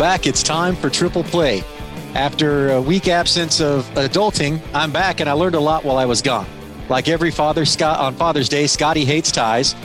Back. 0.00 0.26
It's 0.26 0.42
time 0.42 0.76
for 0.76 0.88
Triple 0.88 1.24
Play. 1.24 1.62
After 2.14 2.70
a 2.70 2.80
week 2.80 3.06
absence 3.06 3.60
of 3.60 3.84
adulting, 3.96 4.58
I'm 4.72 4.90
back 4.90 5.20
and 5.20 5.28
I 5.28 5.34
learned 5.34 5.56
a 5.56 5.60
lot 5.60 5.84
while 5.84 5.98
I 5.98 6.06
was 6.06 6.22
gone. 6.22 6.46
Like 6.88 7.06
every 7.06 7.30
father, 7.30 7.66
Scott 7.66 8.00
on 8.00 8.14
Father's 8.14 8.48
Day, 8.48 8.66
Scotty 8.66 9.04
hates 9.04 9.30
ties. 9.30 9.76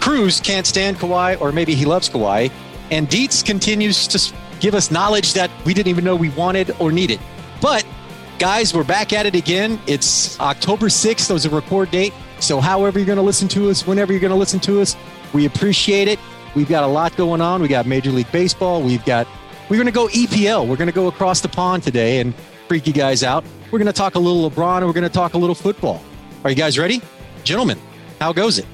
Cruz 0.00 0.40
can't 0.40 0.66
stand 0.66 0.96
Kawhi, 0.96 1.40
or 1.40 1.52
maybe 1.52 1.76
he 1.76 1.84
loves 1.84 2.08
Kawhi. 2.08 2.50
And 2.90 3.08
Dietz 3.08 3.44
continues 3.44 4.08
to 4.08 4.34
give 4.58 4.74
us 4.74 4.90
knowledge 4.90 5.34
that 5.34 5.52
we 5.64 5.72
didn't 5.72 5.90
even 5.90 6.02
know 6.02 6.16
we 6.16 6.30
wanted 6.30 6.74
or 6.80 6.90
needed. 6.90 7.20
But 7.62 7.86
guys, 8.40 8.74
we're 8.74 8.82
back 8.82 9.12
at 9.12 9.24
it 9.24 9.36
again. 9.36 9.78
It's 9.86 10.38
October 10.40 10.86
6th. 10.86 11.28
That 11.28 11.34
was 11.34 11.46
a 11.46 11.50
record 11.50 11.92
date. 11.92 12.12
So, 12.40 12.60
however 12.60 12.98
you're 12.98 13.06
going 13.06 13.18
to 13.18 13.22
listen 13.22 13.46
to 13.46 13.70
us, 13.70 13.86
whenever 13.86 14.12
you're 14.12 14.20
going 14.20 14.32
to 14.32 14.36
listen 14.36 14.58
to 14.60 14.80
us, 14.80 14.96
we 15.32 15.46
appreciate 15.46 16.08
it. 16.08 16.18
We've 16.56 16.68
got 16.68 16.82
a 16.82 16.88
lot 16.88 17.16
going 17.16 17.40
on. 17.40 17.62
We 17.62 17.68
got 17.68 17.86
Major 17.86 18.10
League 18.10 18.32
Baseball. 18.32 18.82
We've 18.82 19.04
got, 19.04 19.28
we're 19.70 19.76
going 19.76 19.86
to 19.86 19.92
go 19.92 20.08
EPL. 20.08 20.66
We're 20.66 20.76
going 20.76 20.88
to 20.88 20.92
go 20.94 21.06
across 21.06 21.40
the 21.40 21.48
pond 21.48 21.84
today 21.84 22.18
and 22.18 22.34
freak 22.66 22.88
you 22.88 22.92
guys 22.92 23.22
out. 23.22 23.44
We're 23.70 23.78
going 23.78 23.86
to 23.86 23.92
talk 23.92 24.16
a 24.16 24.18
little 24.18 24.50
LeBron 24.50 24.78
and 24.78 24.86
we're 24.86 24.92
going 24.92 25.04
to 25.04 25.08
talk 25.08 25.34
a 25.34 25.38
little 25.38 25.54
football. 25.54 26.02
Are 26.42 26.50
you 26.50 26.56
guys 26.56 26.76
ready? 26.76 27.00
Gentlemen, 27.44 27.78
how 28.20 28.32
goes 28.32 28.58
it? 28.58 28.66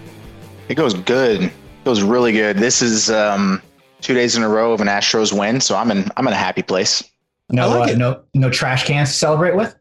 It 0.71 0.75
goes 0.75 0.95
good. 0.95 1.43
It 1.43 1.53
goes 1.85 2.03
really 2.03 2.33
good. 2.33 2.57
This 2.57 2.81
is 2.81 3.11
um, 3.11 3.61
two 4.01 4.15
days 4.15 4.37
in 4.37 4.43
a 4.43 4.49
row 4.49 4.73
of 4.73 4.81
an 4.81 4.89
Astros 4.89 5.39
win, 5.39 5.61
so 5.61 5.77
I'm 5.77 5.91
in 5.91 6.11
I'm 6.17 6.27
in 6.27 6.33
a 6.33 6.37
happy 6.37 6.63
place. 6.63 7.05
No, 7.51 7.69
like 7.69 7.91
uh, 7.91 7.93
it. 7.93 7.99
no, 7.99 8.23
no 8.35 8.51
trash 8.51 8.87
cans 8.87 9.11
to 9.11 9.15
celebrate 9.15 9.55
with. 9.55 9.77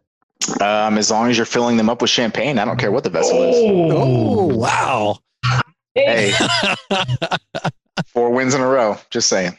Um, 0.62 0.98
as 0.98 1.10
long 1.10 1.30
as 1.30 1.38
you're 1.38 1.46
filling 1.46 1.78
them 1.78 1.90
up 1.90 2.02
with 2.02 2.12
champagne, 2.12 2.60
I 2.60 2.66
don't 2.66 2.78
care 2.78 2.92
what 2.92 3.04
the 3.04 3.10
vessel 3.10 3.42
is. 3.42 3.56
Oh, 3.58 4.46
wow. 4.48 5.18
Hey, 5.96 6.34
four 8.08 8.32
wins 8.32 8.54
in 8.54 8.62
a 8.62 8.68
row. 8.68 8.98
Just 9.10 9.30
saying. 9.30 9.58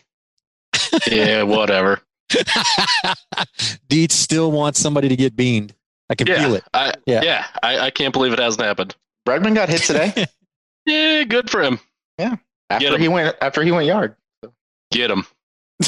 Yeah, 1.07 1.43
whatever. 1.43 2.01
Dietz 3.89 4.15
still 4.15 4.51
wants 4.53 4.79
somebody 4.81 5.09
to 5.09 5.17
get 5.17 5.37
beaned. 5.37 5.75
I 6.11 6.15
can 6.15 6.27
Yeah, 6.27 6.41
feel 6.43 6.55
it. 6.55 6.65
I, 6.75 6.93
Yeah. 7.07 7.23
yeah, 7.23 7.47
I, 7.63 7.79
I 7.79 7.91
can't 7.91 8.13
believe 8.13 8.33
it 8.33 8.39
hasn't 8.39 8.65
happened. 8.65 8.95
Bregman 9.27 9.55
got 9.55 9.69
hit 9.69 9.83
today 9.83 10.27
Yeah, 10.87 11.25
good 11.25 11.51
for 11.51 11.63
him. 11.63 11.81
Yeah, 12.19 12.37
after 12.71 12.95
him. 12.95 13.01
he 13.01 13.09
went 13.09 13.37
after 13.41 13.63
he 13.63 13.73
went 13.73 13.87
yard. 13.87 14.15
Get 14.93 15.11
him. 15.11 15.27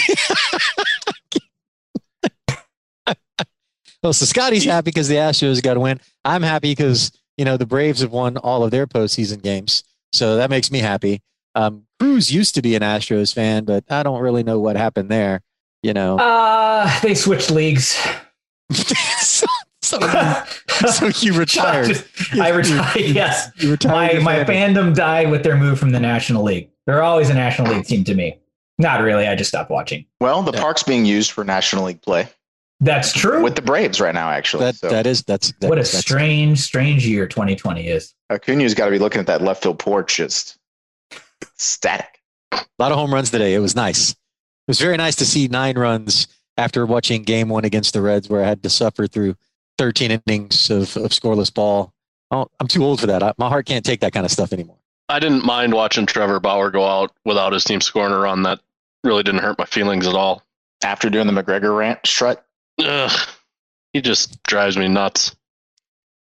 Oh, 4.04 4.12
so 4.12 4.26
Scotty's 4.26 4.64
happy 4.64 4.84
because 4.92 5.08
the 5.08 5.16
Astros 5.16 5.60
got 5.60 5.74
to 5.74 5.80
win. 5.80 6.00
I'm 6.24 6.42
happy 6.44 6.70
because 6.70 7.10
you 7.36 7.44
know 7.44 7.56
the 7.56 7.66
Braves 7.66 8.00
have 8.00 8.12
won 8.12 8.36
all 8.36 8.62
of 8.62 8.70
their 8.70 8.86
postseason 8.86 9.42
games, 9.42 9.82
so 10.12 10.36
that 10.36 10.50
makes 10.50 10.70
me 10.70 10.78
happy. 10.78 11.20
Um, 11.58 11.84
Cruz 11.98 12.32
used 12.32 12.54
to 12.54 12.62
be 12.62 12.76
an 12.76 12.82
Astros 12.82 13.34
fan, 13.34 13.64
but 13.64 13.84
I 13.90 14.02
don't 14.04 14.20
really 14.20 14.44
know 14.44 14.60
what 14.60 14.76
happened 14.76 15.08
there. 15.10 15.42
You 15.82 15.92
know, 15.92 16.16
Uh, 16.18 17.00
they 17.00 17.14
switched 17.14 17.50
leagues. 17.50 17.98
so, 18.72 19.46
so, 19.82 19.98
so 20.90 21.06
you 21.20 21.32
retired. 21.38 22.04
I 22.40 22.50
retired. 22.50 22.96
Yes, 23.00 23.50
You 23.56 23.72
retired. 23.72 24.22
my 24.22 24.38
my 24.38 24.44
fandom. 24.44 24.74
fandom 24.74 24.94
died 24.94 25.30
with 25.30 25.42
their 25.42 25.56
move 25.56 25.78
from 25.78 25.90
the 25.90 26.00
National 26.00 26.42
League. 26.42 26.70
They're 26.86 27.02
always 27.02 27.30
a 27.30 27.34
National 27.34 27.72
League 27.74 27.84
team 27.86 28.04
to 28.04 28.14
me. 28.14 28.38
Not 28.78 29.00
really. 29.02 29.26
I 29.26 29.34
just 29.34 29.48
stopped 29.48 29.70
watching. 29.70 30.04
Well, 30.20 30.42
the 30.42 30.52
Yeah. 30.52 30.60
park's 30.60 30.82
being 30.84 31.04
used 31.04 31.32
for 31.32 31.42
National 31.44 31.84
League 31.84 32.02
play 32.02 32.28
That's 32.80 33.12
true. 33.12 33.42
with 33.42 33.56
the 33.56 33.62
Braves 33.62 34.00
right 34.00 34.14
now. 34.14 34.30
Actually, 34.30 34.66
That 34.66 34.74
so 34.76 34.88
that 34.90 35.06
is 35.06 35.22
that's 35.24 35.52
that, 35.60 35.68
what 35.68 35.78
a 35.78 35.82
that's, 35.82 35.96
strange, 35.98 36.60
strange 36.60 37.04
year 37.06 37.26
2020 37.26 37.88
is. 37.88 38.14
Acuna's 38.30 38.74
got 38.74 38.84
to 38.84 38.90
be 38.90 38.98
looking 38.98 39.20
at 39.20 39.26
that 39.26 39.42
left 39.42 39.62
field 39.62 39.78
porch, 39.78 40.16
just 40.16 40.57
static. 41.58 42.20
a 42.52 42.64
lot 42.78 42.92
of 42.92 42.98
home 42.98 43.12
runs 43.12 43.30
today. 43.30 43.54
It 43.54 43.58
was 43.60 43.74
nice. 43.76 44.10
It 44.12 44.16
was 44.68 44.80
very 44.80 44.96
nice 44.96 45.16
to 45.16 45.26
see 45.26 45.48
nine 45.48 45.78
runs 45.78 46.28
after 46.56 46.84
watching 46.86 47.22
Game 47.22 47.48
One 47.48 47.64
against 47.64 47.94
the 47.94 48.02
Reds, 48.02 48.28
where 48.28 48.42
I 48.42 48.46
had 48.48 48.62
to 48.62 48.70
suffer 48.70 49.06
through 49.06 49.36
13 49.78 50.20
innings 50.26 50.70
of, 50.70 50.96
of 50.96 51.10
scoreless 51.12 51.52
ball. 51.52 51.92
Oh, 52.30 52.48
I'm 52.60 52.66
too 52.68 52.84
old 52.84 53.00
for 53.00 53.06
that. 53.06 53.22
I, 53.22 53.32
my 53.38 53.48
heart 53.48 53.66
can't 53.66 53.84
take 53.84 54.00
that 54.00 54.12
kind 54.12 54.26
of 54.26 54.32
stuff 54.32 54.52
anymore. 54.52 54.76
I 55.08 55.18
didn't 55.20 55.44
mind 55.44 55.72
watching 55.72 56.04
Trevor 56.04 56.38
Bauer 56.40 56.70
go 56.70 56.84
out 56.86 57.12
without 57.24 57.52
his 57.54 57.64
team 57.64 57.80
scoring 57.80 58.12
a 58.12 58.18
run. 58.18 58.42
That 58.42 58.60
really 59.04 59.22
didn't 59.22 59.40
hurt 59.40 59.58
my 59.58 59.64
feelings 59.64 60.06
at 60.06 60.14
all. 60.14 60.42
After 60.84 61.08
doing 61.08 61.26
the 61.26 61.32
McGregor 61.32 61.76
rant 61.76 62.00
strut, 62.06 62.44
Ugh, 62.80 63.18
he 63.94 64.00
just 64.02 64.42
drives 64.42 64.76
me 64.76 64.86
nuts. 64.86 65.34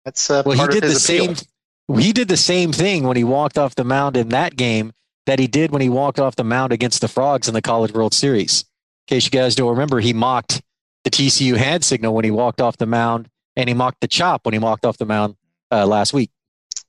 that's 0.04 0.30
uh, 0.30 0.42
Well, 0.46 0.56
he 0.58 0.66
did 0.72 0.84
of 0.84 0.90
the 0.90 0.96
appeal. 0.96 1.34
same. 1.34 1.98
He 2.00 2.12
did 2.12 2.28
the 2.28 2.36
same 2.36 2.72
thing 2.72 3.04
when 3.06 3.16
he 3.16 3.24
walked 3.24 3.58
off 3.58 3.74
the 3.74 3.84
mound 3.84 4.16
in 4.16 4.30
that 4.30 4.56
game 4.56 4.92
that 5.28 5.38
he 5.38 5.46
did 5.46 5.70
when 5.70 5.82
he 5.82 5.90
walked 5.90 6.18
off 6.18 6.36
the 6.36 6.42
mound 6.44 6.72
against 6.72 7.02
the 7.02 7.06
Frogs 7.08 7.48
in 7.48 7.54
the 7.54 7.60
College 7.60 7.92
World 7.92 8.14
Series. 8.14 8.62
In 9.06 9.16
case 9.16 9.26
you 9.26 9.30
guys 9.30 9.54
don't 9.54 9.68
remember, 9.68 10.00
he 10.00 10.14
mocked 10.14 10.62
the 11.04 11.10
TCU 11.10 11.54
hand 11.58 11.84
signal 11.84 12.14
when 12.14 12.24
he 12.24 12.30
walked 12.30 12.62
off 12.62 12.78
the 12.78 12.86
mound, 12.86 13.28
and 13.54 13.68
he 13.68 13.74
mocked 13.74 14.00
the 14.00 14.08
chop 14.08 14.46
when 14.46 14.54
he 14.54 14.58
walked 14.58 14.86
off 14.86 14.96
the 14.96 15.04
mound 15.04 15.36
uh, 15.70 15.86
last 15.86 16.14
week. 16.14 16.30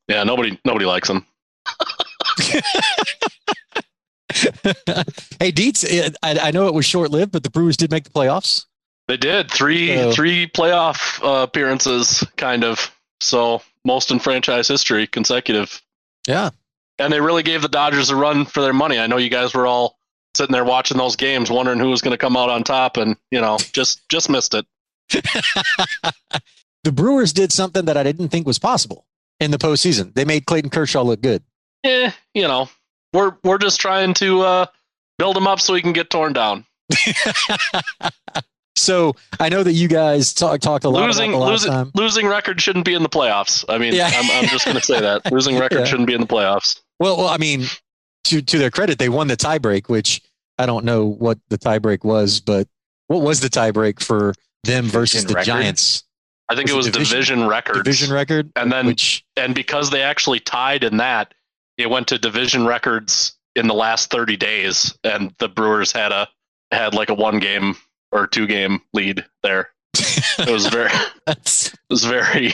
Yeah, 0.07 0.23
nobody 0.23 0.57
nobody 0.63 0.85
likes 0.85 1.09
him. 1.09 1.25
hey, 5.39 5.51
Dietz, 5.51 5.83
uh, 5.83 6.09
I, 6.23 6.39
I 6.39 6.51
know 6.51 6.67
it 6.67 6.73
was 6.73 6.85
short 6.85 7.11
lived, 7.11 7.31
but 7.33 7.43
the 7.43 7.49
Brewers 7.49 7.75
did 7.75 7.91
make 7.91 8.05
the 8.05 8.09
playoffs. 8.09 8.65
They 9.09 9.17
did 9.17 9.51
three 9.51 9.95
So- 9.97 10.11
three 10.13 10.47
playoff 10.47 11.21
uh, 11.23 11.43
appearances, 11.43 12.23
kind 12.37 12.63
of. 12.63 12.89
So 13.19 13.61
most 13.83 14.11
in 14.11 14.19
franchise 14.19 14.67
history, 14.69 15.07
consecutive. 15.07 15.81
Yeah. 16.27 16.51
And 16.99 17.11
they 17.13 17.21
really 17.21 17.43
gave 17.43 17.61
the 17.61 17.67
Dodgers 17.69 18.09
a 18.09 18.15
run 18.15 18.45
for 18.45 18.61
their 18.61 18.73
money. 18.73 18.99
I 18.99 19.07
know 19.07 19.17
you 19.17 19.29
guys 19.29 19.53
were 19.53 19.65
all 19.65 19.97
sitting 20.35 20.53
there 20.53 20.65
watching 20.65 20.97
those 20.97 21.15
games, 21.15 21.49
wondering 21.49 21.79
who 21.79 21.89
was 21.89 22.01
going 22.01 22.11
to 22.11 22.17
come 22.17 22.35
out 22.37 22.49
on 22.49 22.63
top, 22.63 22.97
and 22.97 23.15
you 23.31 23.39
know, 23.41 23.57
just 23.73 24.07
just 24.09 24.29
missed 24.29 24.53
it. 24.53 24.65
the 26.83 26.91
Brewers 26.91 27.33
did 27.33 27.51
something 27.51 27.85
that 27.85 27.97
I 27.97 28.03
didn't 28.03 28.29
think 28.29 28.45
was 28.45 28.59
possible 28.59 29.05
in 29.39 29.51
the 29.51 29.57
postseason. 29.57 30.13
They 30.13 30.25
made 30.25 30.45
Clayton 30.45 30.69
Kershaw 30.69 31.01
look 31.03 31.21
good. 31.21 31.41
Yeah, 31.83 32.11
you 32.33 32.43
know, 32.43 32.69
we're 33.13 33.35
we're 33.43 33.57
just 33.57 33.79
trying 33.79 34.13
to 34.15 34.41
uh, 34.41 34.65
build 35.17 35.35
them 35.35 35.47
up 35.47 35.59
so 35.61 35.73
he 35.73 35.81
can 35.81 35.93
get 35.93 36.09
torn 36.09 36.33
down. 36.33 36.65
so 38.75 39.15
I 39.39 39.49
know 39.49 39.63
that 39.63 39.73
you 39.73 39.87
guys 39.87 40.33
talk, 40.33 40.59
talked 40.61 40.85
a 40.85 40.89
lot 40.89 41.05
losing 41.05 41.33
about 41.33 41.49
losing 41.49 41.71
time. 41.71 41.91
losing 41.95 42.27
record 42.27 42.61
shouldn't 42.61 42.85
be 42.85 42.93
in 42.93 43.03
the 43.03 43.09
playoffs. 43.09 43.63
I 43.69 43.77
mean, 43.77 43.93
Yeah. 43.93 44.09
I'm, 44.13 44.29
I'm 44.31 44.49
just 44.49 44.65
going 44.65 44.77
to 44.77 44.83
say 44.83 44.99
that 44.99 45.31
losing 45.31 45.57
record 45.57 45.79
Yeah. 45.79 45.85
shouldn't 45.85 46.07
be 46.07 46.13
in 46.13 46.21
the 46.21 46.27
playoffs. 46.27 46.79
Well, 46.99 47.17
well, 47.17 47.27
I 47.27 47.37
mean, 47.37 47.65
to 48.25 48.41
to 48.41 48.57
their 48.57 48.71
credit, 48.71 48.99
they 48.99 49.09
won 49.09 49.27
the 49.27 49.37
tiebreak, 49.37 49.87
which 49.89 50.21
I 50.57 50.65
don't 50.65 50.85
know 50.85 51.05
what 51.05 51.39
the 51.49 51.57
tiebreak 51.57 52.03
was, 52.03 52.39
but 52.39 52.67
what 53.07 53.21
was 53.21 53.39
the 53.39 53.49
tiebreak 53.49 54.01
for 54.01 54.33
them 54.63 54.85
versus 54.85 55.25
the 55.25 55.33
record? 55.33 55.45
Giants 55.45 56.03
I 56.49 56.55
think 56.55 56.65
Was 56.67 56.73
it 56.73 56.77
was 56.77 56.87
division- 56.87 57.15
division, 57.39 57.47
records. 57.47 57.77
division 57.83 58.11
record? 58.13 58.51
And 58.55 58.71
then 58.71 58.87
which 58.87 59.23
and 59.37 59.53
because 59.55 59.89
they 59.89 60.01
actually 60.01 60.39
tied 60.39 60.83
in 60.83 60.97
that, 60.97 61.33
it 61.77 61.89
went 61.89 62.07
to 62.09 62.17
division 62.17 62.65
records 62.65 63.37
in 63.55 63.67
the 63.67 63.73
last 63.73 64.09
30 64.11 64.35
days, 64.37 64.97
and 65.03 65.33
the 65.39 65.47
Brewers 65.47 65.91
had 65.91 66.11
a 66.11 66.27
had 66.71 66.93
like 66.93 67.09
a 67.09 67.13
one 67.13 67.39
game 67.39 67.75
or 68.11 68.27
two 68.27 68.47
game 68.47 68.81
lead 68.93 69.25
there. 69.43 69.69
It 70.39 70.49
was 70.49 70.67
very 70.67 70.89
it 71.27 71.73
was 71.89 72.03
very 72.05 72.51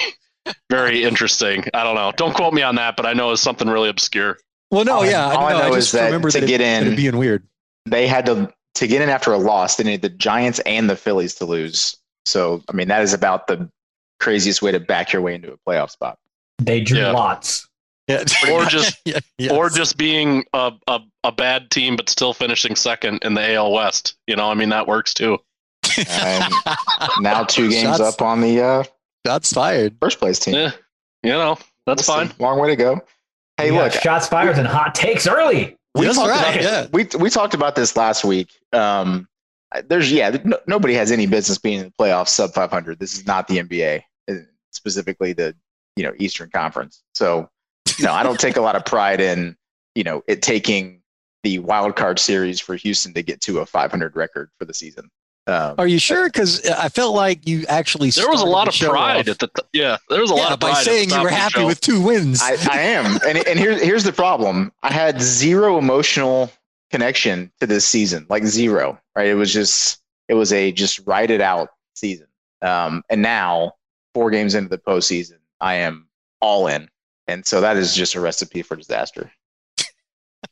very 0.69 1.03
interesting. 1.03 1.65
I 1.73 1.83
don't 1.83 1.95
know. 1.95 2.11
Don't 2.15 2.33
quote 2.33 2.53
me 2.53 2.61
on 2.61 2.75
that, 2.75 2.95
but 2.95 3.05
I 3.05 3.13
know 3.13 3.31
it's 3.31 3.41
something 3.41 3.67
really 3.67 3.89
obscure. 3.89 4.37
well, 4.71 4.85
no, 4.85 4.95
All 4.97 5.03
I- 5.03 5.09
yeah, 5.09 5.25
all 5.31 5.45
I 5.45 5.53
know, 5.53 5.59
know 5.69 5.75
just 5.75 5.87
is 5.87 5.91
that 5.93 6.05
remember 6.05 6.29
to 6.31 6.39
that 6.41 6.47
get 6.47 6.61
it, 6.61 6.87
in- 6.87 6.93
it 6.93 6.95
being 6.95 7.17
weird. 7.17 7.47
They 7.85 8.07
had 8.07 8.25
to 8.27 8.51
to 8.75 8.87
get 8.87 9.01
in 9.01 9.09
after 9.09 9.31
a 9.31 9.37
loss. 9.37 9.75
They 9.77 9.83
needed 9.85 10.01
the 10.01 10.09
Giants 10.09 10.59
and 10.65 10.89
the 10.89 10.95
Phillies 10.95 11.35
to 11.35 11.45
lose. 11.45 11.95
So 12.25 12.63
I 12.69 12.73
mean, 12.73 12.87
that 12.89 13.01
is 13.03 13.13
about 13.13 13.47
the 13.47 13.69
craziest 14.19 14.61
way 14.61 14.71
to 14.71 14.79
back 14.79 15.13
your 15.13 15.21
way 15.21 15.35
into 15.35 15.51
a 15.53 15.57
playoff 15.69 15.91
spot. 15.91 16.17
They 16.59 16.81
drew 16.81 16.99
Yeah. 16.99 17.11
lots. 17.11 17.67
Yeah. 18.07 18.23
Or 18.51 18.65
just 18.69 18.97
yeah, 19.05 19.19
yes. 19.37 19.51
or 19.51 19.69
just 19.69 19.97
being 19.97 20.45
a, 20.53 20.73
a 20.87 20.99
a 21.23 21.31
bad 21.31 21.69
team 21.71 21.95
but 21.95 22.09
still 22.09 22.33
finishing 22.33 22.75
second 22.75 23.19
in 23.23 23.33
the 23.33 23.53
AL 23.53 23.71
West. 23.71 24.15
You 24.27 24.35
know, 24.35 24.49
I 24.49 24.53
mean 24.55 24.69
that 24.69 24.87
works 24.87 25.13
too. 25.13 25.37
And 26.09 26.43
now 27.19 27.43
two 27.43 27.69
games 27.71 27.97
Shots- 27.97 28.15
up 28.15 28.21
on 28.21 28.41
the 28.41 28.61
uh, 28.61 28.83
shots 29.25 29.53
fired. 29.53 29.95
first 29.99 30.19
place 30.19 30.39
team. 30.39 30.55
Yeah, 30.55 30.71
you 31.23 31.31
know 31.31 31.57
that's 31.85 32.07
We'll 32.07 32.17
fine. 32.17 32.31
Long 32.39 32.59
way 32.59 32.69
to 32.69 32.75
go. 32.75 33.01
Hey, 33.57 33.71
We 33.71 33.77
got 33.77 33.93
look, 33.93 34.01
shots 34.01 34.27
fired 34.27 34.57
and 34.57 34.67
hot 34.67 34.95
takes 34.95 35.27
early. 35.27 35.77
we 35.95 36.05
That's 36.05 36.17
talked 36.17 36.29
right, 36.29 36.55
about 36.59 36.61
yeah. 36.61 36.87
we 36.91 37.07
we 37.19 37.29
talked 37.29 37.53
about 37.53 37.75
this 37.75 37.95
last 37.95 38.25
week. 38.25 38.49
Um, 38.73 39.27
there's 39.87 40.11
yeah, 40.11 40.37
no, 40.43 40.57
nobody 40.67 40.93
has 40.93 41.11
any 41.11 41.25
business 41.25 41.57
being 41.57 41.79
in 41.79 41.85
the 41.85 41.93
playoffs 41.99 42.29
sub 42.29 42.53
500. 42.53 42.99
This 42.99 43.15
is 43.15 43.25
not 43.25 43.47
the 43.47 43.57
NBA, 43.59 44.01
uh, 44.29 44.33
specifically 44.71 45.33
the 45.33 45.55
you 45.95 46.03
know 46.03 46.13
Eastern 46.17 46.49
Conference. 46.49 47.03
So 47.13 47.49
no, 48.01 48.11
I 48.11 48.23
don't 48.23 48.39
take 48.39 48.57
a 48.57 48.61
lot 48.61 48.75
of 48.75 48.85
pride 48.85 49.21
in 49.21 49.55
you 49.95 50.03
know 50.03 50.23
it 50.27 50.41
taking 50.41 51.01
the 51.43 51.59
wild 51.59 51.95
card 51.95 52.19
series 52.19 52.59
for 52.59 52.75
Houston 52.75 53.13
to 53.13 53.21
get 53.21 53.39
to 53.41 53.59
a 53.59 53.65
500 53.65 54.15
record 54.15 54.49
for 54.57 54.65
the 54.65 54.73
season. 54.73 55.09
Um, 55.47 55.75
Are 55.77 55.85
you 55.87 55.99
sure? 55.99 56.25
Because 56.27 56.65
I 56.67 56.89
felt 56.89 57.13
like 57.13 57.47
you 57.47 57.65
actually 57.67 58.09
There 58.09 58.29
was 58.29 58.41
a 58.41 58.45
lot 58.45 58.67
of 58.67 58.73
pride 58.73 59.19
off- 59.21 59.27
at 59.27 59.39
the 59.39 59.47
t- 59.47 59.67
yeah. 59.73 59.97
There 60.09 60.21
was 60.21 60.31
a 60.31 60.35
lot 60.35 60.51
of 60.51 60.59
pride 60.59 60.71
by 60.73 60.79
at 60.79 60.85
saying 60.85 61.09
you 61.11 61.21
were 61.21 61.29
happy 61.29 61.63
with 61.63 61.81
two 61.81 62.01
wins. 62.01 62.41
I, 62.41 62.57
I 62.71 62.79
am, 62.81 63.19
and 63.27 63.37
and 63.47 63.59
here's 63.59 63.79
here's 63.81 64.03
the 64.03 64.11
problem. 64.11 64.71
I 64.81 64.91
had 64.91 65.21
zero 65.21 65.77
emotional 65.77 66.51
connection 66.89 67.51
to 67.59 67.67
this 67.67 67.85
season, 67.85 68.25
like 68.29 68.45
zero, 68.45 68.99
right? 69.15 69.27
It 69.27 69.35
was 69.35 69.53
just 69.53 69.99
it 70.29 70.33
was 70.33 70.51
a 70.51 70.71
just 70.71 71.01
write 71.05 71.29
it 71.29 71.41
out 71.41 71.69
season. 71.93 72.27
Um, 72.63 73.03
and 73.11 73.21
now, 73.21 73.73
four 74.15 74.31
games 74.31 74.55
into 74.55 74.69
the 74.69 74.79
postseason, 74.79 75.37
I 75.61 75.75
am 75.75 76.07
all 76.41 76.65
in, 76.65 76.89
and 77.27 77.45
so 77.45 77.61
that 77.61 77.77
is 77.77 77.93
just 77.95 78.15
a 78.15 78.19
recipe 78.19 78.63
for 78.63 78.75
disaster. 78.75 79.31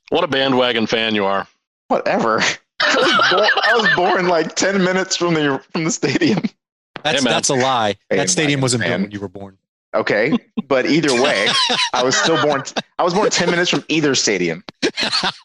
What 0.09 0.23
a 0.23 0.27
bandwagon 0.27 0.85
fan 0.85 1.15
you 1.15 1.25
are. 1.25 1.47
Whatever. 1.87 2.41
I 2.81 2.95
was, 2.95 3.31
born, 3.31 3.49
I 3.63 3.75
was 3.75 3.95
born 3.95 4.27
like 4.27 4.55
ten 4.55 4.83
minutes 4.83 5.15
from 5.15 5.33
the 5.35 5.61
from 5.71 5.83
the 5.85 5.91
stadium. 5.91 6.43
That's 7.03 7.23
Hey, 7.23 7.29
that's 7.29 7.49
a 7.49 7.53
lie. 7.55 7.95
Hey, 8.09 8.17
that 8.17 8.29
stadium 8.29 8.59
Mike, 8.59 8.63
wasn't 8.63 8.83
built 8.83 9.01
when 9.01 9.11
you 9.11 9.19
were 9.19 9.27
born. 9.29 9.57
Okay, 9.95 10.33
but 10.67 10.85
either 10.85 11.13
way, 11.21 11.47
I 11.93 12.03
was 12.03 12.15
still 12.15 12.41
born. 12.41 12.63
I 12.97 13.03
was 13.03 13.13
born 13.13 13.29
ten 13.29 13.49
minutes 13.49 13.69
from 13.69 13.83
either 13.89 14.15
stadium. 14.15 14.63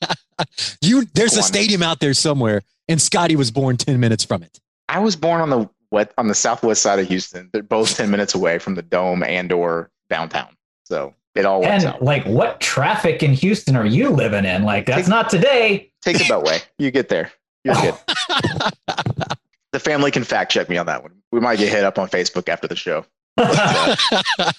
You 0.80 1.04
there's 1.14 1.32
Go 1.32 1.38
a 1.38 1.40
on. 1.40 1.44
stadium 1.44 1.82
out 1.82 1.98
there 1.98 2.14
somewhere, 2.14 2.62
and 2.88 3.02
Scotty 3.02 3.34
was 3.34 3.50
born 3.50 3.76
ten 3.76 3.98
minutes 3.98 4.24
from 4.24 4.42
it. 4.44 4.60
I 4.88 5.00
was 5.00 5.16
born 5.16 5.40
on 5.40 5.50
the 5.50 5.68
wet 5.90 6.12
on 6.16 6.28
the 6.28 6.34
southwest 6.34 6.80
side 6.80 7.00
of 7.00 7.08
Houston. 7.08 7.50
They're 7.52 7.62
both 7.62 7.96
ten 7.96 8.08
minutes 8.10 8.34
away 8.36 8.58
from 8.60 8.76
the 8.76 8.82
dome 8.82 9.24
and 9.24 9.50
or 9.50 9.90
downtown. 10.08 10.56
So 10.84 11.14
it 11.34 11.44
all 11.44 11.60
works 11.60 11.70
And 11.70 11.84
out. 11.84 12.02
like, 12.02 12.24
what 12.26 12.60
traffic 12.60 13.22
in 13.22 13.32
Houston 13.34 13.76
are 13.76 13.86
you 13.86 14.10
living 14.10 14.44
in? 14.44 14.64
Like, 14.64 14.86
that's 14.86 15.02
Take- 15.02 15.08
not 15.08 15.30
today. 15.30 15.92
Take 16.02 16.18
the 16.18 16.24
Beltway. 16.24 16.62
You 16.78 16.90
get 16.90 17.08
there. 17.08 17.30
You're 17.64 17.74
good. 17.74 17.94
the 19.72 19.80
family 19.80 20.10
can 20.10 20.24
fact 20.24 20.50
check 20.52 20.68
me 20.68 20.76
on 20.78 20.86
that 20.86 21.02
one. 21.02 21.12
We 21.32 21.40
might 21.40 21.58
get 21.58 21.68
hit 21.70 21.84
up 21.84 21.98
on 21.98 22.08
Facebook 22.08 22.48
after 22.48 22.66
the 22.68 22.76
show. 22.76 23.04
I 23.38 24.52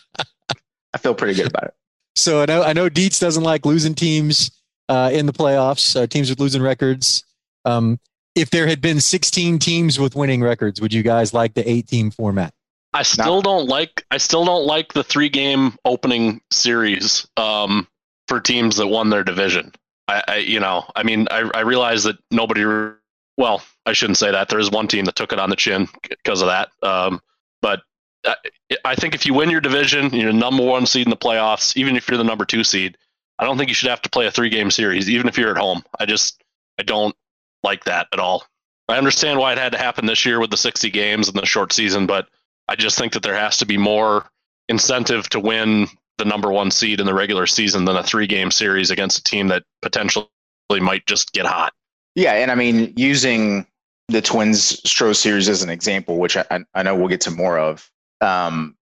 feel 1.00 1.13
pretty 1.16 1.33
good 1.36 1.48
about 1.48 1.63
it. 1.66 1.74
So 2.16 2.42
I 2.42 2.45
know 2.45 2.63
I 2.63 2.74
know 2.74 2.89
Dietz 2.89 3.19
doesn't 3.19 3.44
like 3.44 3.66
losing 3.66 3.95
teams 3.95 4.51
uh, 4.89 5.10
in 5.13 5.25
the 5.25 5.33
playoffs. 5.33 5.95
Uh, 6.00 6.07
teams 6.07 6.30
with 6.30 6.39
losing 6.39 6.62
records. 6.62 7.24
Um, 7.66 8.00
if 8.36 8.50
there 8.50 8.68
had 8.68 8.81
been 8.81 9.00
16 9.01 9.60
teams 9.60 10.00
with 10.00 10.16
winning 10.16 10.42
records, 10.42 10.80
would 10.81 10.94
you 10.94 11.04
guys 11.04 11.33
like 11.33 11.54
the 11.54 11.69
eight 11.69 11.88
team 11.88 12.12
format? 12.12 12.54
I 12.94 13.04
still 13.04 13.42
don't 13.42 13.68
like 13.68 14.06
I 14.10 14.18
still 14.18 14.46
don't 14.46 14.66
like 14.66 14.94
the 14.94 15.04
three 15.04 15.30
game 15.30 15.78
opening 15.86 16.42
series 16.50 17.28
um, 17.38 17.88
for 18.28 18.40
teams 18.40 18.78
that 18.78 18.88
won 18.88 19.10
their 19.10 19.24
division. 19.24 19.74
I, 20.08 20.24
I 20.28 20.36
you 20.38 20.60
know 20.60 20.86
I 20.96 21.04
mean 21.04 21.28
I, 21.30 21.50
I 21.54 21.60
realize 21.62 22.04
that 22.04 22.18
nobody 22.32 22.64
re- 22.64 22.94
well 23.38 23.62
I 23.86 23.94
shouldn't 23.94 24.18
say 24.18 24.32
that. 24.32 24.50
There 24.50 24.60
is 24.60 24.72
one 24.72 24.88
team 24.88 25.06
that 25.06 25.16
took 25.16 25.32
it 25.32 25.40
on 25.40 25.50
the 25.50 25.56
chin 25.56 25.88
because 26.08 26.42
of 26.42 26.48
that. 26.48 26.70
Um, 26.82 27.22
but 27.62 27.82
I, 28.26 28.36
I 28.84 28.96
think 28.96 29.14
if 29.14 29.26
you 29.26 29.34
win 29.36 29.52
your 29.52 29.62
division 29.62 30.12
you're 30.14 30.34
number 30.34 30.64
one 30.64 30.88
seed 30.88 31.06
in 31.06 31.12
the 31.12 31.18
playoffs 31.18 31.78
even 31.78 31.96
if 31.96 32.10
you're 32.10 32.18
the 32.18 32.24
number 32.24 32.46
two 32.46 32.64
seed 32.64 32.98
I 33.38 33.46
don't 33.46 33.58
think 33.58 33.70
you 33.70 33.76
should 33.76 33.90
have 33.90 34.02
to 34.02 34.10
play 34.10 34.26
a 34.26 34.32
three 34.32 34.50
game 34.50 34.72
series 34.72 35.10
even 35.10 35.28
if 35.28 35.38
you're 35.38 35.52
at 35.52 35.58
home. 35.58 35.84
I 36.00 36.08
just 36.08 36.42
I 36.80 36.84
don't 36.84 37.16
like 37.64 37.84
that 37.84 38.08
at 38.12 38.20
all. 38.20 38.46
I 38.88 38.98
understand 38.98 39.38
why 39.38 39.52
it 39.52 39.60
had 39.60 39.74
to 39.74 39.78
happen 39.78 40.08
this 40.08 40.26
year 40.26 40.40
with 40.40 40.50
the 40.50 40.58
60 40.58 40.90
games 40.90 41.28
and 41.28 41.38
the 41.38 41.46
short 41.46 41.72
season 41.72 42.08
but 42.08 42.28
I 42.69 42.75
just 42.75 43.00
think 43.00 43.13
that 43.13 43.24
there 43.24 43.36
has 43.36 43.57
to 43.57 43.66
be 43.66 43.77
more 43.77 44.30
incentive 44.68 45.27
to 45.30 45.39
win 45.39 45.88
the 46.19 46.25
number 46.25 46.51
one 46.51 46.69
seed 46.69 47.00
in 47.00 47.07
the 47.07 47.16
regular 47.16 47.48
season 47.48 47.86
than 47.86 47.95
a 47.95 48.04
three 48.04 48.27
game 48.27 48.51
series 48.51 48.92
against 48.92 49.18
a 49.18 49.24
team 49.24 49.48
that 49.48 49.63
potentially 49.81 50.27
might 50.69 51.06
just 51.07 51.33
get 51.33 51.48
hot. 51.48 51.74
Yeah, 52.13 52.33
and 52.33 52.51
I 52.51 52.56
mean 52.56 52.94
using 52.95 53.66
the 54.07 54.21
Twins 54.21 54.81
Stro 54.81 55.16
series 55.16 55.50
as 55.50 55.63
an 55.63 55.69
example, 55.69 56.19
which 56.19 56.38
I, 56.38 56.45
I 56.75 56.83
know 56.83 56.95
we'll 56.95 57.07
get 57.07 57.21
to 57.21 57.31
more 57.31 57.57
of. 57.57 57.89
Um, 58.21 58.75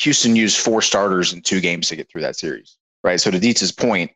Houston 0.00 0.36
used 0.36 0.58
four 0.58 0.82
starters 0.82 1.32
in 1.32 1.40
two 1.40 1.60
games 1.60 1.88
to 1.88 1.96
get 1.96 2.10
through 2.10 2.22
that 2.22 2.36
series, 2.36 2.76
right? 3.04 3.20
So 3.20 3.30
to 3.30 3.38
Dietz's 3.38 3.72
point, 3.72 4.10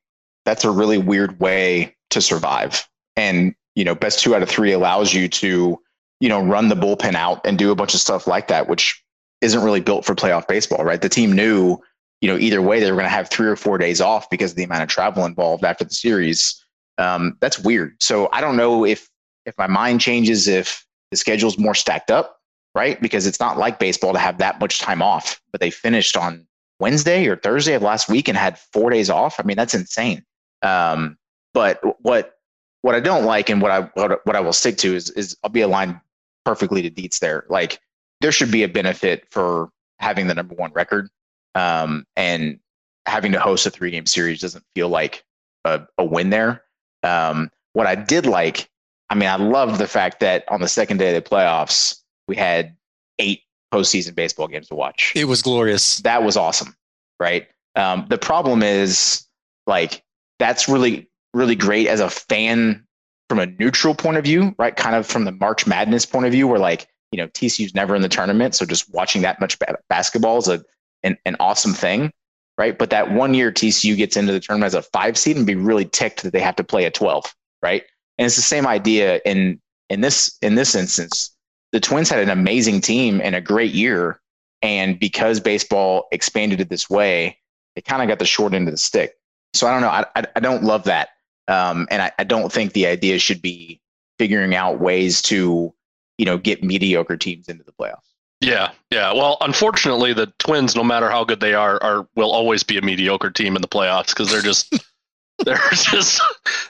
that's 0.45 0.65
a 0.65 0.71
really 0.71 0.99
weird 0.99 1.41
way 1.41 1.95
to 2.11 2.21
survive. 2.21 2.87
And 3.17 3.55
you 3.75 3.85
know, 3.85 3.95
best 3.95 4.21
two 4.21 4.35
out 4.35 4.43
of 4.43 4.51
three 4.51 4.73
allows 4.73 5.15
you 5.15 5.29
to 5.29 5.81
you 6.21 6.29
know 6.29 6.43
run 6.43 6.69
the 6.69 6.75
bullpen 6.75 7.15
out 7.15 7.41
and 7.47 7.59
do 7.59 7.71
a 7.71 7.75
bunch 7.75 7.95
of 7.95 8.01
stuff 8.01 8.27
like 8.27 8.49
that, 8.49 8.69
which 8.69 9.04
isn't 9.45 9.63
really 9.63 9.81
built 9.81 10.05
for 10.05 10.15
playoff 10.15 10.49
baseball, 10.49 10.85
right? 10.85 11.01
The 11.01 11.09
team 11.09 11.33
knew 11.33 11.79
you 12.21 12.29
know 12.29 12.39
either 12.39 12.63
way 12.63 12.81
they 12.81 12.91
were 12.91 12.97
going 12.97 13.05
to 13.05 13.11
have 13.11 13.31
three 13.31 13.47
or 13.47 13.57
four 13.57 13.79
days 13.79 14.01
off 14.01 14.29
because 14.31 14.53
of 14.53 14.57
the 14.57 14.65
amount 14.65 14.83
of 14.83 14.89
travel 14.89 15.25
involved 15.25 15.65
after 15.65 15.85
the 15.85 15.95
series 15.95 16.61
um, 16.99 17.37
that's 17.41 17.59
weird. 17.59 18.03
So 18.03 18.29
I 18.33 18.41
don't 18.41 18.57
know 18.57 18.85
if 18.85 19.09
if 19.47 19.57
my 19.59 19.67
mind 19.67 20.01
changes 20.01 20.49
if 20.49 20.87
the 21.11 21.17
schedule's 21.17 21.59
more 21.59 21.75
stacked 21.75 22.11
up, 22.11 22.39
right? 22.75 23.01
Because 23.01 23.27
it's 23.27 23.41
not 23.41 23.59
like 23.59 23.79
baseball 23.79 24.13
to 24.13 24.19
have 24.19 24.39
that 24.39 24.61
much 24.61 24.79
time 24.79 25.03
off, 25.03 25.41
but 25.53 25.61
they 25.61 25.71
finished 25.71 26.17
on 26.17 26.47
Wednesday 26.81 27.27
or 27.27 27.37
Thursday 27.37 27.75
of 27.75 27.83
last 27.83 28.09
week 28.09 28.29
and 28.29 28.39
had 28.39 28.59
four 28.59 28.91
days 28.91 29.11
off. 29.11 29.39
I 29.39 29.43
mean, 29.43 29.57
that's 29.57 29.75
insane. 29.75 30.25
Um, 30.63 31.19
but 31.53 31.81
what 32.03 32.35
what 32.83 32.95
I 32.95 33.01
don't 33.01 33.25
like 33.25 33.49
and 33.51 33.61
what 33.61 33.71
I 33.71 33.81
what, 33.95 34.25
what 34.27 34.37
I 34.37 34.41
will 34.41 34.53
stick 34.53 34.79
to 34.79 34.95
is 34.95 35.11
is 35.11 35.37
I'll 35.43 35.51
be 35.51 35.63
aligned 35.63 36.01
perfectly 36.45 36.83
to 36.83 36.91
Dietz 36.91 37.19
there. 37.19 37.45
Like 37.49 37.81
there 38.25 38.33
should 38.33 38.51
be 38.51 38.63
a 38.63 38.69
benefit 38.69 39.27
for 39.31 39.69
having 39.99 40.29
the 40.29 40.35
number 40.35 40.55
one 40.55 40.73
record, 40.73 41.11
um, 41.55 42.07
and 42.17 42.59
having 43.05 43.33
to 43.33 43.39
host 43.39 43.67
a 43.67 43.71
three 43.71 43.91
game 43.91 44.07
series 44.07 44.41
doesn't 44.41 44.65
feel 44.75 44.89
like 44.89 45.23
a, 45.67 45.83
a 45.99 46.05
win 46.07 46.31
there. 46.31 46.65
Um, 47.03 47.51
what 47.75 47.87
I 47.87 47.95
did 47.95 48.25
like, 48.25 48.67
I 49.11 49.15
mean, 49.15 49.29
I 49.29 49.37
loved 49.37 49.79
the 49.79 49.87
fact 49.87 50.21
that 50.21 50.43
on 50.49 50.63
the 50.63 50.69
second 50.69 50.97
day 50.97 51.15
of 51.15 51.23
the 51.23 51.29
playoffs, 51.29 52.01
we 52.27 52.35
had 52.35 52.75
eight 53.19 53.43
postseason 53.75 54.15
baseball 54.15 54.49
games 54.49 54.69
to 54.69 54.75
watch. 54.75 55.13
It 55.15 55.27
was 55.27 55.43
glorious. 55.43 55.99
That 55.99 56.23
was 56.23 56.39
awesome, 56.39 56.75
right? 57.21 57.47
Um, 57.77 58.07
the 58.09 58.17
problem 58.17 58.63
is, 58.63 59.27
like, 59.67 60.03
that's 60.39 60.67
really, 60.67 61.11
really 61.35 61.57
great 61.57 61.89
as 61.89 62.01
a 62.01 62.09
fan 62.09 62.87
from 63.29 63.39
a 63.39 63.45
neutral 63.45 63.95
point 63.95 64.17
of 64.17 64.25
view, 64.25 64.55
right? 64.59 64.75
Kind 64.75 64.97
of 64.97 65.07
from 65.07 65.27
the 65.27 65.33
March 65.33 65.67
Madness 65.67 66.07
point 66.07 66.25
of 66.25 66.33
view, 66.33 66.49
where 66.49 66.59
like, 66.59 66.89
you 67.15 67.19
know, 67.19 67.29
TCU's 67.29 67.77
never 67.77 67.95
in 67.95 68.03
the 68.03 68.09
tournament, 68.09 68.57
so 68.57 68.67
just 68.67 68.93
watching 68.93 69.23
that 69.23 69.41
much 69.41 69.57
ba- 69.61 69.79
basketball 69.89 70.39
is 70.39 70.49
a 70.49 70.65
an, 71.05 71.17
an 71.25 71.37
awesome 71.39 71.73
thing, 71.73 72.13
right? 72.59 72.77
But 72.77 72.91
that 72.91 73.13
one 73.13 73.35
year 73.35 73.53
TCU 73.53 73.97
gets 73.97 74.17
into 74.17 74.33
the 74.33 74.41
tournament 74.41 74.67
as 74.67 74.75
a 74.75 74.83
five 74.83 75.17
seed 75.17 75.37
and 75.37 75.47
be 75.47 75.55
really 75.55 75.85
ticked 75.85 76.25
that 76.25 76.33
they 76.33 76.41
have 76.41 76.57
to 76.57 76.65
play 76.65 76.87
a 76.87 76.91
twelve, 76.91 77.33
right? 77.63 77.85
And 78.19 78.27
it's 78.27 78.35
the 78.35 78.43
same 78.43 78.67
idea 78.67 79.21
in 79.25 79.61
in 79.91 80.01
this 80.01 80.37
in 80.43 80.57
this 80.57 80.75
instance. 80.75 81.31
The 81.71 81.79
Twins 81.79 82.11
had 82.11 82.19
an 82.19 82.31
amazing 82.31 82.81
team 82.81 83.21
and 83.23 83.37
a 83.37 83.41
great 83.41 83.73
year, 83.73 84.21
and 84.61 84.99
because 84.99 85.39
baseball 85.39 86.09
expanded 86.11 86.61
it 86.61 86.69
this 86.69 86.91
way, 86.91 87.39
they 87.77 87.81
kind 87.81 88.03
of 88.03 88.09
got 88.09 88.19
the 88.19 88.27
short 88.27 88.55
end 88.55 88.67
of 88.67 88.73
the 88.73 88.79
stick. 88.79 89.15
So 89.53 89.69
I 89.69 89.71
don't 89.71 89.83
know. 89.83 89.89
I 89.89 90.05
I, 90.17 90.25
I 90.35 90.41
don't 90.41 90.65
love 90.65 90.83
that, 90.83 91.11
um, 91.47 91.87
and 91.93 92.03
I, 92.03 92.11
I 92.19 92.25
don't 92.25 92.51
think 92.51 92.73
the 92.73 92.89
idea 92.89 93.21
should 93.21 93.41
be 93.41 93.81
figuring 94.19 94.57
out 94.57 94.81
ways 94.81 95.23
to 95.23 95.73
you 96.19 96.25
know 96.25 96.39
get 96.39 96.63
mediocre 96.63 97.17
teams 97.17 97.49
into 97.49 97.65
the 97.65 97.73
playoffs. 97.73 98.15
Yeah, 98.41 98.73
yeah. 98.91 99.13
Well, 99.13 99.39
unfortunately, 99.41 100.13
the 100.13 100.27
Twins, 100.39 100.77
no 100.77 100.85
matter 100.85 101.09
how 101.09 101.25
good 101.25 101.41
they 101.41 101.55
are, 101.55 101.83
are 101.83 102.07
will 102.15 102.33
always 102.33 102.63
be 102.63 102.77
a 102.77 102.83
mediocre 102.83 103.31
team 103.31 103.57
in 103.57 103.63
the 103.63 103.69
playoffs 103.69 104.09
because 104.09 104.31
they're 104.31 104.43
just 104.43 104.73
they're 105.45 105.61
just 105.73 106.21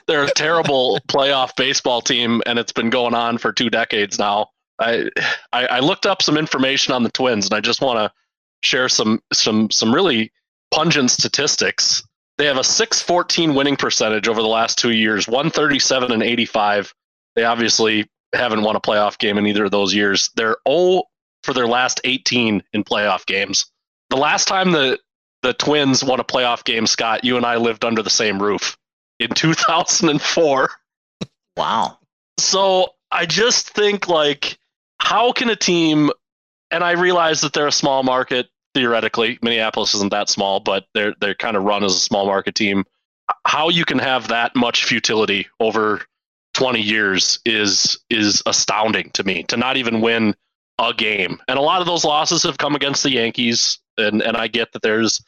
they're 0.07 0.23
a 0.23 0.31
terrible 0.31 0.99
playoff 1.07 1.55
baseball 1.55 2.01
team, 2.01 2.41
and 2.45 2.59
it's 2.59 2.71
been 2.71 2.89
going 2.89 3.13
on 3.13 3.37
for 3.37 3.51
two 3.51 3.69
decades 3.69 4.17
now. 4.17 4.49
I 4.79 5.09
I, 5.51 5.65
I 5.67 5.79
looked 5.79 6.05
up 6.05 6.21
some 6.21 6.37
information 6.37 6.93
on 6.93 7.03
the 7.03 7.11
Twins, 7.11 7.45
and 7.45 7.53
I 7.53 7.59
just 7.59 7.81
want 7.81 7.99
to 7.99 8.11
share 8.65 8.89
some 8.89 9.21
some 9.33 9.69
some 9.69 9.93
really 9.93 10.31
pungent 10.71 11.11
statistics. 11.11 12.03
They 12.37 12.45
have 12.45 12.57
a 12.57 12.63
614 12.63 13.55
winning 13.55 13.77
percentage 13.77 14.27
over 14.27 14.41
the 14.41 14.47
last 14.47 14.77
two 14.77 14.91
years, 14.91 15.25
137 15.27 16.11
and 16.11 16.21
85. 16.21 16.93
They 17.35 17.45
obviously 17.45 18.09
haven't 18.33 18.63
won 18.63 18.75
a 18.75 18.81
playoff 18.81 19.17
game 19.17 19.37
in 19.37 19.45
either 19.45 19.65
of 19.65 19.71
those 19.71 19.93
years. 19.93 20.29
They're 20.35 20.57
0 20.67 21.03
for 21.43 21.53
their 21.53 21.67
last 21.67 22.01
18 22.03 22.63
in 22.73 22.83
playoff 22.83 23.25
games. 23.25 23.67
The 24.09 24.17
last 24.17 24.47
time 24.47 24.71
the 24.71 24.99
the 25.41 25.53
Twins 25.53 26.03
won 26.03 26.19
a 26.19 26.23
playoff 26.23 26.63
game, 26.63 26.87
Scott, 26.87 27.23
you 27.23 27.37
and 27.37 27.45
I 27.45 27.57
lived 27.57 27.85
under 27.85 28.01
the 28.01 28.09
same 28.09 28.41
roof 28.41 28.77
in 29.19 29.29
2004. 29.35 30.69
Wow. 31.55 31.99
So 32.39 32.93
I 33.11 33.25
just 33.25 33.69
think 33.69 34.07
like, 34.07 34.57
how 34.99 35.31
can 35.31 35.49
a 35.49 35.55
team? 35.55 36.09
And 36.71 36.83
I 36.83 36.91
realize 36.93 37.41
that 37.41 37.53
they're 37.53 37.67
a 37.67 37.71
small 37.71 38.01
market 38.01 38.49
theoretically. 38.73 39.37
Minneapolis 39.41 39.93
isn't 39.93 40.11
that 40.11 40.29
small, 40.29 40.59
but 40.59 40.85
they're 40.93 41.13
they're 41.21 41.35
kind 41.35 41.55
of 41.55 41.63
run 41.63 41.83
as 41.83 41.95
a 41.95 41.99
small 41.99 42.25
market 42.25 42.55
team. 42.55 42.83
How 43.45 43.69
you 43.69 43.85
can 43.85 43.99
have 43.99 44.27
that 44.29 44.55
much 44.55 44.83
futility 44.85 45.47
over 45.59 46.01
20 46.55 46.81
years 46.81 47.39
is 47.45 47.99
is 48.09 48.41
astounding 48.45 49.11
to 49.13 49.23
me. 49.23 49.43
To 49.43 49.57
not 49.57 49.77
even 49.77 50.01
win 50.01 50.35
a 50.79 50.93
game, 50.93 51.39
and 51.47 51.57
a 51.57 51.61
lot 51.61 51.81
of 51.81 51.87
those 51.87 52.03
losses 52.03 52.43
have 52.43 52.57
come 52.57 52.75
against 52.75 53.03
the 53.03 53.11
Yankees, 53.11 53.79
and 53.97 54.21
and 54.21 54.35
I 54.35 54.47
get 54.47 54.71
that 54.73 54.81
there's 54.81 55.23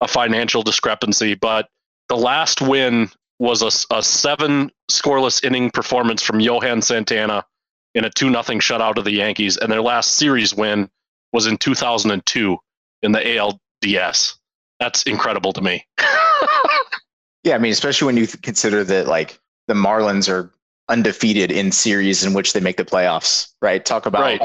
a 0.00 0.08
financial 0.08 0.62
discrepancy, 0.62 1.34
but 1.34 1.68
the 2.08 2.16
last 2.16 2.60
win 2.60 3.08
was 3.38 3.62
a, 3.62 3.96
a 3.96 4.02
seven 4.02 4.70
scoreless 4.90 5.42
inning 5.44 5.70
performance 5.70 6.22
from 6.22 6.40
Johan 6.40 6.82
Santana 6.82 7.44
in 7.94 8.04
a 8.04 8.10
2 8.10 8.30
nothing 8.30 8.60
shutout 8.60 8.98
of 8.98 9.04
the 9.04 9.12
Yankees. 9.12 9.56
And 9.56 9.70
their 9.70 9.82
last 9.82 10.14
series 10.14 10.54
win 10.54 10.88
was 11.32 11.46
in 11.46 11.56
2002 11.56 12.58
in 13.02 13.12
the 13.12 13.18
ALDS. 13.18 14.34
That's 14.78 15.02
incredible 15.04 15.52
to 15.52 15.60
me. 15.60 15.86
Yeah, 17.44 17.56
I 17.56 17.58
mean, 17.58 17.72
especially 17.72 18.06
when 18.06 18.16
you 18.16 18.26
consider 18.26 18.84
that 18.84 19.08
like 19.08 19.40
the 19.66 19.74
Marlins 19.74 20.28
are 20.28 20.52
undefeated 20.92 21.50
in 21.50 21.72
series 21.72 22.22
in 22.24 22.34
which 22.34 22.52
they 22.52 22.60
make 22.60 22.76
the 22.76 22.84
playoffs, 22.84 23.52
right? 23.62 23.82
Talk 23.84 24.04
about 24.06 24.20
Right. 24.20 24.40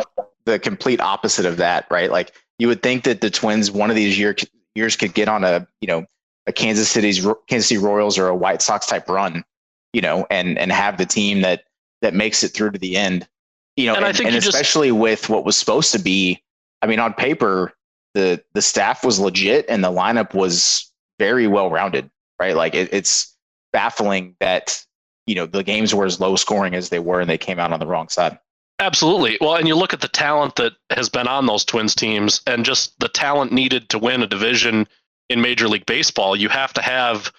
the 0.45 0.57
complete 0.57 1.01
opposite 1.01 1.45
of 1.45 1.57
that, 1.57 1.85
right? 1.91 2.09
Like 2.09 2.33
you 2.57 2.67
would 2.69 2.81
think 2.81 3.03
that 3.03 3.19
the 3.21 3.29
Twins 3.29 3.69
one 3.69 3.89
of 3.89 3.95
these 3.97 4.17
year, 4.17 4.33
years 4.73 4.95
could 4.95 5.13
get 5.13 5.27
on 5.27 5.43
a, 5.43 5.67
you 5.81 5.87
know, 5.87 6.05
a 6.47 6.53
Kansas 6.53 6.89
City's 6.89 7.25
Kansas 7.47 7.67
City 7.67 7.77
Royals 7.79 8.17
or 8.17 8.27
a 8.29 8.35
White 8.35 8.61
Sox 8.61 8.87
type 8.87 9.09
run, 9.09 9.43
you 9.91 9.99
know, 10.01 10.25
and 10.31 10.57
and 10.57 10.71
have 10.71 10.97
the 10.97 11.05
team 11.05 11.41
that 11.41 11.65
that 12.01 12.13
makes 12.13 12.43
it 12.43 12.49
through 12.53 12.71
to 12.71 12.79
the 12.79 12.95
end. 12.95 13.27
You 13.75 13.87
know, 13.87 13.95
And 13.95 14.05
and, 14.05 14.05
I 14.05 14.13
think 14.13 14.27
and 14.27 14.35
you 14.35 14.39
just- 14.41 14.55
especially 14.55 14.91
with 14.93 15.27
what 15.29 15.43
was 15.43 15.57
supposed 15.57 15.91
to 15.91 15.99
be, 15.99 16.41
I 16.81 16.87
mean, 16.87 16.99
on 16.99 17.13
paper, 17.13 17.73
the 18.13 18.41
the 18.53 18.61
staff 18.61 19.03
was 19.03 19.19
legit 19.19 19.65
and 19.67 19.83
the 19.83 19.91
lineup 19.91 20.33
was 20.33 20.89
very 21.19 21.47
well 21.47 21.69
rounded, 21.69 22.09
right? 22.39 22.55
Like 22.55 22.73
it, 22.73 22.93
it's 22.93 23.35
baffling 23.73 24.35
that 24.39 24.81
you 25.27 25.35
know 25.35 25.45
the 25.45 25.63
games 25.63 25.93
were 25.93 26.05
as 26.05 26.19
low 26.19 26.35
scoring 26.35 26.73
as 26.73 26.89
they 26.89 26.99
were 26.99 27.21
and 27.21 27.29
they 27.29 27.37
came 27.37 27.59
out 27.59 27.71
on 27.71 27.79
the 27.79 27.85
wrong 27.85 28.09
side. 28.09 28.39
Absolutely. 28.79 29.37
Well, 29.41 29.55
and 29.55 29.67
you 29.67 29.75
look 29.75 29.93
at 29.93 30.01
the 30.01 30.07
talent 30.07 30.55
that 30.57 30.73
has 30.91 31.09
been 31.09 31.27
on 31.27 31.45
those 31.45 31.65
Twins 31.65 31.95
teams 31.95 32.41
and 32.45 32.63
just 32.63 32.99
the 32.99 33.09
talent 33.09 33.51
needed 33.51 33.89
to 33.89 33.99
win 33.99 34.21
a 34.21 34.27
division 34.27 34.87
in 35.29 35.41
Major 35.41 35.67
League 35.67 35.85
Baseball. 35.85 36.35
You 36.35 36.49
have 36.49 36.73
to 36.73 36.81
have 36.81 37.31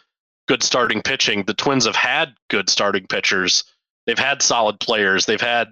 good 0.49 0.62
starting 0.62 1.00
pitching. 1.00 1.45
The 1.45 1.54
Twins 1.54 1.87
have 1.87 1.95
had 1.95 2.35
good 2.50 2.68
starting 2.68 3.07
pitchers. 3.07 3.64
They've 4.07 4.18
had 4.18 4.42
solid 4.42 4.80
players. 4.80 5.26
They've 5.26 5.40
had 5.40 5.68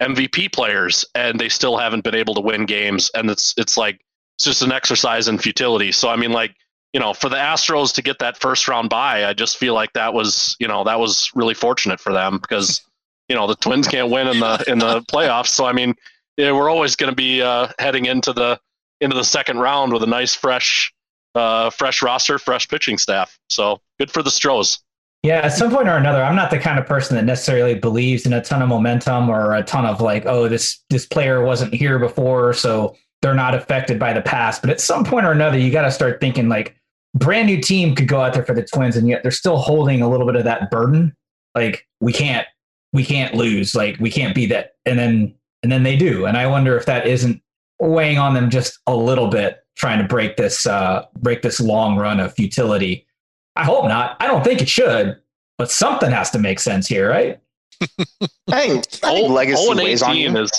MVP 0.00 0.52
players 0.52 1.04
and 1.14 1.38
they 1.38 1.50
still 1.50 1.76
haven't 1.76 2.04
been 2.04 2.14
able 2.14 2.34
to 2.34 2.40
win 2.40 2.64
games 2.64 3.10
and 3.14 3.28
it's 3.28 3.52
it's 3.58 3.76
like 3.76 4.00
it's 4.36 4.46
just 4.46 4.62
an 4.62 4.72
exercise 4.72 5.28
in 5.28 5.36
futility. 5.36 5.92
So 5.92 6.08
I 6.08 6.16
mean 6.16 6.32
like, 6.32 6.54
you 6.92 7.00
know, 7.00 7.14
for 7.14 7.28
the 7.28 7.36
Astros 7.36 7.94
to 7.94 8.02
get 8.02 8.18
that 8.18 8.36
first 8.38 8.66
round 8.66 8.90
bye, 8.90 9.24
I 9.26 9.32
just 9.32 9.56
feel 9.56 9.74
like 9.74 9.92
that 9.92 10.12
was, 10.12 10.56
you 10.58 10.66
know, 10.66 10.84
that 10.84 10.98
was 10.98 11.30
really 11.34 11.54
fortunate 11.54 12.00
for 12.00 12.12
them 12.12 12.38
because 12.38 12.82
you 13.28 13.36
know 13.36 13.46
the 13.46 13.54
Twins 13.54 13.86
can't 13.86 14.10
win 14.10 14.26
in 14.26 14.40
the 14.40 14.64
in 14.66 14.78
the 14.78 15.00
playoffs. 15.02 15.48
So 15.48 15.64
I 15.64 15.72
mean, 15.72 15.94
yeah, 16.36 16.52
we're 16.52 16.68
always 16.68 16.96
going 16.96 17.10
to 17.10 17.16
be 17.16 17.40
uh, 17.40 17.68
heading 17.78 18.06
into 18.06 18.32
the 18.32 18.60
into 19.00 19.16
the 19.16 19.24
second 19.24 19.58
round 19.58 19.92
with 19.92 20.02
a 20.02 20.06
nice 20.06 20.34
fresh 20.34 20.92
uh, 21.36 21.70
fresh 21.70 22.02
roster, 22.02 22.38
fresh 22.38 22.68
pitching 22.68 22.98
staff. 22.98 23.38
So 23.48 23.80
good 23.98 24.10
for 24.10 24.22
the 24.22 24.30
Stros. 24.30 24.80
Yeah, 25.22 25.40
at 25.40 25.52
some 25.52 25.70
point 25.70 25.86
or 25.86 25.96
another, 25.96 26.24
I'm 26.24 26.34
not 26.34 26.50
the 26.50 26.58
kind 26.58 26.78
of 26.78 26.86
person 26.86 27.14
that 27.16 27.24
necessarily 27.24 27.74
believes 27.74 28.24
in 28.24 28.32
a 28.32 28.42
ton 28.42 28.62
of 28.62 28.68
momentum 28.68 29.28
or 29.28 29.54
a 29.54 29.62
ton 29.62 29.84
of 29.84 30.00
like, 30.00 30.24
oh, 30.26 30.48
this 30.48 30.82
this 30.90 31.06
player 31.06 31.44
wasn't 31.44 31.74
here 31.74 31.98
before, 31.98 32.52
so 32.52 32.96
they're 33.22 33.34
not 33.34 33.54
affected 33.54 33.98
by 33.98 34.12
the 34.12 34.22
past. 34.22 34.62
But 34.62 34.70
at 34.70 34.80
some 34.80 35.04
point 35.04 35.26
or 35.26 35.32
another, 35.32 35.58
you 35.58 35.70
got 35.70 35.82
to 35.82 35.90
start 35.90 36.20
thinking 36.20 36.48
like, 36.48 36.74
brand 37.14 37.46
new 37.46 37.60
team 37.60 37.94
could 37.94 38.08
go 38.08 38.20
out 38.20 38.34
there 38.34 38.44
for 38.44 38.54
the 38.54 38.64
Twins, 38.64 38.96
and 38.96 39.08
yet 39.08 39.22
they're 39.22 39.30
still 39.30 39.58
holding 39.58 40.02
a 40.02 40.08
little 40.08 40.26
bit 40.26 40.36
of 40.36 40.44
that 40.44 40.70
burden. 40.70 41.14
Like 41.54 41.86
we 42.00 42.12
can't 42.12 42.46
we 42.92 43.04
can't 43.04 43.34
lose, 43.34 43.74
like 43.74 43.98
we 44.00 44.10
can't 44.10 44.34
be 44.34 44.46
that, 44.46 44.74
and 44.86 44.98
then 44.98 45.34
and 45.62 45.70
then 45.70 45.82
they 45.82 45.96
do, 45.96 46.26
and 46.26 46.36
I 46.36 46.46
wonder 46.46 46.76
if 46.76 46.86
that 46.86 47.06
isn't 47.06 47.42
weighing 47.80 48.18
on 48.18 48.34
them 48.34 48.50
just 48.50 48.78
a 48.86 48.94
little 48.94 49.28
bit, 49.28 49.64
trying 49.76 49.98
to 49.98 50.06
break 50.06 50.36
this 50.36 50.66
uh, 50.66 51.06
break 51.18 51.42
this 51.42 51.60
long 51.60 51.96
run 51.96 52.20
of 52.20 52.34
futility. 52.34 53.06
I 53.56 53.64
hope 53.64 53.86
not. 53.86 54.16
I 54.20 54.26
don't 54.26 54.44
think 54.44 54.62
it 54.62 54.68
should, 54.68 55.20
but 55.58 55.70
something 55.70 56.10
has 56.10 56.30
to 56.30 56.38
make 56.38 56.60
sense 56.60 56.86
here, 56.86 57.10
right? 57.10 57.40
I 58.52 58.68
think, 58.68 58.86
I 59.02 59.14
think 59.14 59.30
legacy 59.30 59.62
0 59.62 59.76
weighs 59.76 60.02
on 60.02 60.16
you. 60.16 60.36
is 60.36 60.50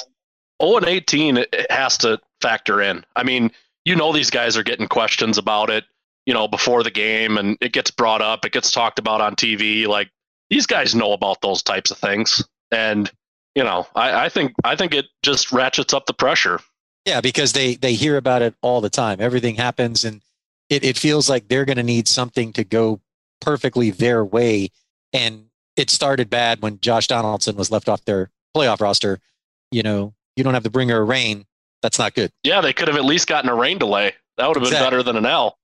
0 0.62 0.78
and 0.78 0.88
18 0.88 1.38
it 1.38 1.50
it 1.54 1.72
has 1.72 1.98
to 2.00 2.20
factor 2.42 2.82
in. 2.82 3.06
I 3.16 3.24
mean, 3.24 3.52
you 3.86 3.96
know 3.96 4.12
these 4.12 4.30
guys 4.30 4.58
are 4.58 4.64
getting 4.64 4.88
questions 4.88 5.38
about 5.38 5.70
it, 5.70 5.86
you 6.26 6.34
know, 6.34 6.48
before 6.48 6.84
the 6.84 6.92
game 6.92 7.38
and 7.38 7.58
it 7.62 7.74
gets 7.74 7.92
brought 7.92 8.22
up, 8.22 8.46
it 8.46 8.52
gets 8.52 8.72
talked 8.72 9.00
about 9.00 9.22
on 9.22 9.36
TV. 9.36 9.88
Like 9.88 10.10
these 10.50 10.66
guys 10.66 10.94
know 10.96 11.14
about 11.14 11.42
those 11.42 11.62
types 11.64 11.92
of 11.92 11.98
things. 11.98 12.44
And, 12.72 13.10
you 13.56 13.64
know, 13.64 13.88
I, 13.96 14.26
I 14.26 14.30
think 14.30 14.54
I 14.64 14.76
think 14.76 14.94
it 14.94 15.06
just 15.24 15.52
ratchets 15.52 15.94
up 15.94 16.06
the 16.06 16.14
pressure. 16.14 16.60
Yeah, 17.06 17.22
because 17.22 17.54
they 17.54 17.76
they 17.76 17.94
hear 17.94 18.18
about 18.18 18.42
it 18.42 18.54
all 18.62 18.80
the 18.82 18.90
time. 18.90 19.20
Everything 19.20 19.56
happens, 19.56 20.06
and 20.06 20.22
it, 20.70 20.84
it 20.84 20.98
feels 20.98 21.30
like 21.30 21.48
they're 21.48 21.66
going 21.66 21.78
to 21.78 21.84
need 21.84 22.08
something 22.08 22.54
to 22.54 22.64
go 22.64 23.02
perfectly 23.40 23.90
their 23.90 24.24
way. 24.24 24.70
And 25.12 25.46
it 25.76 25.90
started 25.90 26.30
bad 26.30 26.62
when 26.62 26.80
Josh 26.80 27.08
Donaldson 27.08 27.56
was 27.56 27.72
left 27.72 27.90
off 27.90 28.06
their 28.06 28.30
playoff 28.56 28.82
roster. 28.82 29.20
You 29.72 29.82
know, 29.84 30.14
you 30.36 30.44
don't 30.44 30.54
have 30.54 30.64
the 30.64 30.70
bringer 30.70 31.02
of 31.02 31.10
rain. 31.10 31.46
That's 31.82 31.98
not 31.98 32.14
good. 32.14 32.32
Yeah, 32.44 32.62
they 32.62 32.72
could 32.74 32.88
have 32.88 32.98
at 32.98 33.06
least 33.06 33.28
gotten 33.28 33.50
a 33.50 33.56
rain 33.56 33.80
delay. 33.80 34.14
That 34.38 34.48
would 34.48 34.58
have 34.58 34.64
been 34.64 34.74
Exactly. 34.74 34.86
better 34.86 35.04
than 35.04 35.16
an 35.18 35.26
L. 35.26 35.58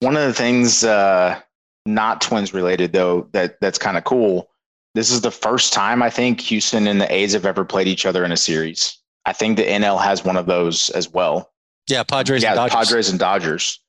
One 0.00 0.16
of 0.16 0.26
the 0.26 0.34
things, 0.34 0.82
uh, 0.84 1.40
not 1.86 2.20
twins 2.20 2.52
related 2.52 2.92
though, 2.92 3.28
that 3.32 3.60
that's 3.60 3.78
kind 3.78 3.96
of 3.96 4.04
cool. 4.04 4.48
This 4.94 5.10
is 5.10 5.20
the 5.20 5.30
first 5.30 5.72
time 5.72 6.02
I 6.02 6.10
think 6.10 6.40
Houston 6.42 6.86
and 6.86 7.00
the 7.00 7.12
A's 7.12 7.32
have 7.32 7.46
ever 7.46 7.64
played 7.64 7.88
each 7.88 8.04
other 8.04 8.24
in 8.24 8.32
a 8.32 8.36
series. 8.36 8.98
I 9.24 9.32
think 9.32 9.56
the 9.56 9.64
NL 9.64 10.02
has 10.02 10.24
one 10.24 10.36
of 10.36 10.46
those 10.46 10.90
as 10.90 11.08
well. 11.08 11.50
Yeah, 11.88 12.02
Padres 12.02 12.42
yeah, 12.42 12.50
and 12.50 12.56
Dodgers. 12.56 12.74
Padres 12.88 13.08
and 13.10 13.18
Dodgers. 13.18 13.80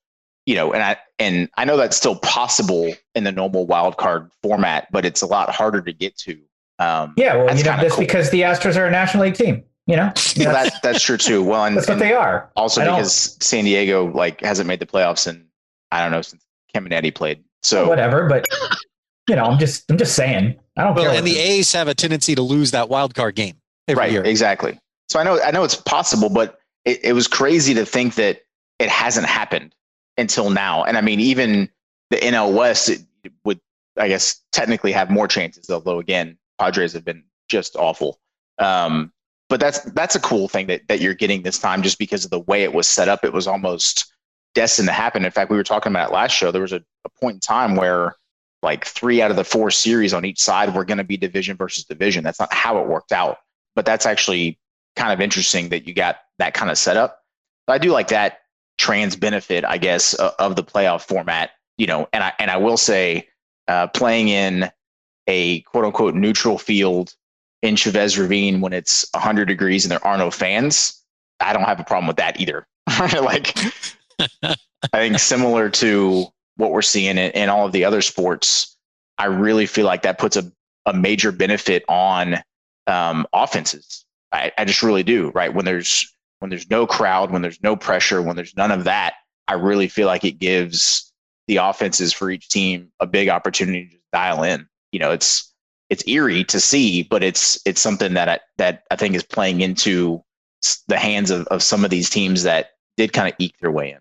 You 0.46 0.56
know, 0.56 0.74
and 0.74 0.84
I 0.84 0.98
and 1.20 1.50
I 1.58 1.66
know 1.66 1.78
that's 1.78 1.98
still 1.98 2.16
possible 2.18 2.94
in 3.16 3.24
the 3.24 3.32
normal 3.32 3.66
wild 3.66 3.98
card 3.98 4.30
format, 4.44 4.88
but 4.92 5.06
it's 5.06 5.22
a 5.22 5.26
lot 5.28 5.50
harder 5.50 5.82
to 5.82 5.94
get 5.94 6.16
to. 6.20 6.38
Um, 6.80 7.14
Yeah, 7.18 7.36
well, 7.36 7.48
That's 7.48 7.60
you 7.60 7.66
know, 7.66 7.72
kinda 7.72 7.84
that's 7.84 7.96
cool. 7.96 8.06
because 8.06 8.30
the 8.30 8.42
Astros 8.42 8.76
are 8.78 8.86
a 8.86 8.92
National 8.92 9.24
League 9.24 9.36
team. 9.36 9.64
You 9.86 9.98
know, 9.98 10.14
well, 10.38 10.54
that's, 10.54 10.72
that, 10.72 10.80
that's 10.82 11.02
true 11.04 11.18
too. 11.18 11.44
Well, 11.44 11.66
and, 11.66 11.76
that's 11.76 11.88
what 11.88 11.94
and 11.94 12.02
they 12.02 12.14
are. 12.14 12.50
also 12.56 12.82
I 12.82 12.86
don't- 12.86 12.96
because 12.96 13.38
San 13.42 13.66
Diego 13.66 14.06
like 14.14 14.42
hasn't 14.42 14.68
made 14.68 14.80
the 14.80 14.86
playoffs 14.86 15.28
and 15.28 15.46
I 15.92 16.02
don't 16.02 16.12
know 16.12 16.22
since 16.22 16.44
Caminiti 16.74 17.14
played. 17.14 17.44
So 17.64 17.88
Whatever, 17.90 18.28
but 18.28 18.46
you 19.30 19.36
know, 19.36 19.44
I'm 19.46 19.60
just 19.60 19.90
I'm 19.92 19.98
just 19.98 20.16
saying. 20.16 20.60
I 20.78 20.84
don't 20.86 20.96
Well, 20.96 21.06
care. 21.06 21.18
and 21.18 21.28
the 21.28 21.38
A's 21.38 21.72
have 21.74 21.88
a 21.88 21.94
tendency 21.94 22.34
to 22.36 22.42
lose 22.42 22.72
that 22.72 22.90
wild 22.90 23.14
card 23.14 23.36
game 23.36 23.58
every 23.88 24.00
right, 24.00 24.12
year. 24.12 24.24
exactly. 24.24 24.80
So 25.10 25.20
I 25.20 25.24
know 25.24 25.40
I 25.42 25.52
know 25.52 25.64
it's 25.64 25.76
possible, 25.76 26.30
but 26.30 26.60
it, 26.86 27.00
it 27.04 27.14
was 27.14 27.28
crazy 27.28 27.74
to 27.76 27.86
think 27.86 28.16
that 28.16 28.42
it 28.80 28.90
hasn't 28.90 29.28
happened 29.28 29.76
until 30.18 30.50
now. 30.50 30.84
And 30.84 30.98
I 30.98 31.02
mean, 31.02 31.20
even 31.20 31.70
the 32.10 32.18
NL 32.18 32.54
West 32.54 32.90
it 32.90 33.02
would, 33.46 33.60
I 33.98 34.08
guess, 34.08 34.42
technically 34.52 34.92
have 34.94 35.10
more 35.10 35.28
chances. 35.28 35.70
Although 35.70 36.00
again, 36.00 36.38
Padres 36.60 36.94
have 36.94 37.06
been 37.06 37.24
just 37.50 37.76
awful. 37.76 38.20
Um, 38.60 39.13
but 39.54 39.60
that's 39.60 39.82
that's 39.92 40.16
a 40.16 40.20
cool 40.20 40.48
thing 40.48 40.66
that 40.66 40.82
that 40.88 41.00
you're 41.00 41.14
getting 41.14 41.44
this 41.44 41.60
time, 41.60 41.84
just 41.84 42.00
because 42.00 42.26
of 42.26 42.32
the 42.32 42.40
way 42.40 42.64
it 42.64 42.74
was 42.74 42.90
set 42.90 43.08
up. 43.08 43.24
It 43.24 43.34
was 43.34 43.46
almost 43.46 44.12
destined 44.56 44.88
to 44.88 44.92
happen. 44.92 45.24
In 45.24 45.30
fact, 45.30 45.52
we 45.52 45.58
were 45.58 45.64
talking 45.64 45.92
about 45.92 46.10
it 46.10 46.12
last 46.12 46.32
show. 46.32 46.50
There 46.50 46.64
was 46.64 46.74
a, 46.74 46.84
a 47.06 47.10
point 47.22 47.36
in 47.36 47.40
time 47.40 47.76
where 47.76 48.16
like 48.64 48.84
three 48.84 49.22
out 49.22 49.30
of 49.30 49.38
the 49.38 49.44
four 49.44 49.70
series 49.70 50.12
on 50.12 50.26
each 50.26 50.40
side 50.40 50.74
were 50.74 50.84
going 50.84 50.98
to 50.98 51.04
be 51.04 51.18
division 51.18 51.56
versus 51.56 51.84
division. 51.84 52.24
That's 52.24 52.40
not 52.40 52.52
how 52.52 52.80
it 52.80 52.88
worked 52.88 53.12
out, 53.12 53.42
but 53.76 53.86
that's 53.86 54.08
actually 54.08 54.58
kind 54.96 55.14
of 55.14 55.22
interesting 55.22 55.70
that 55.70 55.88
you 55.88 55.94
got 55.94 56.18
that 56.40 56.56
kind 56.56 56.72
of 56.72 56.78
setup. 56.80 57.22
But 57.68 57.74
I 57.74 57.78
do 57.78 57.92
like 57.92 58.08
that 58.08 58.40
trans 58.80 59.16
benefit, 59.16 59.66
I 59.66 59.78
guess, 59.78 60.18
uh, 60.18 60.32
of 60.40 60.56
the 60.56 60.64
playoff 60.64 61.04
format. 61.04 61.52
You 61.78 61.86
know, 61.86 62.10
and 62.12 62.24
I 62.24 62.34
and 62.40 62.50
I 62.50 62.58
will 62.58 62.78
say, 62.78 63.30
uh, 63.68 63.86
playing 63.86 64.30
in 64.30 64.72
a 65.28 65.62
quote 65.62 65.86
unquote 65.86 66.16
neutral 66.16 66.58
field 66.58 67.14
in 67.64 67.78
Chavez 67.78 68.20
Ravine 68.20 68.62
when 68.62 68.74
it's 68.74 69.08
100 69.14 69.46
degrees 69.46 69.86
and 69.86 69.92
there 69.92 70.06
are 70.06 70.18
no 70.18 70.30
fans, 70.30 71.02
I 71.40 71.54
don't 71.54 71.64
have 71.64 71.80
a 71.80 71.84
problem 71.84 72.08
with 72.08 72.18
that 72.18 72.40
either. 72.40 72.68
like, 73.00 73.58
I 74.42 74.56
think 74.92 75.18
similar 75.18 75.70
to 75.70 76.28
what 76.58 76.72
we're 76.72 76.82
seeing 76.82 77.18
in, 77.18 77.32
in 77.32 77.50
all 77.50 77.66
of 77.66 77.72
the 77.72 77.86
other 77.86 78.02
sports, 78.02 78.78
I 79.18 79.26
really 79.26 79.66
feel 79.66 79.86
like 79.86 80.04
that 80.04 80.20
puts 80.20 80.36
a, 80.36 80.52
a 80.86 80.94
major 80.94 81.32
benefit 81.32 81.86
on 81.88 82.44
um, 82.86 83.26
offenses. 83.32 84.06
I, 84.34 84.52
I 84.58 84.66
just 84.66 84.84
really 84.84 85.04
do. 85.04 85.32
Right 85.34 85.54
when 85.54 85.64
there's 85.64 86.14
when 86.40 86.50
there's 86.50 86.70
no 86.70 86.86
crowd, 86.86 87.32
when 87.32 87.42
there's 87.42 87.64
no 87.64 87.78
pressure, 87.78 88.22
when 88.22 88.36
there's 88.36 88.58
none 88.58 88.72
of 88.72 88.84
that, 88.84 89.14
I 89.48 89.54
really 89.54 89.88
feel 89.88 90.08
like 90.08 90.26
it 90.26 90.40
gives 90.40 91.12
the 91.48 91.58
offenses 91.58 92.12
for 92.12 92.30
each 92.30 92.50
team 92.50 92.92
a 93.00 93.08
big 93.08 93.30
opportunity 93.30 93.86
to 93.86 93.92
just 93.92 94.12
dial 94.12 94.44
in. 94.44 94.68
You 94.92 95.00
know, 95.00 95.12
it's 95.12 95.53
it's 95.94 96.04
eerie 96.08 96.44
to 96.46 96.60
see, 96.60 97.04
but 97.04 97.24
it's 97.24 97.62
it's 97.66 97.80
something 97.80 98.16
that 98.16 98.28
I, 98.28 98.40
that 98.58 98.84
I 98.90 98.96
think 98.96 99.14
is 99.14 99.24
playing 99.24 99.62
into 99.62 100.24
the 100.88 100.98
hands 100.98 101.30
of, 101.30 101.46
of 101.48 101.62
some 101.62 101.86
of 101.86 101.92
these 101.92 102.10
teams 102.10 102.44
that 102.44 102.72
did 102.98 103.14
kind 103.14 103.28
of 103.30 103.36
eke 103.38 103.58
their 103.60 103.72
way 103.72 103.92
in. 103.92 104.00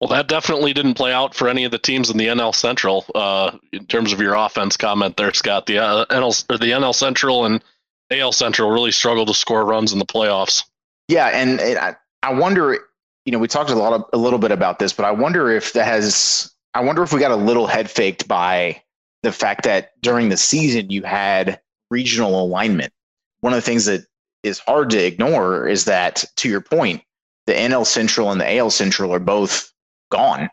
Well, 0.00 0.10
that 0.10 0.26
definitely 0.28 0.72
didn't 0.72 0.94
play 0.94 1.12
out 1.12 1.34
for 1.34 1.48
any 1.48 1.64
of 1.64 1.70
the 1.70 1.78
teams 1.78 2.10
in 2.10 2.16
the 2.16 2.26
NL 2.26 2.54
Central. 2.54 3.04
Uh, 3.14 3.58
in 3.72 3.86
terms 3.86 4.12
of 4.12 4.20
your 4.20 4.34
offense 4.34 4.76
comment 4.76 5.16
there, 5.16 5.32
Scott, 5.32 5.66
the 5.66 5.78
uh, 5.78 6.04
NL 6.06 6.44
or 6.50 6.58
the 6.58 6.72
NL 6.72 6.94
Central 6.94 7.44
and 7.44 7.62
AL 8.10 8.32
Central 8.32 8.70
really 8.70 8.90
struggled 8.90 9.28
to 9.28 9.34
score 9.34 9.64
runs 9.64 9.92
in 9.92 10.00
the 10.00 10.06
playoffs. 10.06 10.64
Yeah, 11.06 11.26
and, 11.26 11.60
and 11.60 11.78
I, 11.78 11.96
I 12.22 12.32
wonder, 12.34 12.78
you 13.24 13.32
know, 13.32 13.38
we 13.38 13.46
talked 13.46 13.70
a 13.70 13.74
lot 13.74 13.92
of, 13.92 14.04
a 14.12 14.16
little 14.16 14.38
bit 14.38 14.52
about 14.52 14.78
this, 14.78 14.92
but 14.92 15.04
I 15.04 15.12
wonder 15.12 15.50
if 15.50 15.74
that 15.74 15.84
has, 15.86 16.52
I 16.74 16.80
wonder 16.80 17.02
if 17.02 17.12
we 17.12 17.20
got 17.20 17.30
a 17.30 17.36
little 17.36 17.66
head 17.66 17.88
faked 17.90 18.26
by 18.26 18.82
the 19.22 19.32
fact 19.32 19.64
that 19.64 19.92
during 20.00 20.28
the 20.28 20.36
season 20.36 20.90
you 20.90 21.02
had 21.02 21.60
regional 21.90 22.42
alignment. 22.42 22.92
One 23.40 23.52
of 23.52 23.56
the 23.56 23.62
things 23.62 23.86
that 23.86 24.06
is 24.42 24.58
hard 24.58 24.90
to 24.90 25.04
ignore 25.04 25.66
is 25.66 25.84
that, 25.84 26.24
to 26.36 26.48
your 26.48 26.60
point, 26.60 27.02
the 27.46 27.52
NL 27.52 27.86
Central 27.86 28.30
and 28.30 28.40
the 28.40 28.56
AL 28.58 28.70
Central 28.70 29.12
are 29.12 29.18
both 29.18 29.72
gone, 30.10 30.48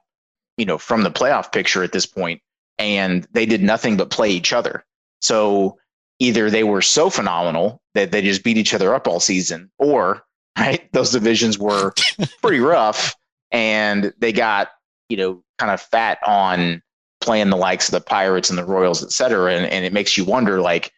you 0.57 0.65
know, 0.65 0.77
from 0.77 1.03
the 1.03 1.11
playoff 1.11 1.51
picture 1.51 1.83
at 1.83 1.91
this 1.91 2.05
point, 2.05 2.41
and 2.77 3.27
they 3.31 3.45
did 3.45 3.61
nothing 3.61 3.97
but 3.97 4.09
play 4.09 4.31
each 4.31 4.53
other. 4.53 4.83
So 5.21 5.77
either 6.19 6.49
they 6.49 6.63
were 6.63 6.81
so 6.81 7.09
phenomenal 7.09 7.81
that 7.93 8.11
they 8.11 8.21
just 8.21 8.43
beat 8.43 8.57
each 8.57 8.73
other 8.73 8.93
up 8.93 9.07
all 9.07 9.19
season, 9.19 9.69
or 9.77 10.23
right, 10.57 10.91
those 10.91 11.11
divisions 11.11 11.59
were 11.59 11.93
pretty 12.41 12.59
rough 12.59 13.15
and 13.51 14.13
they 14.17 14.33
got, 14.33 14.69
you 15.09 15.17
know, 15.17 15.43
kind 15.59 15.71
of 15.71 15.79
fat 15.79 16.19
on 16.25 16.81
playing 17.27 17.49
the 17.49 17.57
likes 17.57 17.89
of 17.89 17.91
the 17.91 17.99
Pirates 18.01 18.49
and 18.49 18.57
the 18.57 18.63
Royals, 18.63 19.03
et 19.03 19.11
cetera. 19.11 19.53
And, 19.53 19.65
and 19.65 19.83
it 19.83 19.91
makes 19.91 20.17
you 20.17 20.23
wonder, 20.23 20.61
like, 20.61 20.93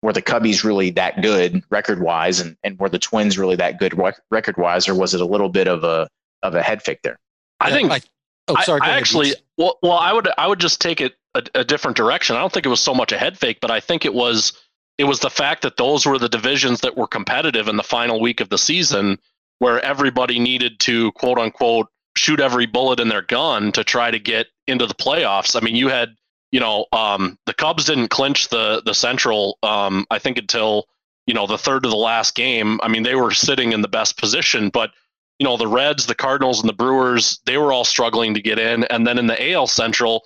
were 0.00 0.12
the 0.12 0.22
Cubbies 0.22 0.62
really 0.62 0.90
that 0.90 1.20
good 1.22 1.62
record 1.70 2.00
wise, 2.00 2.40
and, 2.40 2.56
and 2.62 2.78
were 2.78 2.88
the 2.88 3.00
Twins 3.00 3.36
really 3.36 3.56
that 3.56 3.78
good 3.78 3.94
record 4.30 4.56
wise, 4.56 4.88
or 4.88 4.94
was 4.94 5.12
it 5.12 5.20
a 5.20 5.24
little 5.24 5.48
bit 5.48 5.66
of 5.66 5.84
a 5.84 6.08
of 6.42 6.54
a 6.54 6.62
head 6.62 6.82
fake 6.82 7.00
there? 7.02 7.18
I 7.60 7.70
think. 7.70 7.90
I, 7.90 8.00
oh, 8.48 8.56
sorry. 8.62 8.80
I, 8.82 8.90
I 8.90 8.96
actually, 8.96 9.34
well, 9.58 9.78
well, 9.82 9.98
I 9.98 10.12
would 10.12 10.28
I 10.38 10.46
would 10.46 10.60
just 10.60 10.80
take 10.80 11.00
it 11.00 11.14
a, 11.34 11.42
a 11.54 11.64
different 11.64 11.96
direction. 11.96 12.36
I 12.36 12.40
don't 12.40 12.52
think 12.52 12.66
it 12.66 12.70
was 12.70 12.80
so 12.80 12.94
much 12.94 13.12
a 13.12 13.18
head 13.18 13.38
fake, 13.38 13.58
but 13.60 13.70
I 13.70 13.80
think 13.80 14.04
it 14.04 14.14
was 14.14 14.52
it 14.98 15.04
was 15.04 15.20
the 15.20 15.30
fact 15.30 15.62
that 15.62 15.76
those 15.76 16.04
were 16.06 16.18
the 16.18 16.28
divisions 16.28 16.80
that 16.80 16.96
were 16.96 17.06
competitive 17.06 17.68
in 17.68 17.76
the 17.76 17.84
final 17.84 18.20
week 18.20 18.40
of 18.40 18.48
the 18.48 18.58
season, 18.58 19.18
where 19.58 19.78
everybody 19.84 20.38
needed 20.38 20.80
to 20.80 21.12
quote 21.12 21.38
unquote 21.38 21.86
shoot 22.16 22.40
every 22.40 22.66
bullet 22.66 23.00
in 23.00 23.08
their 23.08 23.22
gun 23.22 23.72
to 23.72 23.84
try 23.84 24.10
to 24.10 24.18
get 24.18 24.46
into 24.66 24.86
the 24.86 24.94
playoffs. 24.94 25.56
I 25.56 25.64
mean, 25.64 25.76
you 25.76 25.88
had 25.88 26.14
you 26.52 26.60
know, 26.60 26.86
um, 26.92 27.38
the 27.46 27.54
Cubs 27.54 27.86
didn't 27.86 28.08
clinch 28.08 28.48
the 28.48 28.82
the 28.84 28.94
Central. 28.94 29.58
Um, 29.62 30.06
I 30.10 30.18
think 30.18 30.38
until 30.38 30.86
you 31.26 31.34
know 31.34 31.46
the 31.46 31.58
third 31.58 31.82
to 31.82 31.88
the 31.88 31.96
last 31.96 32.34
game. 32.34 32.78
I 32.82 32.88
mean, 32.88 33.02
they 33.02 33.14
were 33.14 33.32
sitting 33.32 33.72
in 33.72 33.80
the 33.80 33.88
best 33.88 34.18
position, 34.18 34.68
but 34.68 34.90
you 35.38 35.44
know 35.44 35.56
the 35.56 35.66
Reds, 35.66 36.06
the 36.06 36.14
Cardinals, 36.14 36.60
and 36.60 36.68
the 36.68 36.74
Brewers, 36.74 37.40
they 37.46 37.56
were 37.56 37.72
all 37.72 37.84
struggling 37.84 38.34
to 38.34 38.42
get 38.42 38.58
in. 38.58 38.84
And 38.84 39.06
then 39.06 39.18
in 39.18 39.26
the 39.26 39.52
AL 39.52 39.66
Central, 39.66 40.22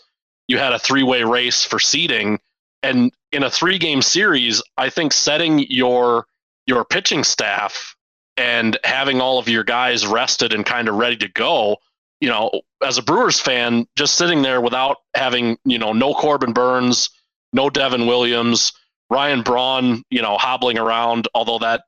you 0.49 0.59
had 0.59 0.73
a 0.73 0.78
three 0.78 1.05
way 1.05 1.23
race 1.23 1.64
for 1.64 1.78
seeding. 1.78 2.40
And 2.83 3.12
in 3.33 3.43
a 3.43 3.50
three 3.50 3.78
game 3.78 4.02
series, 4.02 4.62
I 4.76 4.90
think 4.90 5.12
setting 5.12 5.61
your 5.71 6.26
your 6.66 6.85
pitching 6.85 7.25
staff 7.25 7.95
and 8.37 8.78
having 8.85 9.21
all 9.21 9.38
of 9.38 9.49
your 9.49 9.64
guys 9.64 10.07
rested 10.07 10.52
and 10.52 10.64
kind 10.64 10.88
of 10.88 10.97
ready 10.97 11.16
to 11.16 11.28
go 11.28 11.78
you 12.21 12.28
know, 12.28 12.50
as 12.85 12.99
a 12.99 13.02
Brewers 13.02 13.40
fan, 13.40 13.87
just 13.97 14.14
sitting 14.14 14.43
there 14.43 14.61
without 14.61 14.99
having, 15.14 15.59
you 15.64 15.78
know, 15.78 15.93
no 15.93 16.14
Corbin 16.14 16.52
Burnes, 16.52 17.11
no 17.52 17.69
Devin 17.69 18.07
Williams, 18.07 18.73
Ryan 19.11 19.43
Braun, 19.43 20.02
you 20.11 20.23
know, 20.23 20.37
hobbling 20.37 20.78
around, 20.78 21.28
although 21.35 21.59
that 21.59 21.83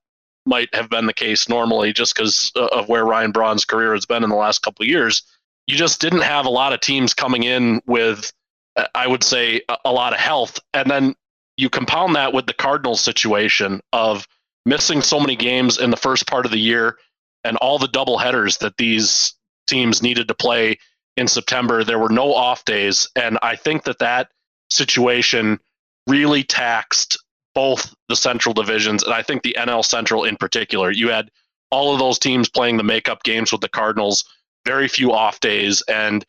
might 0.47 0.73
have 0.75 0.89
been 0.89 1.07
the 1.07 1.15
case 1.15 1.49
normally 1.49 1.93
just 1.93 2.15
because 2.15 2.53
of 2.55 2.89
where 2.89 3.05
Ryan 3.05 3.33
Braun's 3.33 3.65
career 3.65 3.93
has 3.95 4.07
been 4.07 4.23
in 4.23 4.31
the 4.31 4.37
last 4.37 4.61
couple 4.61 4.87
years. 4.87 5.23
You 5.67 5.77
just 5.77 6.01
didn't 6.01 6.23
have 6.23 6.47
a 6.47 6.51
lot 6.51 6.73
of 6.73 6.81
teams 6.81 7.13
coming 7.13 7.43
in 7.43 7.83
with, 7.87 8.33
uh, 8.77 8.87
I 8.95 9.07
would 9.07 9.23
say, 9.25 9.63
a 9.85 9.93
lot 9.93 10.13
of 10.13 10.21
health. 10.21 10.59
And 10.73 10.91
then 10.91 11.15
you 11.57 11.69
compound 11.69 12.17
that 12.17 12.33
with 12.33 12.47
the 12.47 12.55
Cardinals 12.55 13.01
situation 13.01 13.81
of 13.93 14.27
missing 14.69 15.01
so 15.01 15.19
many 15.19 15.35
games 15.35 15.79
in 15.79 15.91
the 15.91 15.97
first 15.97 16.27
part 16.27 16.45
of 16.45 16.53
the 16.53 16.59
year 16.59 16.99
and 17.45 17.57
all 17.57 17.79
the 17.79 17.89
double 17.89 18.19
headers 18.19 18.59
that 18.59 18.77
these 18.77 19.35
teams 19.67 20.03
needed 20.03 20.29
to 20.29 20.35
play 20.35 20.79
in 21.17 21.27
September. 21.27 21.83
There 21.83 21.99
were 21.99 22.11
no 22.11 22.35
off 22.35 22.65
days, 22.65 23.09
and 23.17 23.39
I 23.43 23.57
think 23.57 23.85
that 23.85 23.99
that 24.01 24.29
situation 24.71 25.59
really 26.07 26.45
taxed 26.45 27.19
both 27.55 27.95
the 28.09 28.17
Central 28.17 28.53
divisions, 28.53 29.03
and 29.03 29.15
I 29.15 29.23
think 29.23 29.43
the 29.43 29.57
NL 29.59 29.85
Central 29.85 30.25
in 30.25 30.37
particular. 30.37 30.91
You 30.91 31.09
had 31.09 31.31
all 31.71 31.93
of 31.93 31.99
those 31.99 32.19
teams 32.19 32.49
playing 32.49 32.77
the 32.77 32.85
makeup 32.85 33.23
games 33.23 33.51
with 33.51 33.63
the 33.63 33.69
Cardinals, 33.69 34.25
very 34.67 34.87
few 34.87 35.13
off 35.13 35.41
days, 35.41 35.83
and 35.89 36.25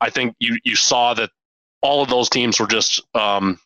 I 0.00 0.10
think 0.10 0.34
you 0.38 0.58
you 0.64 0.76
saw 0.76 1.14
that 1.14 1.30
all 1.82 2.02
of 2.02 2.08
those 2.08 2.28
teams 2.28 2.58
were 2.58 2.66
just, 2.66 3.02
um, 3.14 3.58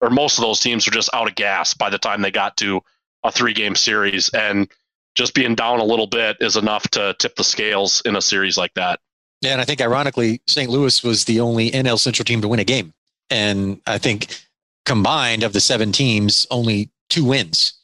or 0.00 0.10
most 0.10 0.38
of 0.38 0.42
those 0.42 0.60
teams 0.60 0.86
were 0.86 0.92
just 0.92 1.10
out 1.14 1.28
of 1.28 1.34
gas 1.34 1.72
by 1.74 1.88
the 1.88 1.98
time 1.98 2.20
they 2.20 2.30
got 2.30 2.56
to 2.58 2.82
a 3.24 3.32
three 3.32 3.52
game 3.52 3.74
series, 3.74 4.28
and 4.30 4.68
just 5.14 5.34
being 5.34 5.54
down 5.54 5.80
a 5.80 5.84
little 5.84 6.06
bit 6.06 6.36
is 6.40 6.56
enough 6.56 6.88
to 6.88 7.14
tip 7.18 7.36
the 7.36 7.44
scales 7.44 8.02
in 8.04 8.16
a 8.16 8.22
series 8.22 8.56
like 8.56 8.72
that. 8.74 9.00
Yeah, 9.40 9.52
and 9.52 9.60
I 9.60 9.64
think 9.64 9.80
ironically, 9.80 10.40
St. 10.46 10.70
Louis 10.70 11.02
was 11.02 11.24
the 11.24 11.40
only 11.40 11.70
NL 11.70 11.98
Central 11.98 12.24
team 12.24 12.42
to 12.42 12.48
win 12.48 12.60
a 12.60 12.64
game. 12.64 12.92
And 13.30 13.80
I 13.86 13.98
think 13.98 14.38
combined 14.84 15.42
of 15.42 15.52
the 15.52 15.60
seven 15.60 15.92
teams, 15.92 16.46
only 16.50 16.90
two 17.08 17.24
wins 17.24 17.74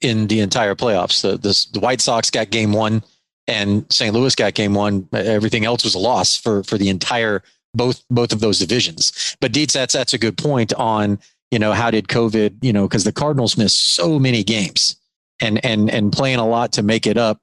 in 0.00 0.26
the 0.26 0.40
entire 0.40 0.74
playoffs. 0.74 1.22
The, 1.22 1.36
the, 1.36 1.66
the 1.72 1.80
White 1.80 2.00
Sox 2.00 2.30
got 2.30 2.50
game 2.50 2.72
one 2.72 3.02
and 3.46 3.86
St. 3.92 4.14
Louis 4.14 4.34
got 4.34 4.54
game 4.54 4.74
one. 4.74 5.08
Everything 5.12 5.64
else 5.64 5.84
was 5.84 5.94
a 5.94 5.98
loss 5.98 6.36
for, 6.36 6.62
for 6.64 6.78
the 6.78 6.88
entire 6.88 7.42
both 7.74 8.04
both 8.08 8.32
of 8.32 8.40
those 8.40 8.58
divisions. 8.58 9.36
But 9.40 9.52
Deets, 9.52 9.72
that's 9.72 9.94
that's 9.94 10.14
a 10.14 10.18
good 10.18 10.38
point 10.38 10.72
on 10.74 11.18
you 11.54 11.60
know 11.60 11.72
how 11.72 11.88
did 11.88 12.08
COVID 12.08 12.56
you 12.62 12.72
know 12.72 12.88
because 12.88 13.04
the 13.04 13.12
Cardinals 13.12 13.56
missed 13.56 13.78
so 13.78 14.18
many 14.18 14.42
games 14.42 14.96
and 15.40 15.64
and 15.64 15.88
and 15.88 16.12
playing 16.12 16.38
a 16.38 16.46
lot 16.46 16.72
to 16.72 16.82
make 16.82 17.06
it 17.06 17.16
up. 17.16 17.40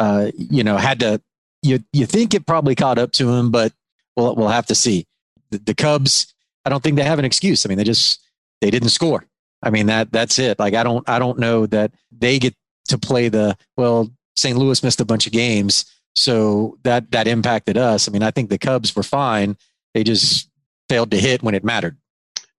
Uh, 0.00 0.32
you 0.36 0.64
know, 0.64 0.76
had 0.76 0.98
to. 0.98 1.20
You 1.62 1.78
you 1.92 2.06
think 2.06 2.34
it 2.34 2.44
probably 2.44 2.74
caught 2.74 2.98
up 2.98 3.12
to 3.12 3.30
him, 3.30 3.52
but 3.52 3.72
we'll 4.16 4.34
we'll 4.34 4.48
have 4.48 4.66
to 4.66 4.74
see. 4.74 5.06
The, 5.50 5.58
the 5.58 5.74
Cubs, 5.74 6.34
I 6.64 6.70
don't 6.70 6.82
think 6.82 6.96
they 6.96 7.04
have 7.04 7.20
an 7.20 7.24
excuse. 7.24 7.64
I 7.64 7.68
mean, 7.68 7.78
they 7.78 7.84
just 7.84 8.20
they 8.60 8.70
didn't 8.70 8.88
score. 8.88 9.24
I 9.62 9.70
mean 9.70 9.86
that 9.86 10.10
that's 10.10 10.40
it. 10.40 10.58
Like 10.58 10.74
I 10.74 10.82
don't 10.82 11.08
I 11.08 11.20
don't 11.20 11.38
know 11.38 11.66
that 11.66 11.92
they 12.10 12.40
get 12.40 12.56
to 12.88 12.98
play 12.98 13.28
the 13.28 13.56
well. 13.76 14.10
St. 14.34 14.56
Louis 14.56 14.82
missed 14.82 15.00
a 15.00 15.04
bunch 15.04 15.26
of 15.26 15.32
games, 15.32 15.84
so 16.16 16.78
that 16.82 17.12
that 17.12 17.28
impacted 17.28 17.76
us. 17.76 18.08
I 18.08 18.10
mean, 18.10 18.24
I 18.24 18.32
think 18.32 18.48
the 18.48 18.58
Cubs 18.58 18.96
were 18.96 19.04
fine. 19.04 19.56
They 19.94 20.02
just 20.02 20.48
failed 20.88 21.12
to 21.12 21.20
hit 21.20 21.42
when 21.44 21.54
it 21.54 21.62
mattered. 21.62 21.96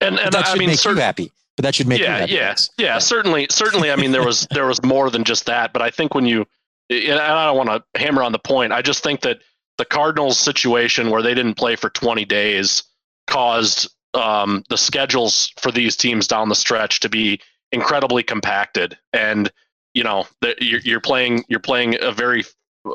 And 0.02 0.20
and 0.20 0.34
that 0.34 0.48
should 0.48 0.56
I 0.56 0.60
mean, 0.60 0.70
make 0.70 0.84
you 0.84 0.96
happy 0.96 1.32
but 1.56 1.64
that 1.64 1.76
should 1.76 1.88
make 1.88 2.02
yeah, 2.02 2.26
yeah, 2.26 2.56
yeah. 2.78 2.98
Certainly, 2.98 3.48
certainly. 3.52 3.92
I 3.92 3.96
mean, 3.96 4.12
there 4.12 4.26
was 4.26 4.48
there 4.52 4.66
was 4.66 4.82
more 4.84 5.10
than 5.10 5.24
just 5.24 5.46
that, 5.46 5.72
but 5.72 5.82
I 5.82 5.92
think 5.92 6.16
when 6.16 6.26
you, 6.26 6.48
and 6.90 7.20
I 7.20 7.46
don't 7.46 7.58
want 7.58 7.70
to 7.70 8.00
hammer 8.00 8.24
on 8.24 8.32
the 8.32 8.40
point. 8.40 8.74
I 8.74 8.82
just 8.82 9.04
think 9.04 9.22
that 9.22 9.40
the 9.78 9.86
Cardinals 9.86 10.40
situation 10.40 11.12
where 11.12 11.22
they 11.22 11.34
didn't 11.34 11.56
play 11.56 11.76
for 11.76 11.90
20 11.90 12.26
days 12.26 12.84
caused 13.28 13.90
um, 14.14 14.64
the 14.70 14.78
schedules 14.78 15.52
for 15.60 15.72
these 15.72 15.96
teams 15.96 16.28
down 16.28 16.50
the 16.50 16.56
stretch 16.56 17.00
to 17.02 17.10
be 17.10 17.40
incredibly 17.72 18.24
compacted, 18.24 18.98
and 19.14 19.52
you 19.94 20.04
know 20.04 20.26
you're, 20.60 20.82
you're 20.82 21.02
playing 21.02 21.46
you're 21.50 21.60
playing 21.60 21.98
a 22.02 22.12
very 22.12 22.44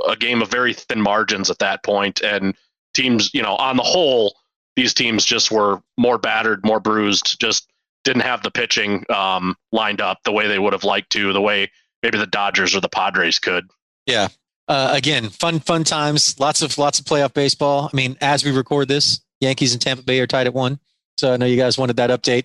a 0.08 0.16
game 0.16 0.42
of 0.42 0.50
very 0.50 0.74
thin 0.74 1.00
margins 1.00 1.48
at 1.48 1.60
that 1.60 1.84
point, 1.84 2.22
and 2.22 2.56
teams, 2.92 3.32
you 3.32 3.42
know, 3.42 3.54
on 3.56 3.76
the 3.76 3.82
whole, 3.84 4.36
these 4.78 4.94
teams 4.94 5.24
just 5.24 5.50
were 5.50 5.82
more 5.96 6.18
battered, 6.18 6.64
more 6.64 6.78
bruised, 6.78 7.40
just 7.40 7.68
didn't 8.04 8.22
have 8.22 8.44
the 8.44 8.50
pitching 8.52 9.04
um, 9.12 9.56
lined 9.72 10.00
up 10.00 10.18
the 10.22 10.30
way 10.30 10.46
they 10.46 10.60
would 10.60 10.72
have 10.72 10.84
liked 10.84 11.10
to, 11.10 11.32
the 11.32 11.40
way 11.40 11.68
maybe 12.00 12.16
the 12.16 12.28
Dodgers 12.28 12.76
or 12.76 12.80
the 12.80 12.88
Padres 12.88 13.40
could. 13.40 13.68
Yeah. 14.06 14.28
Uh, 14.68 14.92
again, 14.94 15.30
fun, 15.30 15.58
fun 15.58 15.82
times. 15.82 16.38
Lots 16.38 16.62
of 16.62 16.78
lots 16.78 17.00
of 17.00 17.06
playoff 17.06 17.34
baseball. 17.34 17.90
I 17.92 17.96
mean, 17.96 18.16
as 18.20 18.44
we 18.44 18.52
record 18.52 18.86
this, 18.86 19.20
Yankees 19.40 19.72
and 19.72 19.82
Tampa 19.82 20.04
Bay 20.04 20.20
are 20.20 20.28
tied 20.28 20.46
at 20.46 20.54
one. 20.54 20.78
So 21.16 21.32
I 21.32 21.36
know 21.38 21.46
you 21.46 21.56
guys 21.56 21.76
wanted 21.76 21.96
that 21.96 22.10
update, 22.10 22.44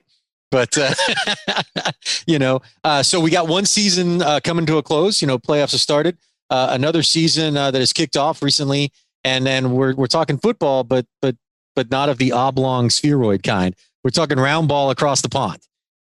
but 0.50 0.76
uh, 0.76 1.92
you 2.26 2.40
know, 2.40 2.64
uh, 2.84 3.04
so 3.04 3.20
we 3.20 3.30
got 3.30 3.48
one 3.48 3.68
season 3.68 4.24
uh, 4.24 4.40
coming 4.44 4.66
to 4.66 4.78
a 4.78 4.82
close. 4.82 5.22
You 5.22 5.28
know, 5.28 5.38
playoffs 5.38 5.74
have 5.74 5.82
started. 5.82 6.18
Uh, 6.50 6.70
another 6.72 7.04
season 7.04 7.58
uh, 7.58 7.70
that 7.70 7.80
has 7.80 7.94
kicked 7.94 8.18
off 8.18 8.42
recently, 8.42 8.92
and 9.24 9.46
then 9.46 9.74
we're 9.74 9.94
we're 9.94 10.08
talking 10.08 10.40
football, 10.40 10.84
but 10.84 11.06
but 11.22 11.36
but 11.76 11.90
not 11.92 12.10
of 12.10 12.18
the 12.18 12.32
oblong 12.32 12.90
spheroid 12.90 13.44
kind. 13.44 13.76
We're 14.04 14.12
talking 14.12 14.40
round 14.40 14.68
ball 14.68 14.90
across 14.90 15.22
the 15.22 15.30
pond. 15.30 15.60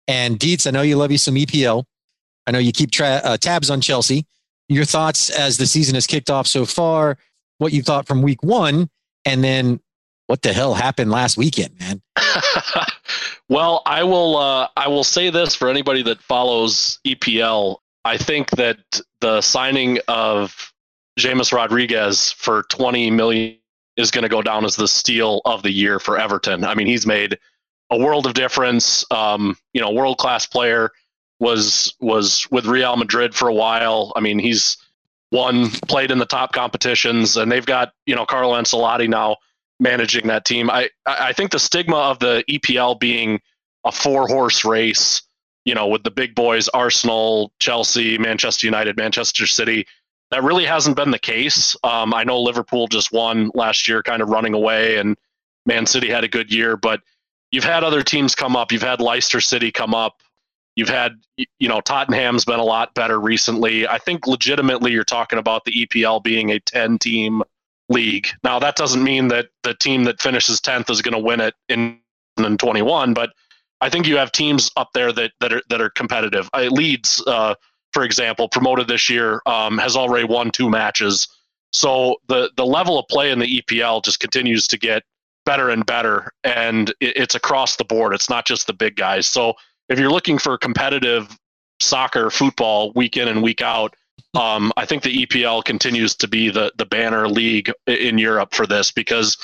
And 0.09 0.39
Deets, 0.39 0.67
I 0.67 0.71
know 0.71 0.83
you 0.83 0.97
love 0.97 1.13
you 1.13 1.19
some 1.19 1.35
EPL. 1.35 1.85
I 2.47 2.51
know 2.51 2.59
you 2.59 2.73
keep 2.73 2.91
tra- 2.91 3.21
uh, 3.23 3.37
tabs 3.37 3.71
on 3.71 3.81
Chelsea. 3.81 4.27
Your 4.69 4.85
thoughts 4.85 5.31
as 5.31 5.57
the 5.57 5.67
season 5.67 5.95
has 5.95 6.07
kicked 6.07 6.31
off 6.31 6.47
so 6.47 6.65
far, 6.65 7.19
what 7.59 7.73
you 7.73 7.83
thought 7.83 8.07
from 8.07 8.23
week 8.23 8.43
one, 8.43 8.89
and 9.25 9.45
then 9.45 9.81
what 10.27 10.43
the 10.43 10.53
hell 10.53 10.75
happened 10.75 11.11
last 11.11 11.37
weekend, 11.37 11.79
man? 11.79 12.01
well, 13.49 13.83
I 13.85 14.05
will. 14.05 14.37
Uh, 14.37 14.69
I 14.77 14.89
will 14.89 15.05
say 15.05 15.31
this 15.31 15.55
for 15.55 15.69
anybody 15.69 16.03
that 16.05 16.23
follows 16.23 17.01
EPL. 17.07 17.79
I 18.05 18.17
think 18.17 18.51
that 18.51 18.79
the 19.21 19.41
signing 19.41 19.99
of 20.09 20.73
James 21.19 21.53
Rodriguez 21.53 22.33
for 22.33 22.63
20 22.71 23.11
million 23.11 23.60
is 24.01 24.11
going 24.11 24.23
to 24.23 24.29
go 24.29 24.43
down 24.43 24.65
as 24.65 24.77
the 24.77 24.89
steal 24.89 25.41
of 25.45 25.63
the 25.63 25.71
year 25.71 25.99
for 25.99 26.19
Everton. 26.19 26.65
I 26.65 26.75
mean, 26.75 26.87
he's 26.87 27.07
made 27.07 27.39
a 27.91 27.99
world 27.99 28.27
of 28.27 28.35
difference. 28.35 29.05
Um, 29.11 29.57
you 29.73 29.81
know, 29.81 29.91
world 29.91 30.19
class 30.19 30.47
player 30.47 30.91
was 31.39 31.95
was 32.01 32.47
with 32.51 32.67
Real 32.67 32.97
Madrid 32.97 33.35
for 33.35 33.49
a 33.49 33.55
while. 33.55 34.13
I 34.17 34.21
mean, 34.21 34.39
he's 34.39 34.77
won, 35.33 35.71
played 35.89 36.11
in 36.11 36.19
the 36.19 36.27
top 36.27 36.53
competitions, 36.53 37.37
and 37.37 37.51
they've 37.51 37.67
got 37.67 37.93
you 38.07 38.15
know 38.15 38.27
Carlo 38.27 38.55
Ancelotti 38.55 39.09
now 39.09 39.37
managing 39.81 40.29
that 40.29 40.45
team. 40.45 40.71
I 40.71 40.91
I 41.07 41.33
think 41.33 41.51
the 41.51 41.59
stigma 41.59 41.97
of 41.97 42.19
the 42.19 42.45
EPL 42.49 43.01
being 43.01 43.41
a 43.85 43.93
four 43.93 44.29
horse 44.29 44.65
race, 44.65 45.23
you 45.65 45.75
know, 45.75 45.89
with 45.89 46.05
the 46.05 46.11
big 46.11 46.35
boys 46.35 46.69
Arsenal, 46.69 47.53
Chelsea, 47.59 48.19
Manchester 48.19 48.67
United, 48.67 48.97
Manchester 48.97 49.47
City. 49.47 49.87
That 50.31 50.45
really 50.45 50.65
hasn't 50.65 50.97
been 50.97 51.11
the 51.11 51.19
case. 51.19 51.77
Um, 51.83 52.15
I 52.15 52.25
know 52.25 52.41
Liverpool 52.41 52.87
just 52.87 53.13
won 53.13 53.51
last 53.55 53.89
year, 53.89 54.03
kind 54.03 54.23
of 54.23 54.29
running 54.29 54.55
away, 54.55 54.97
and 54.97 55.17
Man 55.67 55.87
City 55.87 56.09
had 56.09 56.25
a 56.25 56.29
good 56.29 56.53
year, 56.53 56.77
but 56.77 57.01
you've 57.51 57.65
had 57.65 57.83
other 57.85 58.03
teams 58.03 58.35
come 58.35 58.57
up. 58.57 58.73
You've 58.73 58.83
had 58.83 59.01
Leicester 59.01 59.41
City 59.41 59.73
come 59.73 59.95
up. 59.95 60.23
You've 60.77 60.89
had, 60.89 61.21
you 61.37 61.69
know, 61.69 61.81
Tottenham's 61.81 62.45
been 62.45 62.61
a 62.61 62.65
lot 62.65 62.95
better 62.95 63.21
recently. 63.21 63.89
I 63.89 63.99
think 63.99 64.27
legitimately 64.27 64.93
you're 64.93 65.05
talking 65.05 65.39
about 65.39 65.65
the 65.65 65.73
EPL 65.73 66.23
being 66.23 66.51
a 66.51 66.61
10 66.61 66.99
team 66.99 67.43
league. 67.89 68.29
Now, 68.45 68.61
that 68.61 68.77
doesn't 68.77 69.03
mean 69.03 69.29
that 69.29 69.49
the 69.65 69.75
team 69.75 70.05
that 70.05 70.23
finishes 70.23 70.61
10th 70.61 70.91
is 70.91 71.03
going 71.03 71.13
to 71.13 71.19
win 71.19 71.41
it 71.41 71.55
in, 71.69 71.99
in 72.39 72.57
21, 72.57 73.15
but 73.15 73.33
I 73.81 73.89
think 73.89 74.07
you 74.07 74.17
have 74.17 74.31
teams 74.33 74.71
up 74.77 74.91
there 74.93 75.13
that, 75.13 75.33
that 75.41 75.53
are 75.53 75.63
that 75.71 75.81
are 75.81 75.91
competitive. 75.91 76.49
Uh, 76.53 76.69
Leeds, 76.71 77.23
uh, 77.27 77.55
for 77.93 78.05
example, 78.05 78.49
promoted 78.49 78.89
this 78.89 79.09
year, 79.09 79.43
um, 79.47 79.79
has 79.79 79.97
already 79.97 80.25
won 80.25 80.51
two 80.51 80.71
matches. 80.71 81.29
So 81.73 82.17
the 82.29 82.51
the 82.57 82.67
level 82.67 82.99
of 82.99 83.09
play 83.09 83.31
in 83.31 83.39
the 83.39 83.61
EPL 83.61 84.05
just 84.05 84.21
continues 84.21 84.67
to 84.69 84.79
get 84.79 85.05
better 85.47 85.71
and 85.71 85.87
better, 85.87 86.33
and 86.45 86.91
it, 87.01 87.17
it's 87.17 87.35
across 87.35 87.77
the 87.77 87.85
board. 87.85 88.15
It's 88.15 88.29
not 88.29 88.47
just 88.47 88.67
the 88.67 88.73
big 88.73 88.97
guys. 88.97 89.27
So 89.27 89.55
if 89.89 89.99
you're 89.99 90.11
looking 90.11 90.39
for 90.39 90.57
competitive 90.59 91.37
soccer, 91.81 92.31
football, 92.31 92.93
week 92.95 93.17
in 93.17 93.29
and 93.29 93.43
week 93.43 93.63
out, 93.63 93.95
um, 94.35 94.73
I 94.77 94.85
think 94.85 95.03
the 95.03 95.27
EPL 95.27 95.65
continues 95.65 96.15
to 96.17 96.29
be 96.29 96.51
the 96.51 96.73
the 96.77 96.87
banner 96.87 97.29
league 97.29 97.73
in 97.87 98.19
Europe 98.19 98.55
for 98.55 98.67
this 98.67 98.91
because, 98.91 99.37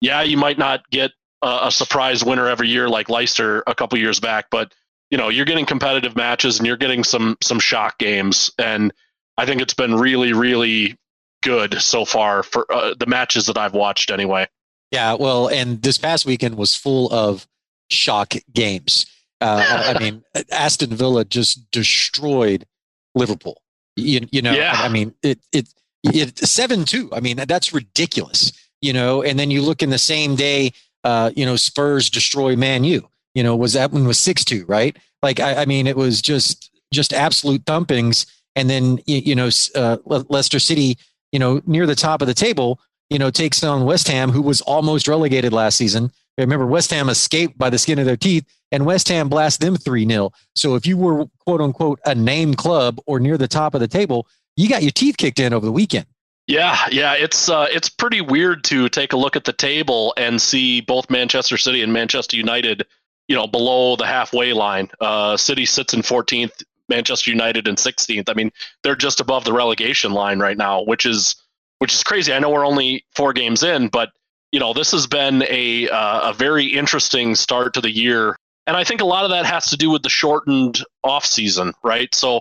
yeah, 0.00 0.22
you 0.22 0.36
might 0.36 0.58
not 0.58 0.88
get 0.90 1.12
a, 1.42 1.60
a 1.64 1.72
surprise 1.72 2.24
winner 2.24 2.48
every 2.48 2.68
year 2.68 2.88
like 2.88 3.08
Leicester 3.08 3.62
a 3.66 3.74
couple 3.74 3.98
years 3.98 4.20
back, 4.20 4.46
but 4.50 4.72
you 5.10 5.18
know 5.18 5.28
you're 5.28 5.46
getting 5.46 5.66
competitive 5.66 6.16
matches 6.16 6.58
and 6.58 6.66
you're 6.66 6.76
getting 6.76 7.04
some 7.04 7.36
some 7.42 7.58
shock 7.58 7.98
games, 7.98 8.52
and 8.58 8.92
I 9.36 9.46
think 9.46 9.60
it's 9.60 9.74
been 9.74 9.94
really 9.94 10.32
really 10.32 10.96
good 11.42 11.80
so 11.80 12.04
far 12.04 12.42
for 12.42 12.70
uh, 12.72 12.94
the 12.98 13.06
matches 13.06 13.46
that 13.46 13.56
I've 13.56 13.74
watched 13.74 14.10
anyway. 14.10 14.48
Yeah, 14.90 15.14
well, 15.14 15.48
and 15.48 15.82
this 15.82 15.98
past 15.98 16.26
weekend 16.26 16.56
was 16.56 16.74
full 16.74 17.12
of 17.12 17.46
shock 17.90 18.34
games. 18.52 19.06
Uh, 19.40 19.94
I 19.96 19.98
mean, 19.98 20.24
Aston 20.50 20.90
Villa 20.90 21.24
just 21.24 21.70
destroyed 21.70 22.66
Liverpool. 23.14 23.62
You, 23.96 24.26
you 24.30 24.42
know, 24.42 24.52
yeah. 24.52 24.72
I 24.74 24.88
mean, 24.88 25.14
it 25.22 25.40
it 25.52 25.68
it 26.04 26.38
seven 26.38 26.84
two. 26.84 27.10
I 27.12 27.20
mean, 27.20 27.36
that's 27.36 27.72
ridiculous. 27.72 28.52
You 28.80 28.92
know, 28.92 29.22
and 29.22 29.38
then 29.38 29.50
you 29.50 29.60
look 29.62 29.82
in 29.82 29.90
the 29.90 29.98
same 29.98 30.36
day, 30.36 30.72
uh, 31.02 31.32
you 31.34 31.44
know, 31.44 31.56
Spurs 31.56 32.10
destroy 32.10 32.54
Man 32.54 32.84
U. 32.84 33.08
You 33.38 33.44
know, 33.44 33.54
was 33.54 33.74
that 33.74 33.92
one 33.92 34.04
was 34.04 34.18
six 34.18 34.44
two, 34.44 34.64
right? 34.66 34.96
Like, 35.22 35.38
I, 35.38 35.62
I 35.62 35.64
mean, 35.64 35.86
it 35.86 35.96
was 35.96 36.20
just 36.20 36.72
just 36.92 37.12
absolute 37.12 37.64
thumpings. 37.66 38.26
And 38.56 38.68
then 38.68 38.98
you, 39.06 39.18
you 39.18 39.34
know, 39.36 39.48
uh, 39.76 39.98
Leicester 40.04 40.58
City, 40.58 40.98
you 41.30 41.38
know, 41.38 41.62
near 41.64 41.86
the 41.86 41.94
top 41.94 42.20
of 42.20 42.26
the 42.26 42.34
table, 42.34 42.80
you 43.10 43.16
know, 43.20 43.30
takes 43.30 43.62
on 43.62 43.84
West 43.84 44.08
Ham, 44.08 44.32
who 44.32 44.42
was 44.42 44.60
almost 44.62 45.06
relegated 45.06 45.52
last 45.52 45.76
season. 45.76 46.10
Remember, 46.36 46.66
West 46.66 46.90
Ham 46.90 47.08
escaped 47.08 47.56
by 47.56 47.70
the 47.70 47.78
skin 47.78 48.00
of 48.00 48.06
their 48.06 48.16
teeth, 48.16 48.44
and 48.72 48.84
West 48.84 49.06
Ham 49.06 49.28
blast 49.28 49.60
them 49.60 49.76
3 49.76 50.04
0. 50.04 50.32
So 50.56 50.74
if 50.74 50.84
you 50.84 50.96
were, 50.96 51.26
quote 51.46 51.60
unquote, 51.60 52.00
a 52.06 52.16
name 52.16 52.54
club 52.54 52.98
or 53.06 53.20
near 53.20 53.38
the 53.38 53.46
top 53.46 53.72
of 53.72 53.80
the 53.80 53.86
table, 53.86 54.26
you 54.56 54.68
got 54.68 54.82
your 54.82 54.90
teeth 54.90 55.16
kicked 55.16 55.38
in 55.38 55.52
over 55.52 55.64
the 55.64 55.70
weekend. 55.70 56.06
Yeah, 56.48 56.78
yeah, 56.90 57.12
it's 57.12 57.48
uh, 57.48 57.68
it's 57.70 57.90
pretty 57.90 58.22
weird 58.22 58.64
to 58.64 58.88
take 58.88 59.12
a 59.12 59.16
look 59.16 59.36
at 59.36 59.44
the 59.44 59.52
table 59.52 60.12
and 60.16 60.42
see 60.42 60.80
both 60.80 61.08
Manchester 61.08 61.56
City 61.56 61.82
and 61.82 61.92
Manchester 61.92 62.36
United, 62.36 62.86
you 63.28 63.36
know, 63.36 63.46
below 63.46 63.94
the 63.96 64.06
halfway 64.06 64.52
line. 64.52 64.90
Uh, 65.00 65.36
City 65.36 65.66
sits 65.66 65.94
in 65.94 66.00
14th, 66.00 66.62
Manchester 66.88 67.30
United 67.30 67.68
in 67.68 67.76
16th. 67.76 68.28
I 68.28 68.34
mean, 68.34 68.50
they're 68.82 68.96
just 68.96 69.20
above 69.20 69.44
the 69.44 69.52
relegation 69.52 70.12
line 70.12 70.38
right 70.38 70.56
now, 70.56 70.82
which 70.82 71.06
is 71.06 71.36
which 71.78 71.94
is 71.94 72.02
crazy. 72.02 72.32
I 72.32 72.40
know 72.40 72.50
we're 72.50 72.66
only 72.66 73.04
four 73.14 73.32
games 73.32 73.62
in, 73.62 73.88
but 73.88 74.10
you 74.50 74.58
know, 74.58 74.72
this 74.72 74.90
has 74.92 75.06
been 75.06 75.44
a 75.48 75.88
uh, 75.88 76.30
a 76.30 76.32
very 76.32 76.66
interesting 76.66 77.34
start 77.34 77.74
to 77.74 77.80
the 77.80 77.90
year, 77.90 78.36
and 78.66 78.76
I 78.76 78.82
think 78.82 79.00
a 79.00 79.04
lot 79.04 79.24
of 79.24 79.30
that 79.30 79.44
has 79.44 79.68
to 79.70 79.76
do 79.76 79.90
with 79.90 80.02
the 80.02 80.08
shortened 80.08 80.82
off 81.04 81.24
season, 81.24 81.74
right? 81.84 82.12
So 82.14 82.40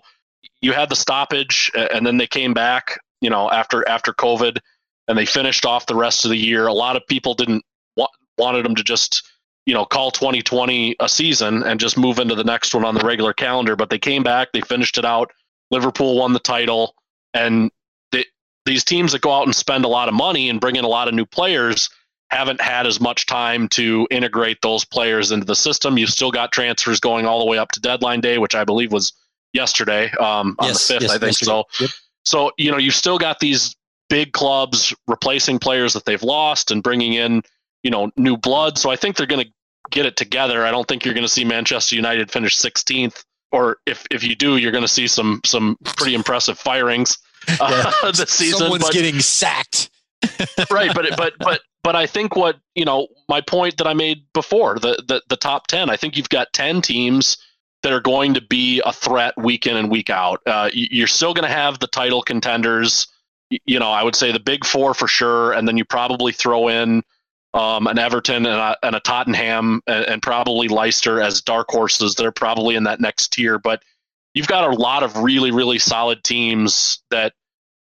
you 0.62 0.72
had 0.72 0.90
the 0.90 0.96
stoppage, 0.96 1.70
and 1.76 2.08
then 2.08 2.18
they 2.18 2.28
came 2.28 2.54
back, 2.54 2.98
you 3.22 3.30
know, 3.30 3.52
after 3.52 3.88
after 3.88 4.14
COVID, 4.14 4.58
and 5.08 5.18
they 5.18 5.26
finished 5.26 5.66
off 5.66 5.86
the 5.86 5.96
rest 5.96 6.24
of 6.26 6.32
the 6.32 6.38
year. 6.38 6.68
A 6.68 6.74
lot 6.74 6.96
of 6.96 7.06
people 7.08 7.34
didn't 7.34 7.64
wa- 7.98 8.08
wanted 8.38 8.64
them 8.64 8.76
to 8.76 8.84
just 8.84 9.30
you 9.68 9.76
know 9.76 9.86
call 9.86 10.10
2020 10.10 10.96
a 11.00 11.08
season 11.08 11.62
and 11.62 11.80
just 11.80 11.98
move 11.98 12.18
into 12.18 12.34
the 12.34 12.44
next 12.44 12.74
one 12.74 12.84
on 12.84 12.96
the 12.96 13.06
regular 13.06 13.34
calendar, 13.34 13.76
but 13.76 13.92
they 13.92 14.00
came 14.00 14.24
back, 14.24 14.52
they 14.54 14.62
finished 14.62 14.98
it 14.98 15.06
out. 15.06 15.32
Liverpool 15.70 16.18
won 16.18 16.34
the 16.34 16.40
title, 16.40 16.96
and 17.36 17.70
these 18.68 18.84
teams 18.84 19.14
that 19.14 19.22
go 19.22 19.32
out 19.32 19.46
and 19.46 19.56
spend 19.56 19.86
a 19.86 19.88
lot 19.88 20.08
of 20.08 20.14
money 20.14 20.50
and 20.50 20.62
bring 20.62 20.76
in 20.76 20.84
a 20.84 20.88
lot 20.88 21.08
of 21.08 21.14
new 21.16 21.26
players 21.26 21.90
haven't 22.30 22.60
had 22.60 22.86
as 22.86 23.00
much 23.00 23.26
time 23.26 23.70
to 23.70 24.06
integrate 24.12 24.62
those 24.62 24.84
players 24.84 25.32
into 25.32 25.46
the 25.46 25.56
system. 25.56 25.98
You've 25.98 26.10
still 26.10 26.30
got 26.30 26.52
transfers 26.52 27.00
going 27.00 27.26
all 27.26 27.40
the 27.40 27.46
way 27.46 27.58
up 27.58 27.72
to 27.72 27.80
deadline 27.80 28.20
day, 28.20 28.38
which 28.38 28.54
I 28.54 28.66
believe 28.66 28.92
was 28.92 29.14
yesterday 29.54 30.12
um, 30.20 30.56
on 30.60 30.68
yes, 30.68 30.88
the 30.88 30.94
fifth. 30.94 31.04
Yes, 31.04 31.12
I 31.12 31.18
think 31.18 31.38
so. 31.38 31.64
Yep. 31.80 31.90
So 32.24 32.52
you 32.58 32.70
know 32.70 32.78
you've 32.78 32.94
still 32.94 33.18
got 33.18 33.40
these 33.40 33.76
big 34.10 34.34
clubs 34.34 34.94
replacing 35.08 35.60
players 35.60 35.94
that 35.94 36.06
they've 36.06 36.22
lost 36.22 36.70
and 36.70 36.84
bringing 36.84 37.14
in 37.14 37.42
you 37.84 37.90
know 37.90 38.12
new 38.18 38.36
blood. 38.36 38.78
So 38.78 38.90
I 38.90 38.98
think 38.98 39.16
they're 39.16 39.26
going 39.26 39.46
to 39.46 39.52
get 39.92 40.06
it 40.06 40.16
together. 40.16 40.66
I 40.66 40.72
don't 40.72 40.88
think 40.88 41.06
you're 41.06 41.14
going 41.14 41.26
to 41.26 41.32
see 41.32 41.46
Manchester 41.46 41.96
United 41.96 42.32
finish 42.32 42.58
16th, 42.58 43.24
or 43.52 43.78
if 43.86 44.06
if 44.12 44.24
you 44.24 44.36
do, 44.36 44.58
you're 44.58 44.72
going 44.72 44.84
to 44.84 44.88
see 44.88 45.08
some 45.08 45.42
some 45.46 45.78
pretty 45.84 46.16
impressive 46.16 46.58
firings 46.58 47.18
uh, 47.60 47.94
yeah. 48.04 48.12
this 48.12 48.32
season. 48.32 48.60
Someone's 48.60 48.84
but, 48.84 48.94
getting 48.94 49.20
sacked. 49.20 49.90
right, 50.72 50.94
but 50.94 51.06
but 51.16 51.34
but 51.40 51.62
but 51.84 51.96
I 51.96 52.06
think 52.06 52.36
what 52.36 52.58
you 52.76 52.86
know 52.86 53.08
my 53.30 53.42
point 53.42 53.78
that 53.78 53.88
I 53.88 53.94
made 53.94 54.24
before 54.34 54.80
the 54.80 55.02
the 55.08 55.22
the 55.30 55.38
top 55.38 55.68
ten. 55.68 55.90
I 55.90 55.98
think 55.98 56.18
you've 56.18 56.30
got 56.30 56.52
ten 56.54 56.82
teams 56.82 57.38
that 57.84 57.94
are 57.94 58.02
going 58.02 58.34
to 58.34 58.42
be 58.42 58.82
a 58.86 58.92
threat 58.92 59.36
week 59.38 59.68
in 59.68 59.78
and 59.78 59.90
week 59.90 60.10
out. 60.10 60.42
Uh, 60.46 60.70
you're 60.74 61.08
still 61.08 61.34
going 61.34 61.48
to 61.48 61.54
have 61.54 61.80
the 61.80 61.88
title 61.88 62.22
contenders. 62.22 63.08
You 63.66 63.80
know, 63.80 63.92
I 63.92 64.04
would 64.04 64.16
say 64.16 64.32
the 64.32 64.40
big 64.40 64.66
four 64.66 64.94
for 64.94 65.08
sure, 65.08 65.54
and 65.54 65.68
then 65.68 65.78
you 65.78 65.86
probably 65.86 66.34
throw 66.34 66.68
in 66.68 67.04
um, 67.54 67.88
an 67.88 67.98
Everton 67.98 68.46
and 68.46 68.48
a, 68.48 68.78
and 68.84 68.96
a 68.96 69.00
Tottenham 69.00 69.82
and, 69.88 70.06
and, 70.06 70.22
probably 70.22 70.68
Leicester 70.68 71.22
as 71.22 71.42
dark 71.42 71.68
horses. 71.70 72.16
They're 72.16 72.32
probably 72.32 72.76
in 72.76 72.84
that 72.84 73.00
next 73.00 73.34
tier, 73.34 73.58
but 73.58 73.82
you've 74.34 74.48
got 74.48 74.72
a 74.72 74.76
lot 74.76 75.04
of 75.04 75.18
really 75.18 75.52
really 75.52 75.80
solid 75.80 76.24
teams 76.24 77.02
that 77.10 77.34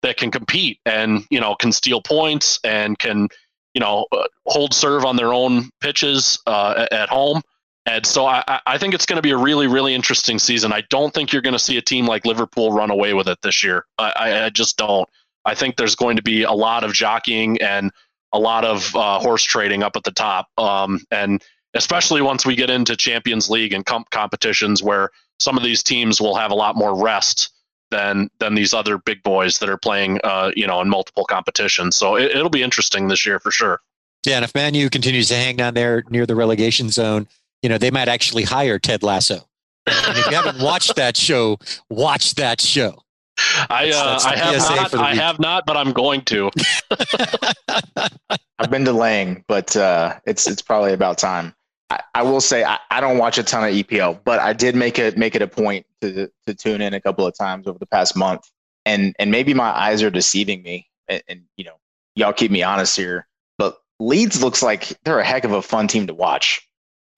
that 0.03 0.17
can 0.17 0.31
compete 0.31 0.81
and 0.85 1.25
you 1.31 1.41
know 1.41 1.55
can 1.55 1.73
steal 1.73 2.03
points 2.03 2.59
and 2.65 2.99
can 2.99 3.29
you 3.75 3.81
know 3.81 4.07
uh, 4.13 4.25
hold 4.47 4.75
serve 4.75 5.05
on 5.05 5.17
their 5.17 5.33
own 5.33 5.71
pitches 5.81 6.39
uh, 6.47 6.87
at 6.91 7.09
home. 7.09 7.41
And 7.85 8.07
so 8.07 8.27
I, 8.27 8.61
I 8.65 8.79
think 8.79 8.95
it's 8.95 9.07
going 9.07 9.17
to 9.17 9.23
be 9.23 9.33
a 9.33 9.37
really, 9.37 9.67
really 9.67 9.93
interesting 9.93 10.39
season. 10.39 10.73
I 10.73 10.85
don't 10.89 11.13
think 11.13 11.33
you're 11.33 11.43
going 11.43 11.55
to 11.55 11.59
see 11.59 11.79
a 11.79 11.83
team 11.83 12.07
like 12.07 12.25
Liverpool 12.25 12.71
run 12.71 12.93
away 12.93 13.13
with 13.13 13.27
it 13.27 13.39
this 13.43 13.65
year. 13.65 13.87
I, 13.99 14.45
I 14.45 14.51
just 14.51 14.77
don't. 14.77 15.09
I 15.45 15.57
think 15.57 15.77
there's 15.77 15.97
going 15.97 16.15
to 16.17 16.23
be 16.23 16.45
a 16.45 16.53
lot 16.53 16.85
of 16.85 16.93
jockeying 16.93 17.61
and 17.61 17.91
a 18.33 18.39
lot 18.39 18.65
of 18.65 18.95
uh, 18.97 19.19
horse 19.19 19.45
trading 19.45 19.83
up 19.83 19.97
at 19.97 20.05
the 20.05 20.13
top. 20.13 20.49
Um, 20.59 21.01
and 21.11 21.43
especially 21.75 22.23
once 22.23 22.45
we 22.45 22.55
get 22.55 22.71
into 22.71 22.97
Champions 22.97 23.49
League 23.49 23.73
and 23.73 23.85
comp 23.85 24.11
competitions 24.11 24.83
where 24.83 25.11
some 25.39 25.57
of 25.57 25.63
these 25.63 25.83
teams 25.83 26.21
will 26.21 26.37
have 26.37 26.51
a 26.51 26.55
lot 26.55 26.77
more 26.77 27.03
rest 27.03 27.51
than 27.91 28.29
than 28.39 28.55
these 28.55 28.73
other 28.73 28.99
big 28.99 29.23
boys 29.23 29.59
that 29.59 29.69
are 29.69 29.77
playing, 29.77 30.19
uh, 30.25 30.51
you 30.57 30.67
know, 30.67 30.81
in 30.81 30.89
multiple 30.89 31.25
competitions. 31.25 31.97
So 31.97 32.17
it, 32.17 32.35
will 32.35 32.49
be 32.49 32.63
interesting 32.63 33.09
this 33.09 33.27
year 33.27 33.39
for 33.39 33.51
sure. 33.51 33.81
Yeah, 34.27 34.37
and 34.37 34.45
if 34.45 34.55
Man 34.55 34.75
U 34.75 34.89
continues 34.89 35.29
to 35.29 35.35
hang 35.35 35.57
down 35.57 35.75
there 35.75 36.05
near 36.09 36.27
the 36.27 36.35
relegation 36.35 36.91
zone, 36.91 37.29
you 37.61 37.69
know, 37.69 37.79
they 37.79 37.91
might 37.91 38.09
actually 38.09 38.45
hire 38.45 38.79
Ted 38.79 39.03
Lasso. 39.03 39.49
And 39.87 40.17
if 40.17 40.27
you 40.27 40.37
haven't 40.37 40.63
watched 40.63 40.95
that 40.97 41.17
show, 41.17 41.59
watch 41.91 42.37
that 42.37 42.61
show. 42.61 43.02
I 43.71 43.91
uh, 43.91 44.21
I 44.25 44.37
have 44.37 44.93
not. 44.93 44.95
I 44.95 45.15
have 45.15 45.39
not, 45.39 45.67
but 45.67 45.77
I'm 45.77 45.93
going 45.93 46.23
to. 46.23 46.51
I've 48.59 48.71
been 48.71 48.85
delaying, 48.85 49.45
but 49.49 49.77
uh, 49.77 50.19
it's 50.27 50.47
it's 50.47 50.63
probably 50.63 50.93
about 50.93 51.19
time. 51.19 51.55
I, 52.15 52.23
will 52.23 52.41
say 52.41 52.65
I, 52.65 52.79
I, 52.91 53.03
don't 53.03 53.19
watch 53.19 53.37
a 53.37 53.43
ton 53.43 53.65
of 53.65 53.75
EPL, 53.75 54.21
but 54.25 54.41
I 54.41 54.55
did 54.55 54.75
make 54.75 54.99
it 54.99 55.19
make 55.19 55.35
it 55.35 55.43
a 55.43 55.47
point 55.47 55.85
to 56.01 56.31
to 56.47 56.55
tune 56.55 56.81
in 56.81 56.95
a 56.95 57.01
couple 57.01 57.27
of 57.27 57.37
times 57.37 57.67
over 57.67 57.79
the 57.79 57.87
past 57.87 58.17
month, 58.17 58.51
and 58.87 59.15
and 59.19 59.31
maybe 59.31 59.53
my 59.55 59.71
eyes 59.71 60.03
are 60.03 60.11
deceiving 60.11 60.63
me, 60.63 60.89
and, 61.09 61.23
and 61.29 61.43
you 61.57 61.65
know 61.65 61.75
y'all 62.15 62.33
keep 62.33 62.51
me 62.51 62.63
honest 62.63 62.97
here, 62.97 63.27
but 63.59 63.79
Leeds 64.01 64.43
looks 64.43 64.63
like 64.63 64.99
they're 65.05 65.19
a 65.19 65.25
heck 65.25 65.45
of 65.45 65.53
a 65.53 65.63
fun 65.63 65.89
team 65.89 66.07
to 66.07 66.15
watch. 66.15 66.67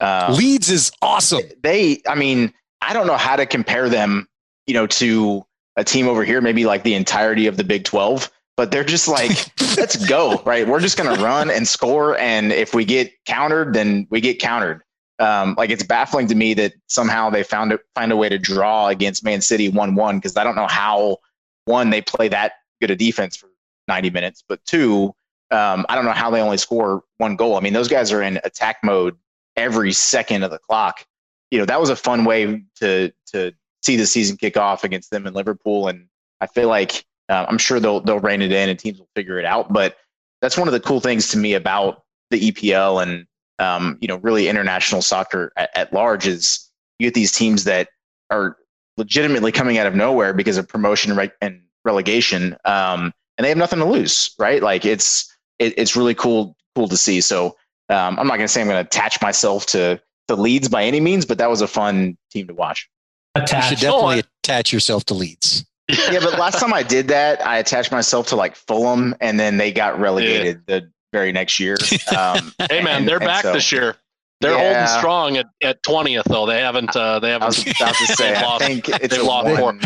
Um, 0.00 0.34
Leeds 0.34 0.70
is 0.70 0.92
awesome. 1.02 1.42
They, 1.62 2.02
I 2.06 2.14
mean, 2.14 2.52
I 2.80 2.92
don't 2.92 3.06
know 3.06 3.16
how 3.16 3.36
to 3.36 3.46
compare 3.46 3.88
them, 3.88 4.28
you 4.66 4.74
know, 4.74 4.86
to 4.86 5.44
a 5.76 5.84
team 5.84 6.08
over 6.08 6.24
here, 6.24 6.40
maybe 6.40 6.64
like 6.64 6.82
the 6.82 6.94
entirety 6.94 7.46
of 7.46 7.56
the 7.56 7.64
Big 7.64 7.84
Twelve 7.84 8.30
but 8.56 8.70
they're 8.70 8.84
just 8.84 9.08
like, 9.08 9.30
let's 9.76 10.04
go, 10.06 10.42
right? 10.44 10.66
We're 10.66 10.80
just 10.80 10.96
going 10.96 11.14
to 11.14 11.22
run 11.22 11.50
and 11.50 11.66
score. 11.66 12.16
And 12.18 12.52
if 12.52 12.74
we 12.74 12.84
get 12.84 13.12
countered, 13.24 13.74
then 13.74 14.06
we 14.10 14.20
get 14.20 14.38
countered. 14.38 14.82
Um, 15.18 15.54
like 15.56 15.70
it's 15.70 15.82
baffling 15.82 16.26
to 16.28 16.34
me 16.34 16.54
that 16.54 16.74
somehow 16.88 17.30
they 17.30 17.44
found 17.44 17.72
a, 17.72 17.78
find 17.94 18.10
a 18.10 18.16
way 18.16 18.28
to 18.28 18.38
draw 18.38 18.88
against 18.88 19.24
Man 19.24 19.40
City 19.40 19.68
1 19.68 19.94
1 19.94 20.18
because 20.18 20.36
I 20.36 20.44
don't 20.44 20.56
know 20.56 20.66
how, 20.66 21.18
one, 21.66 21.90
they 21.90 22.02
play 22.02 22.28
that 22.28 22.54
good 22.80 22.90
a 22.90 22.96
defense 22.96 23.36
for 23.36 23.48
90 23.86 24.10
minutes, 24.10 24.42
but 24.46 24.64
two, 24.64 25.14
um, 25.50 25.86
I 25.88 25.94
don't 25.94 26.04
know 26.04 26.12
how 26.12 26.30
they 26.30 26.40
only 26.40 26.56
score 26.56 27.04
one 27.18 27.36
goal. 27.36 27.56
I 27.56 27.60
mean, 27.60 27.72
those 27.72 27.88
guys 27.88 28.10
are 28.12 28.22
in 28.22 28.40
attack 28.42 28.78
mode 28.82 29.16
every 29.56 29.92
second 29.92 30.42
of 30.42 30.50
the 30.50 30.58
clock. 30.58 31.06
you 31.52 31.58
know 31.58 31.64
that 31.64 31.80
was 31.80 31.90
a 31.90 31.96
fun 31.96 32.24
way 32.24 32.64
to 32.76 33.12
to 33.26 33.52
see 33.84 33.96
the 33.96 34.06
season 34.06 34.36
kick 34.36 34.56
off 34.56 34.84
against 34.84 35.10
them 35.10 35.26
in 35.26 35.34
Liverpool, 35.34 35.88
and 35.88 36.08
I 36.40 36.46
feel 36.46 36.68
like 36.68 37.04
uh, 37.28 37.46
I'm 37.48 37.58
sure 37.58 37.80
they'll 37.80 38.00
they'll 38.00 38.20
rein 38.20 38.42
it 38.42 38.52
in 38.52 38.68
and 38.68 38.78
teams 38.78 38.98
will 38.98 39.08
figure 39.14 39.38
it 39.38 39.44
out. 39.44 39.72
But 39.72 39.96
that's 40.40 40.56
one 40.56 40.68
of 40.68 40.72
the 40.72 40.80
cool 40.80 41.00
things 41.00 41.28
to 41.28 41.38
me 41.38 41.54
about 41.54 42.02
the 42.30 42.50
EPL 42.50 43.02
and 43.02 43.26
um, 43.58 43.98
you 44.00 44.08
know 44.08 44.16
really 44.16 44.48
international 44.48 45.02
soccer 45.02 45.52
at, 45.56 45.70
at 45.74 45.92
large 45.92 46.26
is 46.26 46.70
you 46.98 47.06
get 47.06 47.14
these 47.14 47.32
teams 47.32 47.64
that 47.64 47.88
are 48.30 48.56
legitimately 48.96 49.52
coming 49.52 49.78
out 49.78 49.86
of 49.86 49.94
nowhere 49.94 50.32
because 50.32 50.56
of 50.56 50.68
promotion 50.68 51.18
and 51.40 51.62
relegation, 51.84 52.56
um, 52.64 53.12
and 53.36 53.44
they 53.44 53.48
have 53.48 53.58
nothing 53.58 53.78
to 53.78 53.84
lose, 53.84 54.34
right? 54.38 54.62
Like 54.62 54.84
it's 54.84 55.32
it, 55.58 55.74
it's 55.76 55.96
really 55.96 56.14
cool 56.14 56.56
cool 56.74 56.88
to 56.88 56.96
see. 56.96 57.20
So 57.20 57.56
um, 57.90 58.18
I'm 58.18 58.26
not 58.26 58.36
going 58.36 58.40
to 58.40 58.48
say 58.48 58.60
I'm 58.60 58.66
going 58.66 58.82
to 58.82 58.86
attach 58.86 59.20
myself 59.20 59.66
to 59.66 60.00
the 60.26 60.36
Leeds 60.36 60.68
by 60.68 60.84
any 60.84 61.00
means, 61.00 61.26
but 61.26 61.38
that 61.38 61.50
was 61.50 61.60
a 61.60 61.68
fun 61.68 62.16
team 62.30 62.46
to 62.48 62.54
watch. 62.54 62.88
Attach. 63.34 63.70
You 63.70 63.76
should 63.76 63.82
definitely 63.82 64.22
attach 64.42 64.72
yourself 64.72 65.04
to 65.06 65.14
Leeds. 65.14 65.64
yeah, 65.88 66.20
but 66.20 66.38
last 66.38 66.60
time 66.60 66.72
I 66.72 66.82
did 66.82 67.08
that, 67.08 67.44
I 67.46 67.58
attached 67.58 67.92
myself 67.92 68.28
to 68.28 68.36
like 68.36 68.56
Fulham, 68.56 69.14
and 69.20 69.38
then 69.38 69.56
they 69.56 69.72
got 69.72 69.98
relegated 69.98 70.62
yeah. 70.66 70.80
the 70.80 70.90
very 71.12 71.32
next 71.32 71.60
year. 71.60 71.76
Um, 72.16 72.52
hey 72.70 72.82
man, 72.82 72.98
and, 72.98 73.08
they're 73.08 73.16
and 73.16 73.26
back 73.26 73.42
so, 73.42 73.52
this 73.52 73.72
year. 73.72 73.96
They're 74.40 74.52
yeah. 74.52 74.86
holding 74.86 74.98
strong 75.00 75.36
at, 75.36 75.46
at 75.62 75.82
20th 75.82 76.24
though. 76.24 76.46
They 76.46 76.60
haven't. 76.60 76.94
Uh, 76.94 77.18
they 77.18 77.30
haven't. 77.30 77.44
I 77.44 77.46
was 77.46 77.62
about 77.62 77.94
to 77.94 78.06
say. 78.16 78.34
I 78.36 78.58
think 78.58 78.88
it's 78.88 79.16
they've 79.16 79.22
lost 79.24 79.60
one, 79.60 79.80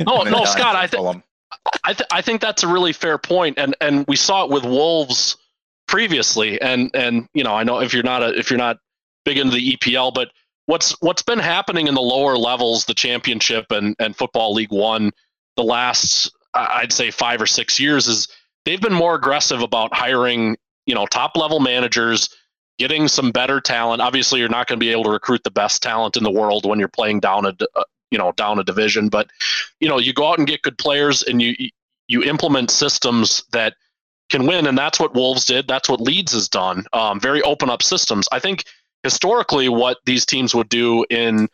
No, 0.00 0.22
no, 0.22 0.44
Scott. 0.44 0.76
I 0.76 0.86
think. 0.86 1.22
I, 1.84 1.92
th- 1.92 2.08
I 2.10 2.22
think 2.22 2.40
that's 2.40 2.62
a 2.62 2.68
really 2.68 2.92
fair 2.92 3.18
point, 3.18 3.58
and 3.58 3.74
and 3.80 4.04
we 4.06 4.16
saw 4.16 4.44
it 4.44 4.50
with 4.50 4.64
Wolves 4.64 5.36
previously, 5.88 6.60
and 6.60 6.90
and 6.94 7.28
you 7.34 7.42
know 7.42 7.54
I 7.54 7.64
know 7.64 7.80
if 7.80 7.92
you're 7.92 8.02
not 8.02 8.22
a 8.22 8.38
if 8.38 8.50
you're 8.50 8.58
not 8.58 8.78
big 9.24 9.38
into 9.38 9.54
the 9.54 9.76
EPL, 9.76 10.14
but 10.14 10.30
what's 10.72 10.92
what's 11.02 11.20
been 11.20 11.38
happening 11.38 11.86
in 11.86 11.94
the 11.94 12.00
lower 12.00 12.34
levels, 12.34 12.86
the 12.86 12.94
Championship 12.94 13.70
and 13.70 13.94
and 13.98 14.16
Football 14.16 14.54
League 14.54 14.72
One, 14.72 15.10
the 15.56 15.62
last 15.62 16.34
I'd 16.54 16.94
say 16.94 17.10
five 17.10 17.42
or 17.42 17.46
six 17.46 17.78
years 17.78 18.08
is 18.08 18.26
they've 18.64 18.80
been 18.80 18.94
more 18.94 19.14
aggressive 19.14 19.60
about 19.60 19.92
hiring 19.92 20.56
you 20.86 20.94
know 20.94 21.04
top 21.04 21.36
level 21.36 21.60
managers 21.60 22.34
getting 22.78 23.06
some 23.06 23.32
better 23.32 23.60
talent. 23.60 24.00
Obviously 24.00 24.40
you're 24.40 24.48
not 24.48 24.66
going 24.66 24.80
to 24.80 24.84
be 24.84 24.90
able 24.90 25.04
to 25.04 25.10
recruit 25.10 25.44
the 25.44 25.50
best 25.50 25.82
talent 25.82 26.16
in 26.16 26.24
the 26.24 26.30
world 26.30 26.64
when 26.64 26.78
you're 26.78 26.88
playing 26.88 27.20
down 27.20 27.44
a 27.44 27.54
uh, 27.76 27.84
you 28.10 28.16
know 28.16 28.32
down 28.32 28.58
a 28.58 28.64
division 28.64 29.10
but 29.10 29.28
you 29.78 29.88
know 29.90 29.98
you 29.98 30.14
go 30.14 30.26
out 30.26 30.38
and 30.38 30.48
get 30.48 30.62
good 30.62 30.78
players 30.78 31.22
and 31.22 31.42
you 31.42 31.54
you 32.08 32.22
implement 32.22 32.70
systems 32.70 33.44
that 33.52 33.74
can 34.30 34.46
win 34.46 34.66
and 34.66 34.78
that's 34.78 34.98
what 34.98 35.14
wolves 35.14 35.44
did. 35.44 35.68
That's 35.68 35.90
what 35.90 36.00
leeds 36.00 36.32
has 36.32 36.48
done. 36.48 36.86
Um, 36.94 37.20
very 37.20 37.42
open 37.42 37.68
up 37.68 37.82
systems. 37.82 38.26
I 38.32 38.38
think 38.38 38.64
historically 39.02 39.68
what 39.68 39.98
these 40.04 40.24
teams 40.24 40.54
would 40.54 40.68
do 40.68 41.04
in 41.10 41.48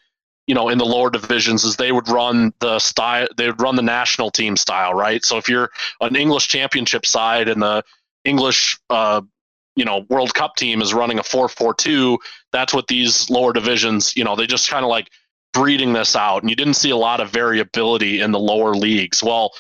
you 0.46 0.54
know 0.54 0.68
in 0.68 0.78
the 0.78 0.84
lower 0.84 1.11
divisions 1.11 1.64
is 1.64 1.76
they 1.76 1.92
would 1.92 2.08
run 2.08 2.52
the 2.61 2.78
style 2.78 3.26
they 3.37 3.46
would 3.46 3.61
run 3.61 3.76
the 3.76 3.82
national 3.82 4.30
team 4.30 4.56
style 4.56 4.94
right? 4.94 5.24
So 5.24 5.37
if 5.37 5.48
you're 5.48 5.70
an 6.00 6.16
english 6.16 6.48
championship 6.48 7.06
side 7.06 7.48
and 7.48 7.62
the 7.62 7.82
english 8.24 8.78
uh, 8.90 9.20
you 9.76 9.84
know 9.84 10.04
world 10.08 10.34
cup 10.34 10.56
team 10.56 10.82
is 10.82 10.92
running 10.92 11.18
a 11.18 11.22
4-4-2 11.22 12.18
that's 12.52 12.74
what 12.74 12.88
these 12.88 13.30
lower 13.30 13.52
divisions 13.52 14.16
you 14.16 14.24
know 14.24 14.34
they 14.34 14.46
just 14.46 14.68
kind 14.68 14.84
of 14.84 14.90
like 14.90 15.08
breeding 15.52 15.92
this 15.92 16.14
out. 16.14 16.42
And 16.42 16.50
you 16.50 16.56
didn't 16.56 16.74
see 16.74 16.90
a 16.90 16.96
lot 16.96 17.20
of 17.20 17.30
variability 17.30 18.20
in 18.20 18.32
the 18.32 18.38
lower 18.38 18.74
leagues. 18.74 19.22
Well 19.22 19.52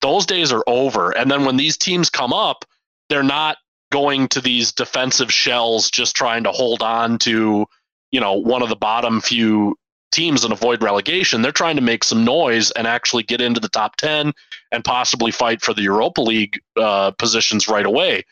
those 0.00 0.24
days 0.24 0.50
are 0.50 0.64
over. 0.66 1.10
And 1.10 1.30
then 1.30 1.44
when 1.44 1.56
these 1.56 1.76
teams 1.76 2.10
come 2.10 2.32
up 2.32 2.64
they're 3.08 3.22
not 3.22 3.58
going 3.90 4.28
to 4.28 4.40
these 4.40 4.72
defensive 4.72 5.32
shells 5.32 5.90
just 5.90 6.16
trying 6.16 6.44
to 6.44 6.52
hold 6.52 6.82
on 6.82 7.18
to 7.18 7.66
you 8.10 8.20
know 8.20 8.34
one 8.34 8.62
of 8.62 8.68
the 8.68 8.76
bottom 8.76 9.20
few 9.20 9.76
teams 10.10 10.44
and 10.44 10.52
avoid 10.52 10.82
relegation. 10.82 11.42
They're 11.42 11.52
trying 11.52 11.76
to 11.76 11.82
make 11.82 12.04
some 12.04 12.24
noise 12.24 12.70
and 12.72 12.86
actually 12.86 13.22
get 13.22 13.40
into 13.40 13.60
the 13.60 13.68
top 13.68 13.96
10 13.96 14.32
and 14.72 14.84
possibly 14.84 15.30
fight 15.30 15.62
for 15.62 15.72
the 15.72 15.82
europa 15.82 16.20
league 16.20 16.58
uh, 16.76 17.12
positions 17.12 17.68
right 17.68 17.86
away. 17.86 18.24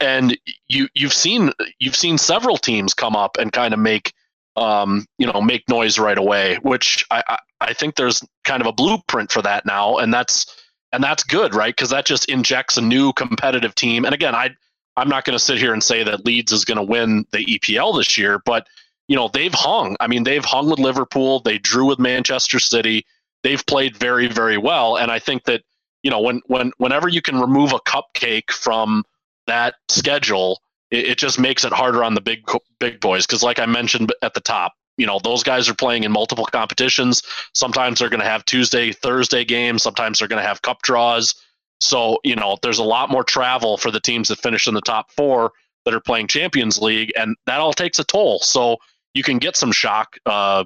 And 0.00 0.38
you 0.68 0.88
you've 0.94 1.12
seen 1.12 1.52
you've 1.78 1.96
seen 1.96 2.18
several 2.18 2.58
teams 2.58 2.92
come 2.94 3.16
up 3.16 3.36
and 3.38 3.52
kind 3.52 3.72
of 3.72 3.80
make 3.80 4.12
um, 4.56 5.06
you 5.18 5.26
know 5.26 5.40
make 5.40 5.68
noise 5.68 5.98
right 5.98 6.18
away 6.18 6.56
which 6.62 7.04
I, 7.10 7.22
I, 7.28 7.38
I 7.60 7.72
think 7.72 7.94
there's 7.96 8.22
kind 8.44 8.60
of 8.60 8.66
a 8.66 8.72
blueprint 8.72 9.30
for 9.30 9.42
that 9.42 9.64
now. 9.64 9.96
And 9.96 10.12
that's 10.12 10.46
and 10.92 11.02
that's 11.02 11.24
good 11.24 11.54
right? 11.54 11.74
Because 11.74 11.90
that 11.90 12.06
just 12.06 12.28
injects 12.28 12.76
a 12.76 12.82
new 12.82 13.12
competitive 13.14 13.74
team. 13.74 14.04
And 14.04 14.14
again 14.14 14.34
i 14.34 14.50
i'm 14.98 15.08
not 15.08 15.24
going 15.24 15.36
to 15.36 15.44
sit 15.44 15.58
here 15.58 15.72
and 15.72 15.82
say 15.82 16.02
that 16.02 16.24
leeds 16.24 16.52
is 16.52 16.64
going 16.64 16.76
to 16.76 16.82
win 16.82 17.24
the 17.32 17.44
epl 17.46 17.96
this 17.96 18.18
year 18.18 18.40
but 18.44 18.66
you 19.08 19.16
know 19.16 19.28
they've 19.32 19.54
hung 19.54 19.96
i 20.00 20.06
mean 20.06 20.24
they've 20.24 20.44
hung 20.44 20.68
with 20.68 20.78
liverpool 20.78 21.40
they 21.40 21.58
drew 21.58 21.86
with 21.86 21.98
manchester 21.98 22.58
city 22.58 23.04
they've 23.42 23.64
played 23.66 23.96
very 23.96 24.28
very 24.28 24.58
well 24.58 24.96
and 24.96 25.10
i 25.10 25.18
think 25.18 25.44
that 25.44 25.62
you 26.02 26.10
know 26.10 26.20
when 26.20 26.40
when 26.46 26.72
whenever 26.78 27.08
you 27.08 27.22
can 27.22 27.40
remove 27.40 27.72
a 27.72 27.80
cupcake 27.80 28.50
from 28.50 29.04
that 29.48 29.74
schedule, 29.88 30.60
it, 30.92 31.08
it 31.08 31.18
just 31.18 31.40
makes 31.40 31.64
it 31.64 31.72
harder 31.72 32.04
on 32.04 32.14
the 32.14 32.20
big 32.20 32.48
big 32.78 33.00
boys. 33.00 33.26
Because, 33.26 33.42
like 33.42 33.58
I 33.58 33.66
mentioned 33.66 34.12
at 34.22 34.34
the 34.34 34.40
top, 34.40 34.74
you 34.96 35.06
know 35.06 35.18
those 35.18 35.42
guys 35.42 35.68
are 35.68 35.74
playing 35.74 36.04
in 36.04 36.12
multiple 36.12 36.46
competitions. 36.46 37.22
Sometimes 37.52 37.98
they're 37.98 38.08
going 38.08 38.20
to 38.20 38.26
have 38.26 38.44
Tuesday, 38.44 38.92
Thursday 38.92 39.44
games. 39.44 39.82
Sometimes 39.82 40.20
they're 40.20 40.28
going 40.28 40.42
to 40.42 40.48
have 40.48 40.62
cup 40.62 40.82
draws. 40.82 41.34
So 41.80 42.18
you 42.24 42.36
know 42.36 42.56
there's 42.62 42.78
a 42.78 42.84
lot 42.84 43.10
more 43.10 43.24
travel 43.24 43.76
for 43.76 43.90
the 43.90 44.00
teams 44.00 44.28
that 44.28 44.38
finish 44.38 44.66
in 44.66 44.74
the 44.74 44.80
top 44.80 45.10
four 45.12 45.52
that 45.84 45.94
are 45.94 46.00
playing 46.00 46.26
Champions 46.26 46.78
League, 46.80 47.12
and 47.16 47.36
that 47.46 47.60
all 47.60 47.72
takes 47.72 47.98
a 47.98 48.04
toll. 48.04 48.40
So 48.40 48.78
you 49.14 49.22
can 49.22 49.38
get 49.38 49.56
some 49.56 49.72
shock 49.72 50.18
uh, 50.26 50.64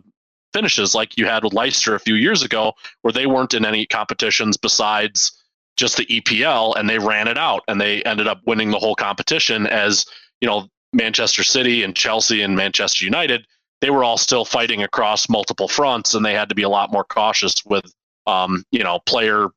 finishes 0.52 0.94
like 0.94 1.16
you 1.16 1.26
had 1.26 1.44
with 1.44 1.52
Leicester 1.52 1.94
a 1.94 2.00
few 2.00 2.14
years 2.14 2.42
ago, 2.42 2.72
where 3.02 3.12
they 3.12 3.26
weren't 3.26 3.54
in 3.54 3.64
any 3.64 3.86
competitions 3.86 4.56
besides 4.56 5.32
just 5.76 5.96
the 5.96 6.06
EPL 6.06 6.76
and 6.76 6.88
they 6.88 6.98
ran 6.98 7.28
it 7.28 7.38
out 7.38 7.62
and 7.68 7.80
they 7.80 8.02
ended 8.02 8.26
up 8.26 8.40
winning 8.46 8.70
the 8.70 8.78
whole 8.78 8.94
competition 8.94 9.66
as, 9.66 10.04
you 10.40 10.48
know, 10.48 10.68
Manchester 10.92 11.42
City 11.42 11.82
and 11.82 11.96
Chelsea 11.96 12.42
and 12.42 12.54
Manchester 12.54 13.04
United, 13.04 13.46
they 13.80 13.88
were 13.88 14.04
all 14.04 14.18
still 14.18 14.44
fighting 14.44 14.82
across 14.82 15.28
multiple 15.28 15.68
fronts 15.68 16.14
and 16.14 16.24
they 16.24 16.34
had 16.34 16.50
to 16.50 16.54
be 16.54 16.62
a 16.62 16.68
lot 16.68 16.92
more 16.92 17.04
cautious 17.04 17.64
with 17.64 17.92
um, 18.26 18.64
you 18.70 18.84
know, 18.84 18.98
player 19.06 19.48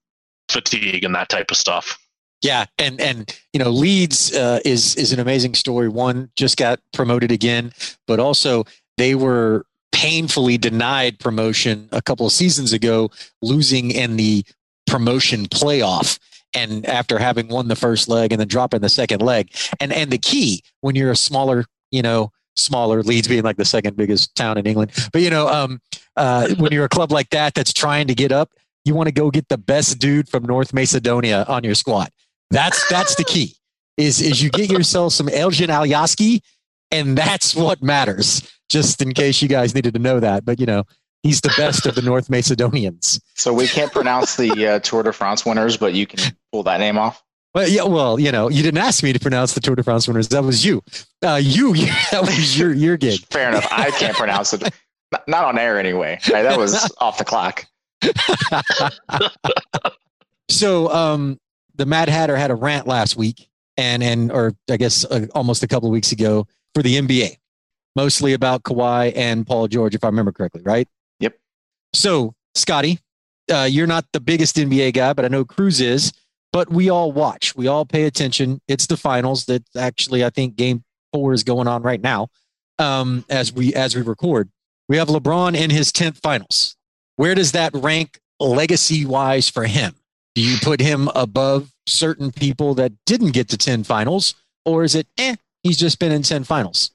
fatigue 0.50 1.04
and 1.04 1.16
that 1.16 1.30
type 1.30 1.52
of 1.52 1.58
stuff. 1.58 2.00
Yeah, 2.42 2.66
and 2.78 3.00
and 3.02 3.40
you 3.54 3.60
know, 3.60 3.70
Leeds 3.70 4.36
uh, 4.36 4.60
is 4.66 4.96
is 4.96 5.12
an 5.12 5.20
amazing 5.20 5.56
story. 5.56 5.90
One 5.90 6.30
just 6.36 6.58
got 6.58 6.80
promoted 6.94 7.32
again, 7.32 7.74
but 8.08 8.20
also 8.20 8.66
they 8.98 9.16
were 9.16 9.66
painfully 9.92 10.58
denied 10.58 11.20
promotion 11.20 11.88
a 11.92 12.02
couple 12.02 12.26
of 12.26 12.32
seasons 12.32 12.74
ago, 12.74 13.10
losing 13.42 13.92
in 13.92 14.18
the 14.18 14.44
promotion 14.86 15.46
playoff 15.46 16.20
and 16.54 16.86
after 16.86 17.20
having 17.20 17.48
won 17.48 17.68
the 17.68 17.76
first 17.76 18.08
leg 18.08 18.32
and 18.32 18.40
then 18.40 18.48
dropping 18.48 18.82
the 18.82 18.90
second 18.90 19.22
leg 19.22 19.52
and 19.80 19.92
and 19.92 20.12
the 20.12 20.18
key 20.18 20.64
when 20.82 20.96
you're 20.96 21.12
a 21.12 21.16
smaller 21.16 21.66
you 21.92 22.02
know 22.02 22.32
smaller 22.56 23.04
leeds 23.04 23.28
being 23.28 23.44
like 23.44 23.58
the 23.58 23.66
second 23.66 23.98
biggest 23.98 24.34
town 24.36 24.58
in 24.58 24.66
england 24.66 24.92
but 25.12 25.22
you 25.22 25.30
know 25.30 25.48
um, 25.50 25.82
uh, 26.16 26.48
when 26.56 26.72
you're 26.72 26.86
a 26.86 26.90
club 26.90 27.12
like 27.12 27.30
that 27.32 27.54
that's 27.54 27.74
trying 27.74 28.08
to 28.08 28.16
get 28.16 28.32
up 28.32 28.52
you 28.86 28.96
want 28.96 29.08
to 29.08 29.14
go 29.14 29.30
get 29.30 29.48
the 29.50 29.58
best 29.58 30.00
dude 30.00 30.30
from 30.30 30.44
north 30.44 30.74
macedonia 30.74 31.46
on 31.48 31.64
your 31.64 31.76
squad 31.76 32.10
that's 32.52 32.88
that's 32.90 33.16
the 33.16 33.24
key 33.24 33.56
is 33.98 34.22
is 34.22 34.42
you 34.42 34.50
get 34.50 34.70
yourself 34.70 35.14
some 35.14 35.28
Ezgjan 35.28 35.68
Alioski 35.68 36.42
and 36.92 37.18
that's 37.18 37.56
what 37.56 37.82
matters 37.82 38.50
just 38.70 39.02
in 39.02 39.14
case 39.14 39.42
you 39.42 39.48
guys 39.48 39.76
needed 39.76 39.94
to 39.94 40.00
know 40.00 40.20
that 40.20 40.46
but 40.46 40.60
you 40.60 40.66
know 40.66 40.84
He's 41.26 41.42
the 41.42 41.52
best 41.58 41.88
of 41.88 41.96
the 41.96 42.04
North 42.04 42.30
Macedonians. 42.30 43.20
So 43.34 43.52
we 43.52 43.68
can't 43.68 43.92
pronounce 43.92 44.36
the 44.36 44.68
uh, 44.68 44.80
Tour 44.82 45.02
de 45.02 45.12
France 45.12 45.44
winners, 45.44 45.76
but 45.76 45.96
you 45.96 46.06
can 46.06 46.20
pull 46.52 46.62
that 46.62 46.80
name 46.80 47.00
off. 47.00 47.24
Well, 47.56 47.68
yeah, 47.68 47.82
well, 47.82 48.20
you 48.20 48.32
know, 48.32 48.48
you 48.48 48.62
didn't 48.62 48.78
ask 48.78 49.02
me 49.02 49.12
to 49.12 49.20
pronounce 49.20 49.54
the 49.54 49.60
Tour 49.60 49.76
de 49.76 49.82
France 49.82 50.08
winners. 50.08 50.28
That 50.28 50.44
was 50.44 50.64
you. 50.64 50.84
Uh, 51.26 51.40
you, 51.42 51.74
that 52.12 52.22
was 52.22 52.60
your 52.60 52.74
your 52.74 52.96
gig. 52.96 53.22
Fair 53.32 53.50
enough. 53.50 53.68
I 53.72 53.90
can't 53.90 54.16
pronounce 54.16 54.54
it. 54.54 54.72
Not 55.28 55.46
on 55.46 55.58
air 55.58 55.80
anyway. 55.80 56.20
Right? 56.32 56.44
That 56.44 56.60
was 56.60 56.92
off 57.00 57.18
the 57.18 57.26
clock. 57.26 57.66
so, 60.50 60.92
um, 60.92 61.40
the 61.76 61.86
Mad 61.86 62.10
Hatter 62.10 62.36
had 62.36 62.52
a 62.52 62.56
rant 62.56 62.88
last 62.88 63.16
week, 63.16 63.50
and 63.78 64.04
and 64.04 64.32
or 64.32 64.54
I 64.70 64.78
guess 64.78 65.06
uh, 65.06 65.28
almost 65.34 65.64
a 65.64 65.68
couple 65.68 65.90
of 65.90 65.94
weeks 65.94 66.12
ago 66.12 66.48
for 66.74 66.82
the 66.82 66.96
NBA, 66.96 67.38
mostly 67.96 68.34
about 68.34 68.64
Kawhi 68.64 69.14
and 69.16 69.46
Paul 69.46 69.68
George, 69.68 69.96
if 69.96 70.04
I 70.04 70.08
remember 70.08 70.32
correctly, 70.32 70.62
right? 70.64 70.88
Yep. 71.20 71.38
So, 71.94 72.34
Scotty, 72.54 73.00
uh, 73.52 73.68
you're 73.70 73.88
not 73.88 74.06
the 74.14 74.20
biggest 74.20 74.56
NBA 74.56 74.94
guy, 74.94 75.14
but 75.14 75.26
I 75.26 75.28
know 75.28 75.46
Cruz 75.46 75.82
is. 75.82 76.12
But 76.54 76.70
we 76.70 76.90
all 76.90 77.12
watch, 77.12 77.54
we 77.58 77.68
all 77.68 77.86
pay 77.86 78.06
attention. 78.06 78.62
It's 78.70 78.88
the 78.88 78.96
finals 78.96 79.44
that 79.46 79.64
actually 79.76 80.24
I 80.24 80.30
think 80.30 80.56
Game 80.56 80.86
Four 81.12 81.34
is 81.34 81.44
going 81.44 81.68
on 81.68 81.82
right 81.82 82.02
now 82.02 82.30
um, 82.80 83.26
as 83.30 83.52
we 83.52 83.74
as 83.74 83.96
we 83.96 84.02
record. 84.02 84.50
We 84.88 84.98
have 84.98 85.10
LeBron 85.10 85.56
in 85.58 85.70
his 85.70 85.92
tenth 85.92 86.20
finals. 86.20 86.78
Where 87.16 87.36
does 87.36 87.54
that 87.54 87.74
rank 87.74 88.20
legacy 88.40 89.06
wise 89.06 89.50
for 89.50 89.66
him? 89.66 89.96
Do 90.36 90.42
you 90.42 90.58
put 90.62 90.82
him 90.82 91.10
above 91.16 91.72
certain 91.88 92.32
people 92.32 92.74
that 92.76 92.92
didn't 93.06 93.32
get 93.32 93.50
to 93.50 93.58
10 93.58 93.84
finals? 93.84 94.36
Or 94.66 94.84
is 94.84 94.96
it, 94.96 95.08
eh, 95.18 95.36
he's 95.64 95.78
just 95.78 96.00
been 96.00 96.12
in 96.12 96.24
10 96.24 96.44
finals? 96.44 96.92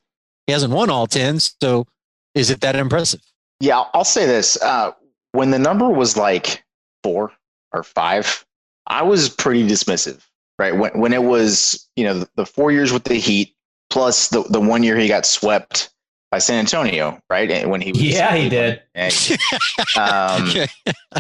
He 0.46 0.52
hasn't 0.52 0.72
won 0.72 0.90
all 0.90 1.06
10. 1.06 1.40
So 1.40 1.86
is 2.34 2.50
it 2.50 2.60
that 2.60 2.76
impressive? 2.76 3.22
Yeah, 3.60 3.84
I'll 3.94 4.04
say 4.04 4.26
this. 4.26 4.60
Uh, 4.60 4.92
when 5.32 5.50
the 5.50 5.58
number 5.58 5.88
was 5.88 6.16
like 6.16 6.64
four 7.02 7.32
or 7.72 7.82
five, 7.82 8.44
I 8.86 9.02
was 9.02 9.28
pretty 9.28 9.66
dismissive, 9.66 10.22
right? 10.58 10.76
When, 10.76 10.98
when 10.98 11.12
it 11.12 11.22
was, 11.22 11.88
you 11.96 12.04
know, 12.04 12.20
the, 12.20 12.28
the 12.36 12.46
four 12.46 12.72
years 12.72 12.92
with 12.92 13.04
the 13.04 13.14
Heat 13.14 13.54
plus 13.90 14.28
the, 14.28 14.42
the 14.44 14.60
one 14.60 14.82
year 14.82 14.96
he 14.96 15.08
got 15.08 15.26
swept 15.26 15.90
by 16.30 16.38
San 16.38 16.58
Antonio, 16.58 17.20
right? 17.28 17.50
And 17.50 17.70
when 17.70 17.80
he 17.80 17.92
was, 17.92 18.02
yeah, 18.02 18.34
he 18.36 18.48
did. 18.48 18.82
And, 18.94 19.12
um, 19.96 20.52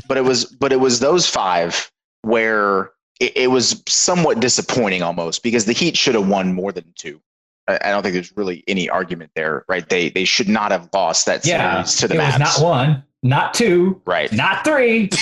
but 0.06 0.16
it 0.16 0.24
was, 0.24 0.44
but 0.44 0.72
it 0.72 0.80
was 0.80 1.00
those 1.00 1.28
five 1.28 1.90
where 2.22 2.92
it, 3.18 3.36
it, 3.36 3.50
was 3.50 3.82
somewhat 3.88 4.40
disappointing 4.40 5.02
almost 5.02 5.42
because 5.42 5.64
the 5.64 5.72
Heat 5.72 5.96
should 5.96 6.14
have 6.14 6.28
won 6.28 6.54
more 6.54 6.70
than 6.72 6.84
two. 6.96 7.20
I, 7.66 7.78
I, 7.84 7.90
don't 7.90 8.02
think 8.02 8.14
there's 8.14 8.36
really 8.36 8.62
any 8.68 8.88
argument 8.88 9.32
there, 9.34 9.64
right? 9.68 9.88
They 9.88 10.10
they 10.10 10.24
should 10.24 10.48
not 10.48 10.70
have 10.70 10.88
lost 10.92 11.26
that 11.26 11.44
yeah, 11.44 11.82
to 11.82 12.08
the 12.08 12.14
it 12.14 12.18
Mavs. 12.18 12.38
was 12.40 12.60
not 12.60 12.64
one, 12.64 13.04
not 13.22 13.54
two, 13.54 14.00
right? 14.04 14.32
Not 14.32 14.64
three. 14.64 15.10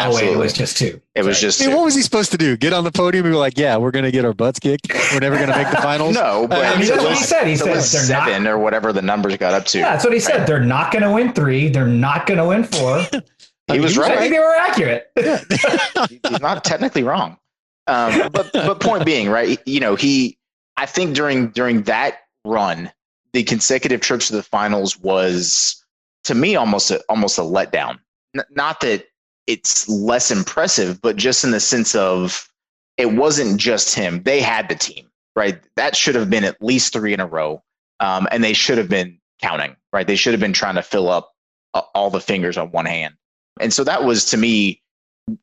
Oh 0.00 0.14
wait, 0.14 0.28
it 0.28 0.36
was 0.36 0.52
just 0.52 0.76
two. 0.78 1.00
It 1.14 1.24
was 1.24 1.40
just. 1.40 1.66
what 1.66 1.84
was 1.84 1.94
he 1.94 2.02
supposed 2.02 2.30
to 2.30 2.38
do? 2.38 2.56
Get 2.56 2.72
on 2.72 2.84
the 2.84 2.92
podium 2.92 3.26
and 3.26 3.32
be 3.34 3.38
like, 3.38 3.58
"Yeah, 3.58 3.76
we're 3.76 3.90
going 3.90 4.04
to 4.04 4.10
get 4.10 4.24
our 4.24 4.32
butts 4.32 4.58
kicked. 4.60 4.92
We're 5.12 5.20
never 5.20 5.36
going 5.36 5.48
to 5.48 5.56
make 5.56 5.70
the 5.70 5.76
finals." 5.82 6.14
no, 6.14 6.46
but 6.46 6.64
I 6.64 6.78
mean, 6.78 6.88
that's 6.88 7.02
what 7.02 7.16
he 7.16 7.22
said. 7.22 7.46
He 7.46 7.56
said 7.56 7.80
seven 7.80 8.44
not, 8.44 8.50
or 8.52 8.58
whatever 8.58 8.92
the 8.92 9.02
numbers 9.02 9.36
got 9.36 9.54
up 9.54 9.64
to. 9.66 9.78
Yeah, 9.78 9.92
that's 9.92 10.04
what 10.04 10.12
he 10.12 10.20
said. 10.20 10.38
Right. 10.38 10.46
They're 10.46 10.60
not 10.60 10.92
going 10.92 11.02
to 11.02 11.12
win 11.12 11.32
three. 11.32 11.68
They're 11.68 11.86
not 11.86 12.26
going 12.26 12.38
to 12.38 12.46
win 12.46 12.64
four. 12.64 13.04
he 13.72 13.80
was 13.80 13.98
right. 13.98 14.12
I 14.12 14.16
think 14.18 14.32
they 14.32 14.38
were 14.38 14.54
accurate. 14.54 15.10
He's 16.08 16.40
not 16.40 16.64
technically 16.64 17.02
wrong. 17.02 17.36
Um, 17.88 18.30
but 18.32 18.50
but 18.52 18.80
point 18.80 19.04
being, 19.04 19.28
right? 19.28 19.58
You 19.66 19.80
know, 19.80 19.96
he. 19.96 20.38
I 20.76 20.86
think 20.86 21.16
during 21.16 21.48
during 21.48 21.82
that 21.84 22.18
run, 22.44 22.92
the 23.32 23.42
consecutive 23.42 24.00
trips 24.00 24.28
to 24.28 24.36
the 24.36 24.42
finals 24.44 24.98
was 24.98 25.84
to 26.24 26.34
me 26.34 26.54
almost 26.54 26.90
a, 26.92 27.02
almost 27.08 27.38
a 27.38 27.42
letdown. 27.42 27.98
N- 28.36 28.44
not 28.50 28.80
that 28.80 29.06
it's 29.48 29.88
less 29.88 30.30
impressive, 30.30 31.00
but 31.00 31.16
just 31.16 31.42
in 31.42 31.50
the 31.50 31.58
sense 31.58 31.94
of 31.94 32.48
it 32.98 33.06
wasn't 33.06 33.58
just 33.58 33.94
him. 33.94 34.22
They 34.22 34.40
had 34.40 34.68
the 34.68 34.74
team, 34.74 35.08
right? 35.34 35.58
That 35.74 35.96
should 35.96 36.14
have 36.16 36.28
been 36.28 36.44
at 36.44 36.62
least 36.62 36.92
three 36.92 37.14
in 37.14 37.20
a 37.20 37.26
row. 37.26 37.62
Um, 37.98 38.28
and 38.30 38.44
they 38.44 38.52
should 38.52 38.76
have 38.76 38.90
been 38.90 39.18
counting, 39.40 39.74
right? 39.92 40.06
They 40.06 40.16
should 40.16 40.34
have 40.34 40.40
been 40.40 40.52
trying 40.52 40.74
to 40.74 40.82
fill 40.82 41.08
up 41.08 41.32
uh, 41.72 41.80
all 41.94 42.10
the 42.10 42.20
fingers 42.20 42.58
on 42.58 42.70
one 42.70 42.84
hand. 42.84 43.14
And 43.58 43.72
so 43.72 43.84
that 43.84 44.04
was 44.04 44.26
to 44.26 44.36
me 44.36 44.82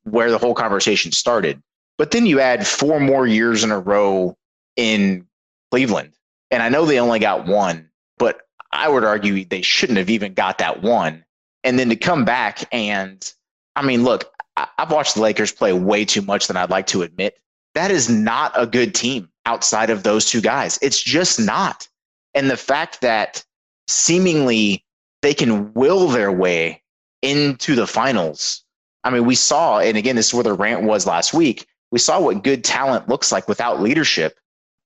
where 0.03 0.29
the 0.29 0.37
whole 0.37 0.53
conversation 0.53 1.11
started. 1.11 1.61
But 1.97 2.11
then 2.11 2.27
you 2.27 2.39
add 2.39 2.67
four 2.67 2.99
more 2.99 3.25
years 3.25 3.63
in 3.63 3.71
a 3.71 3.79
row 3.79 4.37
in 4.75 5.25
Cleveland. 5.71 6.13
And 6.51 6.61
I 6.61 6.69
know 6.69 6.85
they 6.85 6.99
only 6.99 7.19
got 7.19 7.47
one, 7.47 7.89
but 8.19 8.41
I 8.71 8.87
would 8.87 9.03
argue 9.03 9.43
they 9.43 9.63
shouldn't 9.63 9.97
have 9.97 10.11
even 10.11 10.35
got 10.35 10.59
that 10.59 10.83
one. 10.83 11.25
And 11.63 11.79
then 11.79 11.89
to 11.89 11.95
come 11.95 12.23
back 12.23 12.63
and 12.71 13.33
I 13.75 13.83
mean, 13.83 14.03
look, 14.03 14.31
I've 14.55 14.91
watched 14.91 15.15
the 15.15 15.21
Lakers 15.21 15.51
play 15.51 15.73
way 15.73 16.05
too 16.05 16.21
much 16.21 16.47
than 16.47 16.57
I'd 16.57 16.69
like 16.69 16.87
to 16.87 17.01
admit. 17.01 17.37
That 17.73 17.91
is 17.91 18.09
not 18.09 18.53
a 18.55 18.65
good 18.65 18.95
team 18.95 19.29
outside 19.45 19.89
of 19.89 20.03
those 20.03 20.25
two 20.29 20.41
guys. 20.41 20.79
It's 20.81 21.01
just 21.01 21.39
not. 21.39 21.87
And 22.33 22.49
the 22.49 22.57
fact 22.57 23.01
that 23.01 23.43
seemingly 23.87 24.85
they 25.21 25.33
can 25.33 25.73
will 25.73 26.07
their 26.07 26.31
way 26.31 26.81
into 27.21 27.75
the 27.75 27.87
finals. 27.87 28.63
I 29.03 29.09
mean, 29.09 29.25
we 29.25 29.35
saw, 29.35 29.79
and 29.79 29.97
again, 29.97 30.15
this 30.15 30.27
is 30.27 30.33
where 30.33 30.43
the 30.43 30.53
rant 30.53 30.83
was 30.83 31.05
last 31.05 31.33
week. 31.33 31.67
We 31.91 31.99
saw 31.99 32.19
what 32.19 32.43
good 32.43 32.63
talent 32.63 33.09
looks 33.09 33.31
like 33.31 33.47
without 33.47 33.81
leadership. 33.81 34.37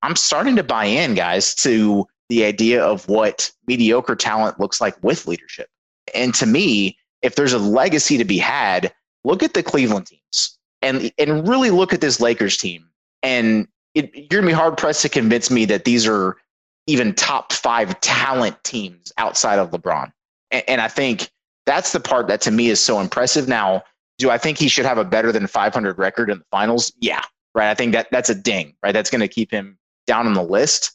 I'm 0.02 0.16
starting 0.16 0.56
to 0.56 0.64
buy 0.64 0.86
in, 0.86 1.16
guys, 1.16 1.56
to 1.56 2.06
the 2.30 2.46
idea 2.46 2.84
of 2.84 3.08
what 3.08 3.52
mediocre 3.68 4.16
talent 4.16 4.60
looks 4.60 4.80
like 4.80 5.02
with 5.04 5.28
leadership. 5.28 5.70
And 6.14 6.34
to 6.36 6.46
me, 6.46 6.98
if 7.22 7.36
there's 7.36 7.54
a 7.54 7.60
legacy 7.60 8.18
to 8.18 8.26
be 8.26 8.38
had, 8.38 8.94
look 9.24 9.44
at 9.44 9.54
the 9.54 9.64
Cleveland 9.64 10.08
teams 10.08 10.58
and 10.82 11.12
and 11.18 11.48
really 11.48 11.70
look 11.70 11.94
at 11.94 12.02
this 12.02 12.20
Lakers 12.20 12.58
team. 12.58 12.86
And 13.24 13.68
it, 13.96 14.12
you're 14.14 14.42
gonna 14.42 14.48
be 14.48 14.54
hard 14.54 14.78
pressed 14.78 15.02
to 15.04 15.10
convince 15.10 15.52
me 15.52 15.66
that 15.66 15.86
these 15.86 16.08
are 16.08 16.38
even 16.88 17.14
top 17.14 17.54
five 17.54 18.00
talent 18.02 18.64
teams 18.64 19.12
outside 19.18 19.60
of 19.60 19.72
LeBron. 19.72 20.12
And, 20.52 20.64
and 20.68 20.82
I 20.82 20.88
think 20.88 21.30
that's 21.66 21.92
the 21.92 22.00
part 22.00 22.28
that 22.28 22.42
to 22.42 22.52
me 22.52 22.70
is 22.70 22.80
so 22.80 23.00
impressive. 23.00 23.48
Now, 23.48 23.84
do 24.18 24.30
I 24.30 24.38
think 24.38 24.58
he 24.58 24.68
should 24.68 24.86
have 24.86 24.98
a 24.98 25.06
better 25.06 25.32
than 25.32 25.48
500 25.48 25.98
record 25.98 26.30
in 26.30 26.40
the 26.40 26.46
finals? 26.52 26.92
Yeah, 27.00 27.22
right. 27.54 27.70
I 27.70 27.76
think 27.76 27.94
that 27.94 28.08
that's 28.12 28.30
a 28.30 28.36
ding, 28.36 28.76
right? 28.84 28.92
That's 28.92 29.10
to 29.10 29.28
keep 29.28 29.52
him 29.52 29.78
down 30.08 30.26
on 30.26 30.34
the 30.34 30.44
list. 30.44 30.92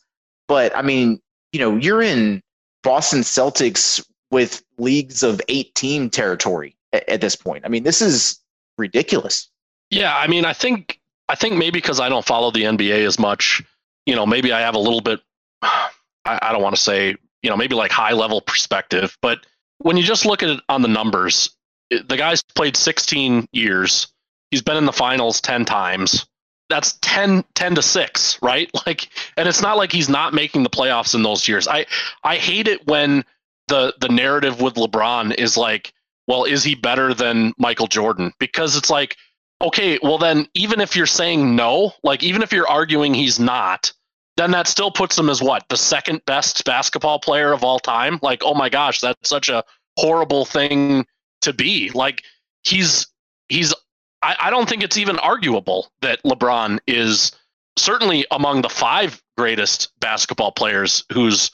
But 0.48 0.76
I 0.76 0.82
mean, 0.82 1.20
you 1.52 1.60
know, 1.60 1.76
you're 1.76 2.02
in 2.02 2.42
Boston 2.82 3.20
Celtics 3.20 4.04
with 4.34 4.64
leagues 4.78 5.22
of 5.22 5.40
18 5.48 6.10
territory 6.10 6.76
at, 6.92 7.08
at 7.08 7.20
this 7.20 7.36
point. 7.36 7.64
I 7.64 7.68
mean, 7.68 7.84
this 7.84 8.02
is 8.02 8.40
ridiculous. 8.76 9.48
Yeah, 9.90 10.14
I 10.14 10.26
mean, 10.26 10.44
I 10.44 10.52
think 10.52 11.00
I 11.28 11.36
think 11.36 11.54
maybe 11.54 11.78
because 11.78 12.00
I 12.00 12.08
don't 12.08 12.26
follow 12.26 12.50
the 12.50 12.64
NBA 12.64 13.06
as 13.06 13.16
much, 13.16 13.62
you 14.06 14.16
know, 14.16 14.26
maybe 14.26 14.52
I 14.52 14.60
have 14.60 14.74
a 14.74 14.80
little 14.80 15.00
bit. 15.00 15.20
I, 15.62 15.86
I 16.24 16.52
don't 16.52 16.62
want 16.62 16.74
to 16.74 16.82
say, 16.82 17.14
you 17.42 17.50
know, 17.50 17.56
maybe 17.56 17.76
like 17.76 17.92
high 17.92 18.12
level 18.12 18.40
perspective, 18.40 19.16
but 19.22 19.46
when 19.78 19.96
you 19.96 20.02
just 20.02 20.26
look 20.26 20.42
at 20.42 20.48
it 20.48 20.60
on 20.68 20.82
the 20.82 20.88
numbers, 20.88 21.50
the 21.90 22.16
guy's 22.16 22.42
played 22.42 22.76
16 22.76 23.46
years. 23.52 24.08
He's 24.50 24.62
been 24.62 24.76
in 24.76 24.86
the 24.86 24.92
finals 24.92 25.40
10 25.42 25.64
times. 25.64 26.26
That's 26.70 26.98
10, 27.02 27.44
10 27.54 27.74
to 27.76 27.82
6, 27.82 28.42
right? 28.42 28.68
Like, 28.86 29.08
and 29.36 29.48
it's 29.48 29.62
not 29.62 29.76
like 29.76 29.92
he's 29.92 30.08
not 30.08 30.34
making 30.34 30.64
the 30.64 30.70
playoffs 30.70 31.14
in 31.14 31.22
those 31.22 31.46
years. 31.46 31.68
I, 31.68 31.86
I 32.24 32.36
hate 32.36 32.66
it 32.66 32.84
when 32.86 33.24
the 33.68 33.94
the 34.00 34.08
narrative 34.08 34.60
with 34.60 34.74
LeBron 34.74 35.34
is 35.34 35.56
like, 35.56 35.92
well, 36.26 36.44
is 36.44 36.64
he 36.64 36.74
better 36.74 37.14
than 37.14 37.52
Michael 37.58 37.86
Jordan? 37.86 38.32
Because 38.38 38.76
it's 38.76 38.90
like, 38.90 39.16
okay, 39.60 39.98
well 40.02 40.18
then 40.18 40.46
even 40.54 40.80
if 40.80 40.96
you're 40.96 41.06
saying 41.06 41.56
no, 41.56 41.92
like 42.02 42.22
even 42.22 42.42
if 42.42 42.52
you're 42.52 42.68
arguing 42.68 43.14
he's 43.14 43.38
not, 43.38 43.92
then 44.36 44.50
that 44.50 44.66
still 44.66 44.90
puts 44.90 45.18
him 45.18 45.30
as 45.30 45.42
what? 45.42 45.64
The 45.68 45.76
second 45.76 46.22
best 46.26 46.64
basketball 46.64 47.18
player 47.18 47.52
of 47.52 47.64
all 47.64 47.78
time? 47.78 48.18
Like, 48.22 48.42
oh 48.44 48.54
my 48.54 48.68
gosh, 48.68 49.00
that's 49.00 49.28
such 49.28 49.48
a 49.48 49.64
horrible 49.96 50.44
thing 50.44 51.06
to 51.42 51.52
be. 51.52 51.90
Like 51.90 52.22
he's 52.62 53.06
he's 53.48 53.74
I, 54.22 54.36
I 54.40 54.50
don't 54.50 54.68
think 54.68 54.82
it's 54.82 54.96
even 54.96 55.18
arguable 55.18 55.92
that 56.00 56.22
LeBron 56.24 56.80
is 56.86 57.32
certainly 57.76 58.26
among 58.30 58.62
the 58.62 58.68
five 58.68 59.22
greatest 59.36 59.92
basketball 60.00 60.52
players 60.52 61.04
who's 61.12 61.50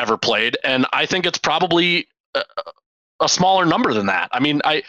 ever 0.00 0.16
played, 0.16 0.56
and 0.64 0.86
I 0.92 1.06
think 1.06 1.26
it's 1.26 1.38
probably 1.38 2.08
a, 2.34 2.42
a 3.20 3.28
smaller 3.28 3.64
number 3.66 3.92
than 3.92 4.06
that. 4.06 4.28
I 4.32 4.40
mean, 4.40 4.60
I 4.64 4.82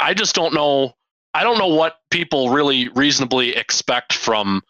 I 0.00 0.14
just 0.14 0.34
don't 0.34 0.54
know. 0.54 0.94
I 1.34 1.42
don't 1.42 1.58
know 1.58 1.68
what 1.68 1.98
people 2.10 2.50
really 2.50 2.88
reasonably 2.88 3.54
expect 3.54 4.12
from 4.12 4.62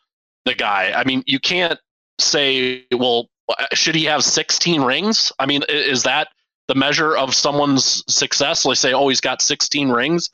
the 0.45 0.55
guy. 0.55 0.93
I 0.95 1.05
mean, 1.05 1.23
you 1.27 1.39
can't 1.39 1.79
say, 2.19 2.85
well, 2.93 3.29
should 3.73 3.95
he 3.95 4.05
have 4.05 4.25
16 4.25 4.83
rings? 4.83 5.33
I 5.39 5.47
mean, 5.47 5.63
is 5.69 6.03
that 6.03 6.29
the 6.67 6.75
measure 6.75 7.17
of 7.17 7.35
someone's 7.35 8.05
success? 8.13 8.65
Let's 8.65 8.81
say, 8.81 8.93
oh, 8.93 9.09
he's 9.09 9.21
got 9.21 9.41
16 9.41 9.89
rings. 9.89 10.31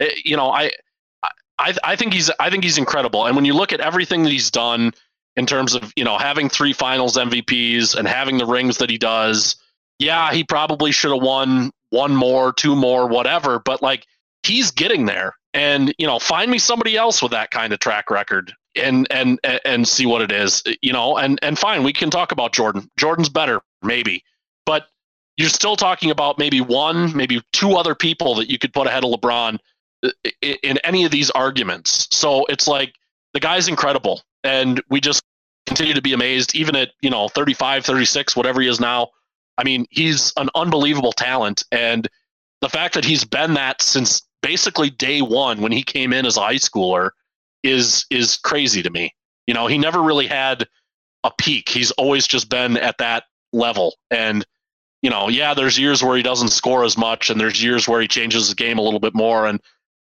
It, 0.00 0.24
you 0.24 0.36
know, 0.36 0.50
I, 0.50 0.70
I, 1.58 1.74
I 1.84 1.96
think 1.96 2.12
he's, 2.12 2.30
I 2.40 2.50
think 2.50 2.64
he's 2.64 2.78
incredible. 2.78 3.26
And 3.26 3.36
when 3.36 3.44
you 3.44 3.54
look 3.54 3.72
at 3.72 3.80
everything 3.80 4.24
that 4.24 4.32
he's 4.32 4.50
done, 4.50 4.92
in 5.38 5.46
terms 5.46 5.74
of 5.74 5.92
you 5.96 6.04
know 6.04 6.18
having 6.18 6.48
three 6.48 6.72
finals 6.72 7.16
MVPs 7.16 7.94
and 7.94 8.06
having 8.06 8.36
the 8.36 8.46
rings 8.46 8.78
that 8.78 8.90
he 8.90 8.98
does. 8.98 9.56
Yeah, 9.98 10.32
he 10.32 10.44
probably 10.44 10.92
should 10.92 11.12
have 11.12 11.22
won 11.22 11.70
one 11.90 12.14
more, 12.14 12.52
two 12.52 12.76
more, 12.76 13.06
whatever, 13.06 13.58
but 13.58 13.80
like 13.80 14.04
he's 14.42 14.70
getting 14.70 15.06
there. 15.06 15.34
And 15.54 15.94
you 15.96 16.06
know, 16.06 16.18
find 16.18 16.50
me 16.50 16.58
somebody 16.58 16.96
else 16.96 17.22
with 17.22 17.32
that 17.32 17.50
kind 17.50 17.72
of 17.72 17.78
track 17.78 18.10
record 18.10 18.52
and 18.76 19.06
and 19.10 19.38
and 19.64 19.88
see 19.88 20.06
what 20.06 20.22
it 20.22 20.32
is, 20.32 20.62
you 20.82 20.92
know, 20.92 21.16
and 21.16 21.38
and 21.40 21.58
fine, 21.58 21.84
we 21.84 21.92
can 21.92 22.10
talk 22.10 22.32
about 22.32 22.52
Jordan. 22.52 22.90
Jordan's 22.98 23.28
better, 23.28 23.60
maybe. 23.82 24.22
But 24.66 24.88
you're 25.36 25.48
still 25.48 25.76
talking 25.76 26.10
about 26.10 26.38
maybe 26.38 26.60
one, 26.60 27.16
maybe 27.16 27.40
two 27.52 27.74
other 27.76 27.94
people 27.94 28.34
that 28.34 28.50
you 28.50 28.58
could 28.58 28.74
put 28.74 28.88
ahead 28.88 29.04
of 29.04 29.10
LeBron 29.12 29.58
uh, 30.04 30.10
in 30.42 30.78
any 30.78 31.04
of 31.04 31.12
these 31.12 31.30
arguments. 31.30 32.08
So 32.10 32.44
it's 32.46 32.66
like 32.66 32.92
the 33.34 33.40
guy's 33.40 33.68
incredible 33.68 34.22
and 34.44 34.82
we 34.88 35.00
just 35.00 35.22
continue 35.78 35.94
to 35.94 36.02
be 36.02 36.12
amazed 36.12 36.56
even 36.56 36.74
at 36.74 36.90
you 37.02 37.08
know 37.08 37.28
35 37.28 37.84
36 37.84 38.34
whatever 38.34 38.60
he 38.60 38.66
is 38.66 38.80
now. 38.80 39.10
I 39.56 39.62
mean 39.62 39.86
he's 39.90 40.32
an 40.36 40.50
unbelievable 40.56 41.12
talent 41.12 41.62
and 41.70 42.08
the 42.60 42.68
fact 42.68 42.94
that 42.94 43.04
he's 43.04 43.24
been 43.24 43.54
that 43.54 43.80
since 43.80 44.22
basically 44.42 44.90
day 44.90 45.22
one 45.22 45.60
when 45.60 45.70
he 45.70 45.84
came 45.84 46.12
in 46.12 46.26
as 46.26 46.36
a 46.36 46.40
high 46.40 46.54
schooler 46.54 47.10
is 47.62 48.06
is 48.10 48.38
crazy 48.38 48.82
to 48.82 48.90
me. 48.90 49.14
You 49.46 49.54
know 49.54 49.68
he 49.68 49.78
never 49.78 50.02
really 50.02 50.26
had 50.26 50.66
a 51.22 51.30
peak. 51.38 51.68
He's 51.68 51.92
always 51.92 52.26
just 52.26 52.48
been 52.50 52.76
at 52.76 52.98
that 52.98 53.24
level. 53.52 53.94
And 54.10 54.44
you 55.02 55.10
know 55.10 55.28
yeah 55.28 55.54
there's 55.54 55.78
years 55.78 56.02
where 56.02 56.16
he 56.16 56.24
doesn't 56.24 56.48
score 56.48 56.82
as 56.82 56.98
much 56.98 57.30
and 57.30 57.40
there's 57.40 57.62
years 57.62 57.86
where 57.86 58.00
he 58.00 58.08
changes 58.08 58.48
the 58.48 58.56
game 58.56 58.78
a 58.78 58.82
little 58.82 58.98
bit 58.98 59.14
more 59.14 59.46
and 59.46 59.60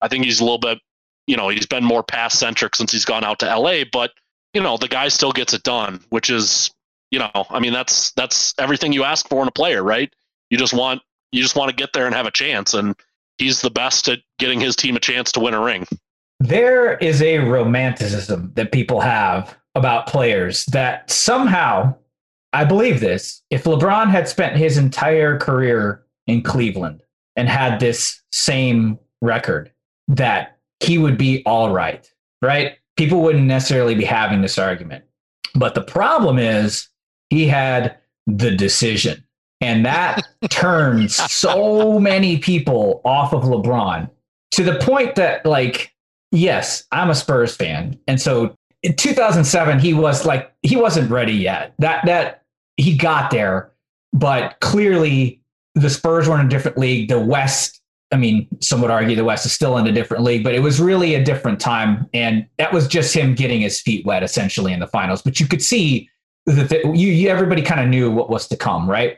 i 0.01 0.07
think 0.07 0.23
he's 0.23 0.39
a 0.39 0.43
little 0.45 0.59
bit 0.59 0.79
you 1.27 1.35
know, 1.35 1.49
he's 1.49 1.65
been 1.65 1.83
more 1.83 2.03
pass 2.03 2.39
centric 2.39 2.73
since 2.73 2.89
he's 2.89 3.03
gone 3.03 3.25
out 3.25 3.39
to 3.39 3.53
LA, 3.53 3.83
but 3.91 4.11
you 4.57 4.63
know, 4.63 4.75
the 4.75 4.87
guy 4.87 5.07
still 5.07 5.31
gets 5.31 5.53
it 5.53 5.61
done, 5.61 6.03
which 6.09 6.31
is, 6.31 6.71
you 7.11 7.19
know, 7.19 7.29
I 7.51 7.59
mean, 7.59 7.73
that's 7.73 8.11
that's 8.13 8.55
everything 8.57 8.91
you 8.91 9.03
ask 9.03 9.29
for 9.29 9.43
in 9.43 9.47
a 9.47 9.51
player, 9.51 9.83
right? 9.83 10.11
You 10.49 10.57
just 10.57 10.73
want 10.73 11.03
You 11.31 11.41
just 11.41 11.55
want 11.55 11.69
to 11.69 11.75
get 11.75 11.93
there 11.93 12.05
and 12.05 12.15
have 12.15 12.25
a 12.25 12.31
chance, 12.31 12.73
and 12.73 12.95
he's 13.37 13.61
the 13.61 13.69
best 13.69 14.07
at 14.07 14.19
getting 14.39 14.59
his 14.59 14.75
team 14.75 14.95
a 14.95 14.99
chance 14.99 15.31
to 15.33 15.39
win 15.39 15.53
a 15.53 15.61
ring. 15.61 15.85
There 16.39 16.97
is 16.97 17.21
a 17.21 17.39
romanticism 17.39 18.51
that 18.55 18.71
people 18.71 18.99
have 19.01 19.55
about 19.75 20.07
players 20.07 20.65
that 20.67 21.09
somehow, 21.09 21.95
I 22.53 22.63
believe 22.63 22.99
this, 22.99 23.43
if 23.49 23.65
LeBron 23.65 24.09
had 24.09 24.27
spent 24.27 24.55
his 24.55 24.77
entire 24.77 25.37
career 25.37 26.03
in 26.27 26.41
Cleveland 26.41 27.03
and 27.35 27.49
had 27.49 27.79
this 27.79 28.21
same 28.31 28.97
record, 29.21 29.71
that 30.07 30.57
he 30.79 30.97
would 30.97 31.17
be 31.17 31.43
all 31.45 31.71
right, 31.71 32.09
right? 32.41 32.76
People 32.97 33.21
wouldn't 33.21 33.45
necessarily 33.45 33.95
be 33.95 34.05
having 34.05 34.41
this 34.41 34.57
argument. 34.57 35.05
But 35.55 35.75
the 35.75 35.81
problem 35.81 36.37
is 36.37 36.89
he 37.29 37.47
had 37.47 37.97
the 38.25 38.51
decision. 38.51 39.23
And 39.61 39.85
that 39.85 40.27
turns 40.49 41.15
so 41.15 41.99
many 41.99 42.37
people 42.37 43.01
off 43.05 43.33
of 43.33 43.43
LeBron 43.43 44.09
to 44.51 44.63
the 44.63 44.75
point 44.79 45.15
that, 45.15 45.45
like, 45.45 45.93
yes, 46.31 46.83
I'm 46.91 47.09
a 47.09 47.15
Spurs 47.15 47.55
fan. 47.55 47.99
And 48.07 48.21
so 48.21 48.55
in 48.83 48.95
2007, 48.95 49.79
he 49.79 49.93
was 49.93 50.25
like, 50.25 50.53
he 50.61 50.75
wasn't 50.75 51.09
ready 51.09 51.33
yet. 51.33 51.73
That, 51.79 52.05
that 52.05 52.43
he 52.77 52.95
got 52.95 53.31
there, 53.31 53.71
but 54.13 54.59
clearly 54.59 55.41
the 55.75 55.89
Spurs 55.89 56.27
were 56.27 56.39
in 56.39 56.45
a 56.45 56.49
different 56.49 56.77
league. 56.77 57.09
The 57.09 57.19
West, 57.19 57.76
I 58.11 58.17
mean, 58.17 58.47
some 58.61 58.81
would 58.81 58.91
argue 58.91 59.15
the 59.15 59.23
West 59.25 59.45
is 59.45 59.51
still 59.51 59.77
in 59.77 59.85
a 59.85 59.91
different 59.91 60.23
league, 60.23 60.43
but 60.43 60.55
it 60.55 60.61
was 60.61 60.79
really 60.79 61.15
a 61.15 61.23
different 61.23 61.59
time. 61.59 62.09
And 62.13 62.47
that 62.57 62.71
was 62.71 62.87
just 62.87 63.13
him 63.13 63.35
getting 63.35 63.61
his 63.61 63.81
feet 63.81 64.05
wet 64.05 64.23
essentially 64.23 64.71
in 64.71 64.79
the 64.79 64.87
finals. 64.87 65.21
But 65.21 65.39
you 65.39 65.47
could 65.47 65.61
see 65.61 66.09
that 66.45 66.71
you, 66.85 67.11
you, 67.11 67.29
everybody 67.29 67.61
kind 67.61 67.81
of 67.81 67.87
knew 67.87 68.09
what 68.09 68.29
was 68.29 68.47
to 68.47 68.55
come, 68.55 68.89
right? 68.89 69.17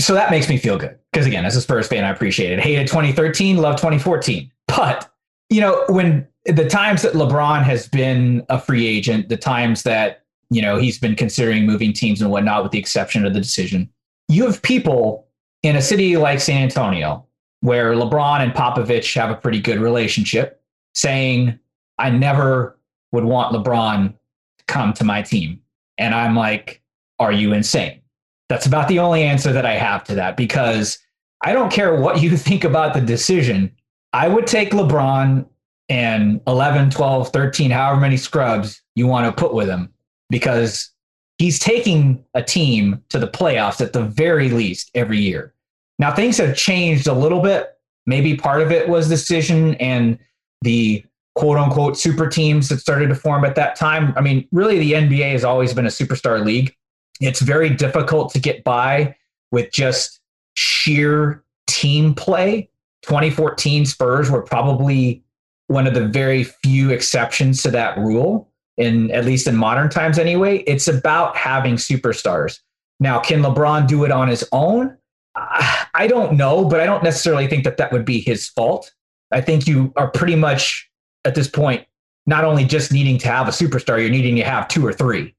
So 0.00 0.14
that 0.14 0.30
makes 0.30 0.48
me 0.48 0.58
feel 0.58 0.76
good. 0.76 0.98
Because 1.12 1.26
again, 1.26 1.44
as 1.44 1.56
a 1.56 1.60
Spurs 1.60 1.86
fan, 1.86 2.04
I 2.04 2.10
appreciate 2.10 2.52
it. 2.52 2.60
Hated 2.60 2.88
2013, 2.88 3.58
love 3.58 3.76
2014. 3.76 4.50
But, 4.66 5.08
you 5.48 5.60
know, 5.60 5.84
when 5.88 6.26
the 6.44 6.68
times 6.68 7.02
that 7.02 7.14
LeBron 7.14 7.62
has 7.62 7.88
been 7.88 8.44
a 8.48 8.60
free 8.60 8.86
agent, 8.86 9.28
the 9.28 9.36
times 9.36 9.84
that, 9.84 10.24
you 10.50 10.60
know, 10.60 10.76
he's 10.76 10.98
been 10.98 11.14
considering 11.14 11.64
moving 11.64 11.92
teams 11.92 12.20
and 12.20 12.30
whatnot, 12.30 12.64
with 12.64 12.72
the 12.72 12.78
exception 12.78 13.24
of 13.24 13.32
the 13.32 13.40
decision, 13.40 13.88
you 14.28 14.44
have 14.46 14.60
people 14.62 15.28
in 15.62 15.76
a 15.76 15.82
city 15.82 16.16
like 16.16 16.40
San 16.40 16.62
Antonio 16.62 17.26
where 17.60 17.94
LeBron 17.94 18.40
and 18.40 18.52
Popovich 18.52 19.14
have 19.14 19.30
a 19.30 19.36
pretty 19.36 19.60
good 19.60 19.78
relationship, 19.78 20.62
saying, 20.94 21.58
I 21.98 22.10
never 22.10 22.78
would 23.12 23.24
want 23.24 23.54
LeBron 23.54 24.10
to 24.10 24.64
come 24.66 24.92
to 24.94 25.04
my 25.04 25.22
team. 25.22 25.60
And 25.98 26.14
I'm 26.14 26.36
like, 26.36 26.82
are 27.18 27.32
you 27.32 27.52
insane? 27.52 28.02
That's 28.48 28.66
about 28.66 28.88
the 28.88 28.98
only 28.98 29.22
answer 29.22 29.52
that 29.52 29.66
I 29.66 29.74
have 29.74 30.04
to 30.04 30.14
that 30.16 30.36
because 30.36 30.98
I 31.42 31.52
don't 31.52 31.72
care 31.72 32.00
what 32.00 32.22
you 32.22 32.36
think 32.36 32.64
about 32.64 32.94
the 32.94 33.00
decision. 33.00 33.72
I 34.12 34.28
would 34.28 34.46
take 34.46 34.70
LeBron 34.70 35.46
and 35.88 36.40
11, 36.46 36.90
12, 36.90 37.28
13, 37.28 37.70
however 37.70 38.00
many 38.00 38.16
scrubs 38.16 38.82
you 38.94 39.06
want 39.06 39.26
to 39.26 39.40
put 39.40 39.54
with 39.54 39.68
him 39.68 39.92
because 40.30 40.90
he's 41.38 41.58
taking 41.58 42.24
a 42.34 42.42
team 42.42 43.02
to 43.10 43.18
the 43.18 43.28
playoffs 43.28 43.80
at 43.80 43.92
the 43.92 44.02
very 44.02 44.50
least 44.50 44.90
every 44.94 45.18
year. 45.18 45.54
Now 45.98 46.14
things 46.14 46.38
have 46.38 46.56
changed 46.56 47.06
a 47.06 47.12
little 47.12 47.40
bit. 47.40 47.72
Maybe 48.06 48.36
part 48.36 48.62
of 48.62 48.70
it 48.70 48.88
was 48.88 49.08
decision 49.08 49.74
and 49.76 50.18
the 50.62 51.04
quote 51.34 51.58
unquote 51.58 51.98
super 51.98 52.28
teams 52.28 52.68
that 52.68 52.78
started 52.78 53.08
to 53.08 53.14
form 53.14 53.44
at 53.44 53.54
that 53.56 53.76
time. 53.76 54.12
I 54.16 54.20
mean, 54.20 54.48
really, 54.52 54.78
the 54.78 54.92
NBA 54.92 55.32
has 55.32 55.44
always 55.44 55.74
been 55.74 55.86
a 55.86 55.90
superstar 55.90 56.44
league. 56.44 56.74
It's 57.20 57.40
very 57.40 57.70
difficult 57.70 58.32
to 58.32 58.38
get 58.38 58.64
by 58.64 59.16
with 59.52 59.72
just 59.72 60.20
sheer 60.54 61.44
team 61.66 62.14
play. 62.14 62.70
2014 63.02 63.86
Spurs 63.86 64.30
were 64.30 64.42
probably 64.42 65.22
one 65.68 65.86
of 65.86 65.94
the 65.94 66.06
very 66.06 66.44
few 66.44 66.90
exceptions 66.90 67.62
to 67.62 67.70
that 67.70 67.98
rule 67.98 68.50
in 68.76 69.10
at 69.10 69.24
least 69.24 69.46
in 69.46 69.56
modern 69.56 69.88
times 69.88 70.18
anyway. 70.18 70.58
It's 70.58 70.88
about 70.88 71.36
having 71.36 71.74
superstars. 71.74 72.60
Now, 73.00 73.18
can 73.20 73.42
LeBron 73.42 73.86
do 73.86 74.04
it 74.04 74.10
on 74.10 74.28
his 74.28 74.46
own? 74.52 74.96
I 75.36 76.06
don't 76.08 76.36
know, 76.36 76.64
but 76.64 76.80
I 76.80 76.86
don't 76.86 77.02
necessarily 77.02 77.46
think 77.46 77.64
that 77.64 77.76
that 77.76 77.92
would 77.92 78.04
be 78.04 78.20
his 78.20 78.48
fault. 78.48 78.92
I 79.32 79.40
think 79.40 79.66
you 79.66 79.92
are 79.96 80.10
pretty 80.10 80.36
much 80.36 80.90
at 81.24 81.34
this 81.34 81.48
point 81.48 81.86
not 82.26 82.44
only 82.44 82.64
just 82.64 82.92
needing 82.92 83.18
to 83.18 83.28
have 83.28 83.48
a 83.48 83.52
superstar, 83.52 84.00
you're 84.00 84.10
needing 84.10 84.36
to 84.36 84.44
have 84.44 84.68
two 84.68 84.84
or 84.86 84.92
three 84.92 85.34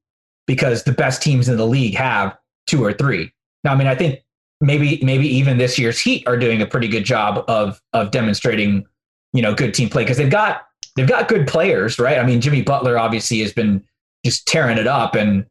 because 0.46 0.84
the 0.84 0.92
best 0.92 1.22
teams 1.22 1.50
in 1.50 1.58
the 1.58 1.66
league 1.66 1.96
have 1.96 2.38
two 2.68 2.84
or 2.84 2.94
three. 2.94 3.32
Now, 3.64 3.74
I 3.74 3.76
mean, 3.76 3.88
I 3.88 3.96
think 3.96 4.24
maybe 4.62 5.00
maybe 5.04 5.28
even 5.28 5.58
this 5.58 5.78
year's 5.78 6.00
Heat 6.00 6.28
are 6.28 6.38
doing 6.38 6.62
a 6.62 6.66
pretty 6.66 6.88
good 6.88 7.04
job 7.04 7.44
of 7.48 7.82
of 7.94 8.12
demonstrating, 8.12 8.86
you 9.34 9.42
know, 9.42 9.54
good 9.54 9.74
team 9.74 9.90
play 9.90 10.04
because 10.04 10.18
they've 10.18 10.30
got 10.30 10.68
they've 10.96 11.08
got 11.08 11.28
good 11.28 11.48
players, 11.48 12.00
right? 12.00 12.18
I 12.18 12.26
mean, 12.26 12.40
Jimmy 12.40 12.62
Butler 12.62 12.98
obviously 12.98 13.40
has 13.40 13.54
been 13.54 13.84
just 14.26 14.48
tearing 14.48 14.78
it 14.78 14.88
up, 14.88 15.16
and 15.16 15.46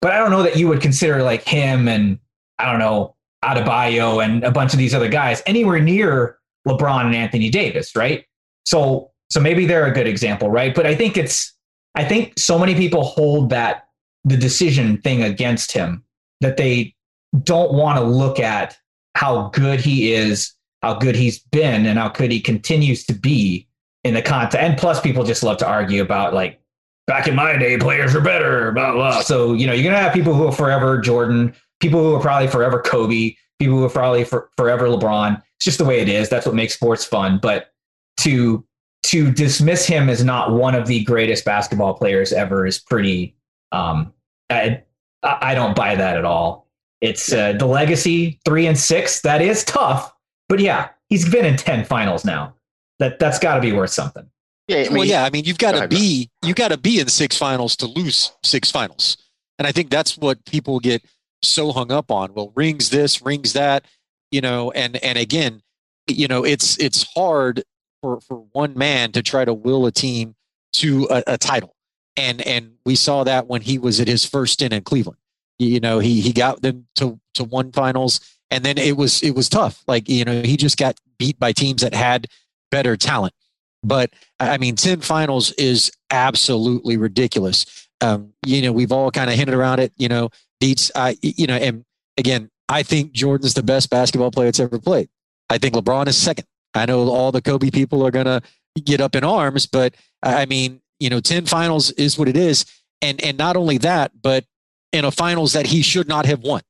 but 0.00 0.12
I 0.12 0.18
don't 0.18 0.30
know 0.30 0.42
that 0.42 0.56
you 0.56 0.68
would 0.68 0.80
consider 0.80 1.22
like 1.22 1.44
him 1.44 1.88
and 1.88 2.18
I 2.58 2.70
don't 2.70 2.78
know 2.80 3.14
Adebayo 3.44 4.24
and 4.24 4.44
a 4.44 4.50
bunch 4.50 4.72
of 4.72 4.78
these 4.78 4.94
other 4.94 5.08
guys 5.08 5.42
anywhere 5.46 5.80
near 5.80 6.38
LeBron 6.66 7.06
and 7.06 7.14
Anthony 7.14 7.50
Davis, 7.50 7.96
right? 7.96 8.24
So 8.64 9.10
so 9.30 9.40
maybe 9.40 9.66
they're 9.66 9.86
a 9.86 9.92
good 9.92 10.06
example, 10.06 10.50
right? 10.50 10.74
But 10.74 10.86
I 10.86 10.94
think 10.94 11.16
it's 11.16 11.54
I 11.94 12.04
think 12.04 12.38
so 12.38 12.58
many 12.58 12.74
people 12.74 13.02
hold 13.02 13.50
that 13.50 13.88
the 14.24 14.36
decision 14.36 15.00
thing 15.00 15.22
against 15.22 15.72
him 15.72 16.04
that 16.40 16.56
they 16.56 16.94
don't 17.42 17.72
want 17.72 17.98
to 17.98 18.04
look 18.04 18.38
at 18.38 18.76
how 19.14 19.48
good 19.50 19.80
he 19.80 20.12
is, 20.12 20.54
how 20.82 20.94
good 20.94 21.14
he's 21.14 21.38
been, 21.38 21.86
and 21.86 21.98
how 21.98 22.08
good 22.08 22.30
he 22.30 22.40
continues 22.40 23.04
to 23.06 23.14
be 23.14 23.66
in 24.04 24.14
the 24.14 24.22
content. 24.22 24.62
And 24.62 24.78
plus, 24.78 25.00
people 25.00 25.24
just 25.24 25.42
love 25.42 25.58
to 25.58 25.66
argue 25.66 26.02
about 26.02 26.34
like 26.34 26.60
back 27.06 27.26
in 27.26 27.34
my 27.34 27.56
day, 27.56 27.78
players 27.78 28.14
were 28.14 28.20
better, 28.20 28.72
blah 28.72 28.92
blah. 28.92 29.20
So 29.22 29.54
you 29.54 29.66
know, 29.66 29.72
you're 29.72 29.90
gonna 29.90 30.02
have 30.02 30.12
people 30.12 30.34
who 30.34 30.46
are 30.46 30.52
forever 30.52 30.98
Jordan, 30.98 31.54
people 31.82 32.00
who 32.00 32.14
are 32.14 32.20
probably 32.20 32.48
forever 32.48 32.80
Kobe, 32.80 33.34
people 33.58 33.76
who 33.76 33.84
are 33.84 33.90
probably 33.90 34.24
for, 34.24 34.48
forever 34.56 34.86
LeBron. 34.86 35.36
It's 35.56 35.64
just 35.64 35.78
the 35.78 35.84
way 35.84 36.00
it 36.00 36.08
is. 36.08 36.30
That's 36.30 36.46
what 36.46 36.54
makes 36.54 36.74
sports 36.74 37.04
fun. 37.04 37.38
But 37.42 37.72
to 38.18 38.64
to 39.04 39.32
dismiss 39.32 39.84
him 39.84 40.08
as 40.08 40.24
not 40.24 40.52
one 40.52 40.76
of 40.76 40.86
the 40.86 41.02
greatest 41.04 41.44
basketball 41.44 41.94
players 41.94 42.32
ever 42.32 42.64
is 42.64 42.78
pretty. 42.78 43.36
Um, 43.72 44.12
I, 44.48 44.82
I 45.22 45.54
don't 45.54 45.74
buy 45.74 45.96
that 45.96 46.16
at 46.16 46.24
all. 46.24 46.68
It's 47.00 47.32
uh, 47.32 47.54
the 47.54 47.66
legacy 47.66 48.40
three 48.44 48.66
and 48.66 48.78
six. 48.78 49.20
That 49.22 49.42
is 49.42 49.64
tough, 49.64 50.14
but 50.48 50.60
yeah, 50.60 50.90
he's 51.08 51.28
been 51.28 51.44
in 51.44 51.56
ten 51.56 51.84
finals 51.84 52.24
now. 52.24 52.54
That 53.00 53.18
that's 53.18 53.40
got 53.40 53.56
to 53.56 53.60
be 53.60 53.72
worth 53.72 53.90
something. 53.90 54.28
Yeah, 54.68 54.76
I 54.76 54.82
mean, 54.84 54.92
well, 54.92 55.04
yeah. 55.04 55.24
I 55.24 55.30
mean, 55.30 55.44
you've 55.44 55.58
got 55.58 55.72
to 55.72 55.88
be 55.88 56.30
you 56.44 56.54
got 56.54 56.68
to 56.68 56.76
be 56.76 57.00
in 57.00 57.08
six 57.08 57.36
finals 57.36 57.74
to 57.76 57.86
lose 57.86 58.30
six 58.44 58.70
finals, 58.70 59.16
and 59.58 59.66
I 59.66 59.72
think 59.72 59.90
that's 59.90 60.16
what 60.16 60.44
people 60.44 60.78
get 60.78 61.02
so 61.42 61.72
hung 61.72 61.92
up 61.92 62.10
on. 62.10 62.34
Well, 62.34 62.52
rings 62.54 62.90
this, 62.90 63.22
rings 63.22 63.52
that, 63.52 63.84
you 64.30 64.40
know, 64.40 64.70
and 64.72 64.96
and 64.96 65.18
again, 65.18 65.62
you 66.06 66.28
know, 66.28 66.44
it's 66.44 66.78
it's 66.78 67.06
hard 67.14 67.64
for 68.00 68.20
for 68.20 68.44
one 68.52 68.76
man 68.76 69.12
to 69.12 69.22
try 69.22 69.44
to 69.44 69.54
will 69.54 69.86
a 69.86 69.92
team 69.92 70.34
to 70.74 71.06
a, 71.10 71.22
a 71.26 71.38
title, 71.38 71.76
and 72.16 72.40
and 72.42 72.72
we 72.84 72.96
saw 72.96 73.24
that 73.24 73.46
when 73.46 73.62
he 73.62 73.78
was 73.78 74.00
at 74.00 74.08
his 74.08 74.24
first 74.24 74.54
stint 74.54 74.72
in 74.72 74.82
Cleveland 74.82 75.18
you 75.62 75.80
know, 75.80 75.98
he 75.98 76.20
he 76.20 76.32
got 76.32 76.62
them 76.62 76.86
to 76.96 77.20
to 77.34 77.44
one 77.44 77.72
finals, 77.72 78.20
and 78.50 78.64
then 78.64 78.78
it 78.78 78.96
was 78.96 79.22
it 79.22 79.32
was 79.32 79.48
tough. 79.48 79.82
Like 79.86 80.08
you 80.08 80.24
know, 80.24 80.42
he 80.42 80.56
just 80.56 80.76
got 80.76 80.98
beat 81.18 81.38
by 81.38 81.52
teams 81.52 81.82
that 81.82 81.94
had 81.94 82.26
better 82.70 82.96
talent. 82.96 83.34
But 83.82 84.10
I 84.40 84.58
mean, 84.58 84.76
ten 84.76 85.00
finals 85.00 85.52
is 85.52 85.92
absolutely 86.10 86.96
ridiculous. 86.96 87.88
Um, 88.00 88.32
you 88.44 88.62
know, 88.62 88.72
we've 88.72 88.92
all 88.92 89.10
kind 89.10 89.30
of 89.30 89.36
hinted 89.36 89.54
around 89.54 89.78
it. 89.78 89.92
You 89.96 90.08
know, 90.08 90.30
beats. 90.62 90.92
I 90.94 91.18
you 91.20 91.48
know, 91.48 91.56
and 91.56 91.84
again, 92.16 92.48
I 92.68 92.84
think 92.84 93.12
Jordan's 93.12 93.54
the 93.54 93.64
best 93.64 93.90
basketball 93.90 94.30
player 94.30 94.46
that's 94.46 94.60
ever 94.60 94.78
played. 94.78 95.08
I 95.50 95.58
think 95.58 95.74
LeBron 95.74 96.06
is 96.06 96.16
second. 96.16 96.46
I 96.72 96.86
know 96.86 97.08
all 97.08 97.32
the 97.32 97.42
Kobe 97.42 97.70
people 97.70 98.06
are 98.06 98.12
gonna 98.12 98.42
get 98.84 99.00
up 99.00 99.16
in 99.16 99.24
arms, 99.24 99.66
but 99.66 99.94
I 100.22 100.46
mean, 100.46 100.80
you 101.00 101.10
know, 101.10 101.18
ten 101.18 101.46
finals 101.46 101.90
is 101.90 102.16
what 102.16 102.28
it 102.28 102.36
is. 102.36 102.64
And 103.02 103.20
and 103.24 103.36
not 103.36 103.56
only 103.56 103.76
that, 103.78 104.12
but 104.22 104.44
in 104.92 105.04
a 105.04 105.10
finals 105.10 105.52
that 105.54 105.66
he 105.66 105.82
should 105.82 106.06
not 106.06 106.26
have 106.26 106.40
won. 106.40 106.62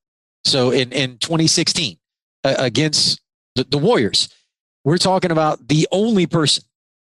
So 0.45 0.71
in, 0.71 0.91
in 0.93 1.19
2016 1.19 1.99
uh, 2.45 2.55
against 2.59 3.21
the, 3.55 3.65
the 3.65 3.79
Warriors, 3.79 4.29
we're 4.85 4.99
talking 4.99 5.31
about 5.31 5.69
the 5.69 5.87
only 5.93 6.27
person 6.27 6.65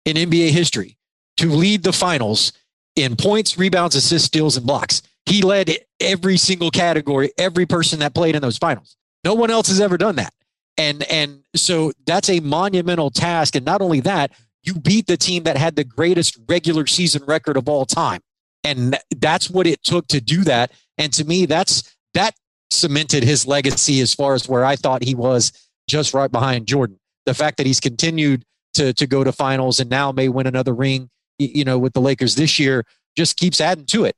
in 0.04 0.16
NBA 0.16 0.50
history 0.50 0.96
to 1.38 1.50
lead 1.50 1.82
the 1.82 1.92
finals 1.92 2.52
in 2.94 3.16
points, 3.16 3.58
rebounds, 3.58 3.96
assists, 3.96 4.26
steals, 4.26 4.56
and 4.56 4.66
blocks. 4.66 5.02
He 5.28 5.42
led 5.42 5.76
every 6.00 6.36
single 6.36 6.70
category, 6.70 7.30
every 7.38 7.66
person 7.66 7.98
that 8.00 8.14
played 8.14 8.34
in 8.34 8.42
those 8.42 8.58
finals. 8.58 8.96
No 9.24 9.34
one 9.34 9.50
else 9.50 9.68
has 9.68 9.80
ever 9.80 9.98
done 9.98 10.16
that. 10.16 10.32
And 10.76 11.02
and 11.04 11.42
so 11.56 11.92
that's 12.06 12.30
a 12.30 12.40
monumental 12.40 13.10
task. 13.10 13.54
And 13.56 13.66
not 13.66 13.82
only 13.82 14.00
that, 14.00 14.32
you 14.62 14.74
beat 14.74 15.06
the 15.06 15.16
team 15.16 15.42
that 15.42 15.56
had 15.56 15.76
the 15.76 15.84
greatest 15.84 16.38
regular 16.48 16.86
season 16.86 17.24
record 17.26 17.56
of 17.56 17.68
all 17.68 17.84
time. 17.84 18.20
And 18.64 18.98
that's 19.16 19.50
what 19.50 19.66
it 19.66 19.82
took 19.82 20.06
to 20.08 20.20
do 20.20 20.44
that. 20.44 20.72
And 20.96 21.12
to 21.14 21.24
me, 21.24 21.46
that's 21.46 21.94
that 22.14 22.34
cemented 22.70 23.24
his 23.24 23.46
legacy 23.46 24.00
as 24.00 24.14
far 24.14 24.34
as 24.34 24.48
where 24.48 24.64
I 24.64 24.76
thought 24.76 25.02
he 25.02 25.14
was 25.14 25.52
just 25.88 26.14
right 26.14 26.30
behind 26.30 26.66
Jordan. 26.66 26.98
The 27.26 27.34
fact 27.34 27.56
that 27.56 27.66
he's 27.66 27.80
continued 27.80 28.44
to 28.74 28.92
to 28.94 29.06
go 29.06 29.24
to 29.24 29.32
finals 29.32 29.80
and 29.80 29.90
now 29.90 30.12
may 30.12 30.28
win 30.28 30.46
another 30.46 30.74
ring, 30.74 31.10
you 31.38 31.64
know, 31.64 31.78
with 31.78 31.92
the 31.92 32.00
Lakers 32.00 32.36
this 32.36 32.58
year, 32.58 32.84
just 33.16 33.36
keeps 33.36 33.60
adding 33.60 33.86
to 33.86 34.04
it. 34.04 34.14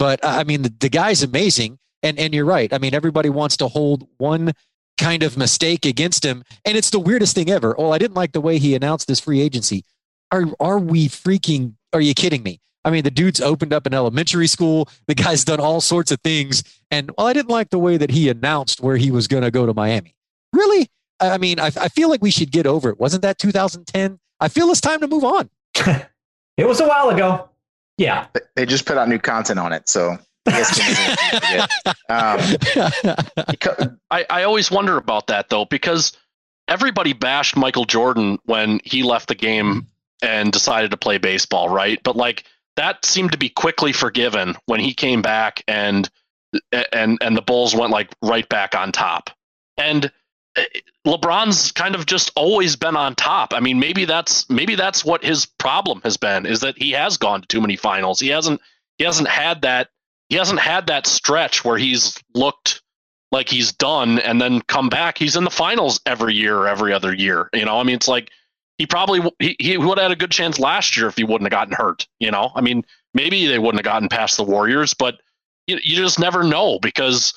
But 0.00 0.24
uh, 0.24 0.28
I 0.28 0.44
mean, 0.44 0.62
the, 0.62 0.72
the 0.80 0.88
guy's 0.88 1.22
amazing, 1.22 1.78
and 2.02 2.18
and 2.18 2.34
you're 2.34 2.46
right. 2.46 2.72
I 2.72 2.78
mean, 2.78 2.94
everybody 2.94 3.28
wants 3.28 3.58
to 3.58 3.68
hold 3.68 4.08
one 4.16 4.52
kind 4.98 5.22
of 5.22 5.36
mistake 5.36 5.84
against 5.84 6.24
him, 6.24 6.42
and 6.64 6.76
it's 6.76 6.88
the 6.88 6.98
weirdest 6.98 7.34
thing 7.34 7.50
ever. 7.50 7.78
Oh, 7.78 7.90
I 7.90 7.98
didn't 7.98 8.16
like 8.16 8.32
the 8.32 8.40
way 8.40 8.58
he 8.58 8.74
announced 8.74 9.06
this 9.06 9.20
free 9.20 9.42
agency. 9.42 9.84
Are 10.32 10.46
are 10.58 10.78
we 10.78 11.08
freaking? 11.08 11.74
Are 11.92 12.00
you 12.00 12.14
kidding 12.14 12.42
me? 12.42 12.60
I 12.82 12.90
mean, 12.90 13.04
the 13.04 13.10
dude's 13.10 13.42
opened 13.42 13.74
up 13.74 13.84
an 13.84 13.92
elementary 13.92 14.46
school. 14.46 14.88
The 15.06 15.14
guy's 15.14 15.44
done 15.44 15.60
all 15.60 15.82
sorts 15.82 16.10
of 16.10 16.20
things. 16.22 16.64
And 16.90 17.10
well, 17.18 17.26
I 17.26 17.34
didn't 17.34 17.50
like 17.50 17.68
the 17.68 17.78
way 17.78 17.98
that 17.98 18.10
he 18.10 18.30
announced 18.30 18.80
where 18.80 18.96
he 18.96 19.10
was 19.10 19.28
going 19.28 19.42
to 19.42 19.50
go 19.50 19.66
to 19.66 19.74
Miami. 19.74 20.14
Really? 20.54 20.88
I 21.20 21.36
mean, 21.36 21.60
I, 21.60 21.66
I 21.66 21.88
feel 21.88 22.08
like 22.08 22.22
we 22.22 22.30
should 22.30 22.50
get 22.50 22.66
over 22.66 22.88
it. 22.88 22.98
Wasn't 22.98 23.20
that 23.20 23.36
2010? 23.36 24.18
I 24.40 24.48
feel 24.48 24.70
it's 24.70 24.80
time 24.80 25.00
to 25.00 25.08
move 25.08 25.24
on. 25.24 25.50
it 26.56 26.66
was 26.66 26.80
a 26.80 26.88
while 26.88 27.10
ago. 27.10 27.49
Yeah. 28.00 28.28
They 28.56 28.64
just 28.64 28.86
put 28.86 28.96
out 28.96 29.10
new 29.10 29.18
content 29.18 29.58
on 29.58 29.74
it. 29.74 29.86
So 29.86 30.16
I, 30.48 31.66
um, 32.08 32.40
I, 34.10 34.24
I 34.30 34.42
always 34.44 34.70
wonder 34.70 34.96
about 34.96 35.26
that, 35.26 35.50
though, 35.50 35.66
because 35.66 36.16
everybody 36.66 37.12
bashed 37.12 37.56
Michael 37.56 37.84
Jordan 37.84 38.38
when 38.46 38.80
he 38.84 39.02
left 39.02 39.28
the 39.28 39.34
game 39.34 39.86
and 40.22 40.50
decided 40.50 40.90
to 40.92 40.96
play 40.96 41.18
baseball, 41.18 41.68
right? 41.68 42.02
But 42.02 42.16
like, 42.16 42.44
that 42.76 43.04
seemed 43.04 43.32
to 43.32 43.38
be 43.38 43.50
quickly 43.50 43.92
forgiven 43.92 44.56
when 44.64 44.80
he 44.80 44.94
came 44.94 45.20
back 45.20 45.62
and 45.68 46.08
and 46.92 47.18
and 47.20 47.36
the 47.36 47.42
Bulls 47.42 47.74
went 47.74 47.92
like 47.92 48.08
right 48.22 48.48
back 48.48 48.74
on 48.74 48.92
top. 48.92 49.28
And 49.76 50.10
LeBron's 51.06 51.72
kind 51.72 51.94
of 51.94 52.06
just 52.06 52.30
always 52.36 52.76
been 52.76 52.96
on 52.96 53.14
top. 53.14 53.54
I 53.54 53.60
mean, 53.60 53.78
maybe 53.78 54.04
that's 54.04 54.48
maybe 54.50 54.74
that's 54.74 55.04
what 55.04 55.24
his 55.24 55.46
problem 55.46 56.00
has 56.04 56.16
been 56.16 56.46
is 56.46 56.60
that 56.60 56.76
he 56.76 56.92
has 56.92 57.16
gone 57.16 57.42
to 57.42 57.48
too 57.48 57.60
many 57.60 57.76
finals. 57.76 58.20
He 58.20 58.28
hasn't 58.28 58.60
he 58.98 59.04
hasn't 59.04 59.28
had 59.28 59.62
that 59.62 59.88
he 60.28 60.36
hasn't 60.36 60.60
had 60.60 60.86
that 60.86 61.06
stretch 61.06 61.64
where 61.64 61.78
he's 61.78 62.16
looked 62.34 62.82
like 63.32 63.48
he's 63.48 63.72
done 63.72 64.18
and 64.20 64.40
then 64.40 64.60
come 64.62 64.88
back. 64.88 65.18
He's 65.18 65.36
in 65.36 65.44
the 65.44 65.50
finals 65.50 66.00
every 66.06 66.34
year 66.34 66.56
or 66.56 66.68
every 66.68 66.92
other 66.92 67.14
year. 67.14 67.48
You 67.52 67.64
know, 67.64 67.78
I 67.78 67.82
mean, 67.82 67.96
it's 67.96 68.08
like 68.08 68.30
he 68.78 68.86
probably 68.86 69.20
he, 69.38 69.56
he 69.58 69.76
would 69.76 69.98
have 69.98 70.04
had 70.04 70.12
a 70.12 70.16
good 70.16 70.30
chance 70.30 70.58
last 70.58 70.96
year 70.96 71.06
if 71.06 71.16
he 71.16 71.24
wouldn't 71.24 71.42
have 71.42 71.58
gotten 71.58 71.74
hurt. 71.74 72.06
You 72.18 72.30
know, 72.30 72.50
I 72.54 72.60
mean, 72.60 72.84
maybe 73.14 73.46
they 73.46 73.58
wouldn't 73.58 73.84
have 73.84 73.92
gotten 73.92 74.08
past 74.08 74.36
the 74.36 74.44
Warriors, 74.44 74.94
but 74.94 75.20
you, 75.66 75.78
you 75.82 75.96
just 75.96 76.18
never 76.18 76.42
know 76.42 76.78
because 76.80 77.34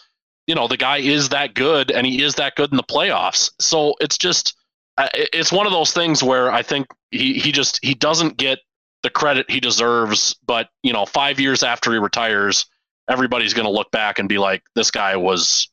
you 0.48 0.56
know 0.56 0.68
the 0.68 0.78
guy 0.78 0.98
is 0.98 1.30
that 1.30 1.54
good 1.54 1.92
and 1.92 2.06
he 2.06 2.22
is 2.22 2.36
that 2.36 2.56
good 2.56 2.72
in 2.72 2.78
the 2.78 2.84
playoffs. 2.84 3.52
So 3.60 3.96
it's 4.00 4.18
just 4.18 4.56
uh, 4.98 5.10
it's 5.14 5.52
one 5.52 5.66
of 5.66 5.72
those 5.72 5.92
things 5.94 6.22
where 6.22 6.52
I 6.52 6.62
think 6.62 6.88
he 7.12 7.34
he 7.40 7.52
just 7.52 7.80
he 7.84 7.94
doesn't 7.94 8.38
get 8.38 8.60
the 9.02 9.10
credit 9.10 9.50
he 9.50 9.60
deserves. 9.60 10.36
But 10.46 10.70
you 10.84 10.94
know, 10.94 11.06
five 11.06 11.40
years 11.40 11.64
after 11.64 11.92
he 11.92 11.98
retires, 11.98 12.66
everybody's 13.10 13.54
going 13.54 13.66
to 13.66 13.72
look 13.72 13.92
back 13.92 14.20
and 14.20 14.30
be 14.30 14.38
like, 14.38 14.64
this 14.76 14.92
guy 14.92 15.16
was. 15.16 15.70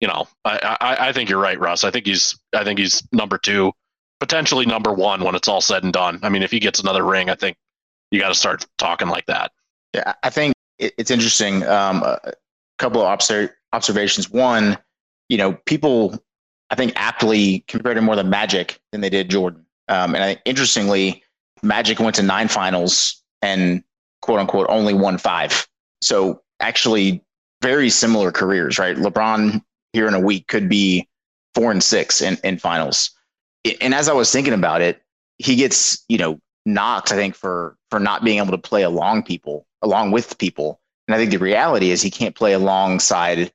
You 0.00 0.08
know, 0.08 0.26
I, 0.44 0.76
I 0.80 1.08
I 1.08 1.12
think 1.12 1.30
you're 1.30 1.40
right, 1.40 1.58
Russ. 1.58 1.82
I 1.82 1.90
think 1.90 2.04
he's 2.04 2.38
I 2.54 2.62
think 2.62 2.78
he's 2.78 3.02
number 3.12 3.38
two 3.38 3.72
potentially 4.20 4.64
number 4.64 4.92
one 4.92 5.22
when 5.22 5.34
it's 5.34 5.48
all 5.48 5.60
said 5.60 5.84
and 5.84 5.92
done. 5.92 6.18
I 6.22 6.30
mean, 6.30 6.42
if 6.42 6.50
he 6.50 6.58
gets 6.58 6.80
another 6.80 7.04
ring, 7.04 7.28
I 7.28 7.34
think 7.34 7.56
you 8.10 8.18
got 8.18 8.28
to 8.28 8.34
start 8.34 8.66
talking 8.78 9.08
like 9.08 9.26
that. 9.26 9.52
Yeah, 9.94 10.14
I 10.22 10.30
think 10.30 10.54
it's 10.78 11.10
interesting. 11.10 11.62
Um, 11.64 12.02
a 12.02 12.32
couple 12.78 13.02
of 13.02 13.08
obser- 13.08 13.54
observations. 13.74 14.30
One, 14.30 14.78
you 15.28 15.36
know, 15.36 15.52
people 15.66 16.18
I 16.70 16.74
think 16.74 16.92
aptly 16.96 17.64
compared 17.68 17.98
him 17.98 18.04
more 18.04 18.16
to 18.16 18.24
Magic 18.24 18.80
than 18.92 19.00
they 19.00 19.10
did 19.10 19.28
Jordan. 19.28 19.66
Um, 19.88 20.14
and 20.14 20.24
I, 20.24 20.38
interestingly, 20.44 21.22
Magic 21.62 21.98
went 22.00 22.16
to 22.16 22.22
nine 22.22 22.48
finals 22.48 23.22
and 23.42 23.84
quote 24.22 24.40
unquote 24.40 24.66
only 24.70 24.94
won 24.94 25.18
five. 25.18 25.68
So 26.00 26.42
actually, 26.60 27.22
very 27.62 27.90
similar 27.90 28.32
careers, 28.32 28.78
right? 28.78 28.96
LeBron 28.96 29.62
here 29.92 30.08
in 30.08 30.14
a 30.14 30.20
week 30.20 30.48
could 30.48 30.68
be 30.68 31.08
four 31.54 31.70
and 31.70 31.82
six 31.82 32.20
in, 32.20 32.38
in 32.42 32.58
finals 32.58 33.10
and 33.80 33.94
as 33.94 34.08
I 34.08 34.12
was 34.12 34.30
thinking 34.30 34.52
about 34.52 34.82
it, 34.82 35.00
he 35.38 35.56
gets, 35.56 36.04
you 36.08 36.18
know, 36.18 36.38
knocked, 36.66 37.12
I 37.12 37.16
think, 37.16 37.34
for 37.34 37.76
for 37.90 37.98
not 37.98 38.24
being 38.24 38.38
able 38.38 38.50
to 38.50 38.58
play 38.58 38.82
along 38.82 39.24
people, 39.24 39.66
along 39.82 40.10
with 40.10 40.38
people. 40.38 40.80
And 41.08 41.14
I 41.14 41.18
think 41.18 41.30
the 41.30 41.38
reality 41.38 41.90
is 41.90 42.02
he 42.02 42.10
can't 42.10 42.34
play 42.34 42.52
alongside 42.52 43.52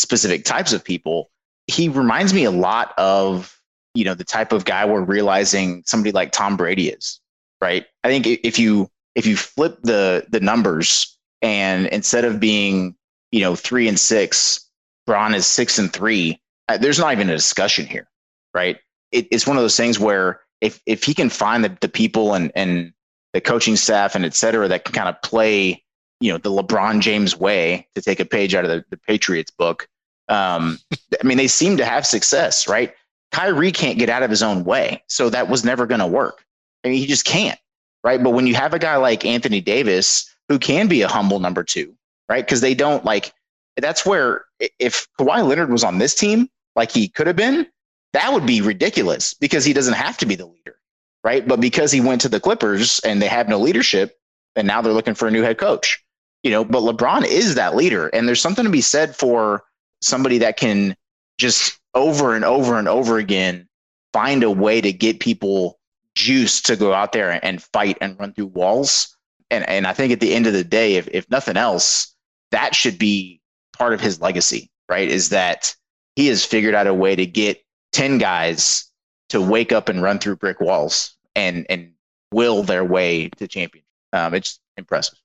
specific 0.00 0.44
types 0.44 0.72
of 0.72 0.84
people. 0.84 1.30
He 1.66 1.88
reminds 1.88 2.34
me 2.34 2.44
a 2.44 2.50
lot 2.50 2.94
of, 2.98 3.56
you 3.94 4.04
know, 4.04 4.14
the 4.14 4.24
type 4.24 4.52
of 4.52 4.64
guy 4.64 4.84
we're 4.84 5.02
realizing 5.02 5.82
somebody 5.86 6.12
like 6.12 6.32
Tom 6.32 6.56
Brady 6.56 6.88
is, 6.88 7.20
right? 7.60 7.86
I 8.04 8.08
think 8.08 8.26
if 8.26 8.58
you 8.58 8.90
if 9.14 9.26
you 9.26 9.36
flip 9.36 9.78
the 9.82 10.26
the 10.28 10.40
numbers 10.40 11.16
and 11.42 11.86
instead 11.86 12.24
of 12.24 12.40
being, 12.40 12.96
you 13.32 13.40
know, 13.40 13.54
three 13.54 13.88
and 13.88 13.98
six, 13.98 14.68
Bron 15.06 15.34
is 15.34 15.46
six 15.46 15.78
and 15.78 15.92
three, 15.92 16.40
uh, 16.68 16.78
there's 16.78 16.98
not 16.98 17.12
even 17.12 17.30
a 17.30 17.36
discussion 17.36 17.86
here, 17.86 18.08
right? 18.54 18.78
it, 19.12 19.28
it's 19.30 19.46
one 19.46 19.56
of 19.56 19.62
those 19.62 19.76
things 19.76 19.98
where 19.98 20.40
if 20.60 20.80
if 20.86 21.04
he 21.04 21.14
can 21.14 21.30
find 21.30 21.64
the, 21.64 21.76
the 21.80 21.88
people 21.88 22.34
and 22.34 22.52
and 22.54 22.92
the 23.32 23.40
coaching 23.40 23.76
staff 23.76 24.14
and 24.14 24.24
et 24.24 24.34
cetera 24.34 24.68
that 24.68 24.84
can 24.84 24.94
kind 24.94 25.08
of 25.08 25.20
play 25.22 25.82
you 26.20 26.32
know 26.32 26.38
the 26.38 26.50
LeBron 26.50 27.00
James 27.00 27.36
way 27.36 27.88
to 27.94 28.02
take 28.02 28.20
a 28.20 28.24
page 28.24 28.54
out 28.54 28.64
of 28.64 28.70
the, 28.70 28.84
the 28.90 28.96
Patriots 28.96 29.50
book. 29.50 29.88
Um, 30.30 30.78
I 30.90 31.26
mean, 31.26 31.36
they 31.36 31.48
seem 31.48 31.76
to 31.76 31.84
have 31.84 32.06
success, 32.06 32.68
right? 32.68 32.94
Kyrie 33.32 33.72
can't 33.72 33.98
get 33.98 34.08
out 34.08 34.22
of 34.22 34.30
his 34.30 34.42
own 34.42 34.64
way, 34.64 35.02
so 35.08 35.28
that 35.30 35.48
was 35.48 35.64
never 35.64 35.86
going 35.86 36.00
to 36.00 36.06
work. 36.06 36.44
I 36.84 36.88
mean, 36.88 36.98
he 36.98 37.06
just 37.06 37.24
can't, 37.24 37.58
right? 38.02 38.22
But 38.22 38.30
when 38.30 38.46
you 38.46 38.54
have 38.54 38.72
a 38.72 38.78
guy 38.78 38.96
like 38.96 39.24
Anthony 39.24 39.60
Davis 39.60 40.32
who 40.48 40.58
can 40.58 40.88
be 40.88 41.02
a 41.02 41.08
humble 41.08 41.40
number 41.40 41.62
two, 41.62 41.94
right? 42.28 42.44
Because 42.44 42.60
they 42.60 42.74
don't 42.74 43.04
like. 43.04 43.32
That's 43.76 44.04
where 44.04 44.44
if 44.78 45.06
Kawhi 45.18 45.46
Leonard 45.46 45.70
was 45.70 45.84
on 45.84 45.98
this 45.98 46.14
team, 46.14 46.48
like 46.76 46.90
he 46.90 47.08
could 47.08 47.26
have 47.26 47.36
been, 47.36 47.66
that 48.12 48.32
would 48.32 48.46
be 48.46 48.60
ridiculous 48.60 49.34
because 49.34 49.64
he 49.64 49.72
doesn't 49.72 49.94
have 49.94 50.18
to 50.18 50.26
be 50.26 50.34
the 50.34 50.46
leader, 50.46 50.76
right? 51.22 51.46
But 51.46 51.60
because 51.60 51.92
he 51.92 52.00
went 52.00 52.20
to 52.22 52.28
the 52.28 52.40
Clippers 52.40 52.98
and 53.00 53.22
they 53.22 53.28
have 53.28 53.48
no 53.48 53.58
leadership, 53.58 54.18
and 54.56 54.66
now 54.66 54.82
they're 54.82 54.92
looking 54.92 55.14
for 55.14 55.28
a 55.28 55.30
new 55.30 55.42
head 55.42 55.58
coach, 55.58 56.04
you 56.42 56.50
know. 56.50 56.64
But 56.64 56.82
LeBron 56.82 57.24
is 57.24 57.54
that 57.54 57.76
leader, 57.76 58.08
and 58.08 58.26
there's 58.26 58.40
something 58.40 58.64
to 58.64 58.70
be 58.70 58.80
said 58.80 59.14
for 59.14 59.62
somebody 60.00 60.38
that 60.38 60.56
can 60.56 60.96
just 61.38 61.78
over 61.94 62.34
and 62.34 62.44
over 62.44 62.78
and 62.78 62.88
over 62.88 63.18
again 63.18 63.68
find 64.12 64.42
a 64.42 64.50
way 64.50 64.80
to 64.80 64.92
get 64.92 65.20
people 65.20 65.78
juice 66.14 66.60
to 66.62 66.76
go 66.76 66.92
out 66.92 67.12
there 67.12 67.44
and 67.44 67.62
fight 67.62 67.96
and 68.00 68.18
run 68.18 68.32
through 68.32 68.46
walls. 68.46 69.16
And 69.50 69.68
and 69.68 69.86
I 69.86 69.92
think 69.92 70.12
at 70.12 70.20
the 70.20 70.34
end 70.34 70.46
of 70.46 70.52
the 70.52 70.64
day, 70.64 70.96
if 70.96 71.08
if 71.08 71.28
nothing 71.30 71.56
else, 71.56 72.14
that 72.50 72.74
should 72.74 72.98
be 72.98 73.40
part 73.76 73.92
of 73.92 74.00
his 74.00 74.20
legacy, 74.20 74.70
right? 74.88 75.08
Is 75.08 75.30
that 75.30 75.74
he 76.16 76.26
has 76.28 76.44
figured 76.44 76.74
out 76.74 76.86
a 76.86 76.94
way 76.94 77.16
to 77.16 77.26
get 77.26 77.62
10 77.92 78.18
guys 78.18 78.90
to 79.30 79.40
wake 79.40 79.72
up 79.72 79.88
and 79.88 80.02
run 80.02 80.18
through 80.18 80.36
brick 80.36 80.60
walls 80.60 81.16
and 81.34 81.66
and 81.68 81.92
will 82.32 82.62
their 82.62 82.84
way 82.84 83.28
to 83.28 83.48
championship. 83.48 83.86
Um, 84.12 84.34
it's 84.34 84.60
impressive. 84.76 85.18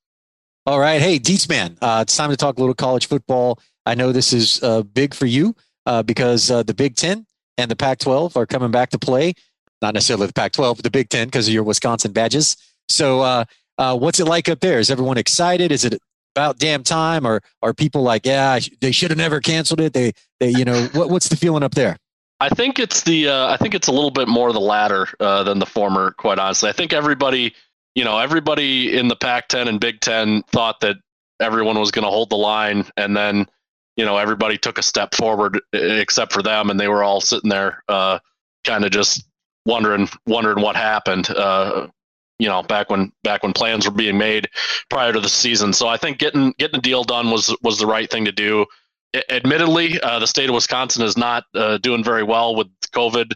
All 0.64 0.80
right. 0.80 1.00
Hey, 1.00 1.18
Dietz 1.18 1.48
man, 1.48 1.78
uh, 1.80 2.00
it's 2.02 2.16
time 2.16 2.30
to 2.30 2.36
talk 2.36 2.56
a 2.56 2.60
little 2.60 2.74
college 2.74 3.06
football. 3.06 3.60
I 3.86 3.94
know 3.94 4.12
this 4.12 4.32
is 4.32 4.62
uh, 4.62 4.82
big 4.82 5.14
for 5.14 5.26
you 5.26 5.54
uh, 5.86 6.02
because 6.02 6.50
uh, 6.50 6.62
the 6.64 6.74
Big 6.74 6.96
Ten 6.96 7.26
and 7.56 7.70
the 7.70 7.76
Pac 7.76 8.00
12 8.00 8.36
are 8.36 8.46
coming 8.46 8.70
back 8.70 8.90
to 8.90 8.98
play. 8.98 9.34
Not 9.80 9.94
necessarily 9.94 10.26
the 10.26 10.32
Pac 10.32 10.52
12, 10.52 10.78
but 10.78 10.84
the 10.84 10.90
Big 10.90 11.08
Ten 11.08 11.28
because 11.28 11.48
of 11.48 11.54
your 11.54 11.62
Wisconsin 11.62 12.12
Badgers. 12.12 12.56
So, 12.88 13.20
uh, 13.20 13.44
uh, 13.78 13.96
what's 13.96 14.20
it 14.20 14.26
like 14.26 14.48
up 14.48 14.60
there? 14.60 14.78
Is 14.78 14.90
everyone 14.90 15.18
excited? 15.18 15.70
Is 15.70 15.84
it 15.84 16.00
about 16.34 16.58
damn 16.58 16.82
time? 16.82 17.26
Or 17.26 17.42
are 17.62 17.72
people 17.72 18.02
like, 18.02 18.26
yeah, 18.26 18.58
they 18.80 18.90
should 18.90 19.10
have 19.10 19.18
never 19.18 19.40
canceled 19.40 19.80
it? 19.80 19.92
They, 19.92 20.12
they, 20.40 20.50
you 20.50 20.64
know, 20.64 20.88
what, 20.92 21.10
what's 21.10 21.28
the 21.28 21.36
feeling 21.36 21.62
up 21.62 21.74
there? 21.74 21.96
I 22.40 22.48
think 22.50 22.78
it's 22.78 23.02
the 23.02 23.28
uh, 23.28 23.48
I 23.48 23.56
think 23.56 23.74
it's 23.74 23.88
a 23.88 23.92
little 23.92 24.10
bit 24.10 24.28
more 24.28 24.52
the 24.52 24.60
latter 24.60 25.08
uh, 25.20 25.42
than 25.42 25.58
the 25.58 25.64
former. 25.64 26.10
Quite 26.12 26.38
honestly, 26.38 26.68
I 26.68 26.72
think 26.72 26.92
everybody, 26.92 27.54
you 27.94 28.04
know, 28.04 28.18
everybody 28.18 28.96
in 28.98 29.08
the 29.08 29.16
Pac-10 29.16 29.68
and 29.68 29.80
Big 29.80 30.00
Ten 30.00 30.42
thought 30.42 30.80
that 30.80 30.96
everyone 31.40 31.78
was 31.78 31.90
going 31.90 32.04
to 32.04 32.10
hold 32.10 32.28
the 32.28 32.36
line, 32.36 32.84
and 32.98 33.16
then 33.16 33.46
you 33.96 34.04
know 34.04 34.16
everybody 34.16 34.58
took 34.58 34.78
a 34.78 34.82
step 34.82 35.14
forward 35.14 35.60
except 35.72 36.32
for 36.32 36.42
them, 36.42 36.70
and 36.70 36.78
they 36.78 36.88
were 36.88 37.02
all 37.02 37.20
sitting 37.20 37.50
there, 37.50 37.82
uh, 37.88 38.18
kind 38.64 38.84
of 38.84 38.90
just 38.90 39.24
wondering 39.64 40.08
wondering 40.26 40.62
what 40.62 40.76
happened. 40.76 41.30
Uh, 41.30 41.88
you 42.38 42.48
know, 42.48 42.62
back 42.62 42.90
when 42.90 43.12
back 43.24 43.42
when 43.42 43.52
plans 43.52 43.86
were 43.86 43.94
being 43.94 44.18
made 44.18 44.48
prior 44.90 45.12
to 45.12 45.20
the 45.20 45.28
season. 45.28 45.72
So 45.72 45.88
I 45.88 45.96
think 45.96 46.18
getting 46.18 46.54
getting 46.58 46.78
a 46.78 46.82
deal 46.82 47.04
done 47.04 47.30
was 47.30 47.54
was 47.62 47.78
the 47.78 47.86
right 47.86 48.10
thing 48.10 48.24
to 48.26 48.32
do 48.32 48.66
admittedly, 49.30 50.00
uh, 50.00 50.18
the 50.18 50.26
state 50.26 50.48
of 50.48 50.54
Wisconsin 50.54 51.02
is 51.02 51.16
not 51.16 51.44
uh, 51.54 51.78
doing 51.78 52.04
very 52.04 52.22
well 52.22 52.54
with 52.54 52.68
COVID 52.92 53.32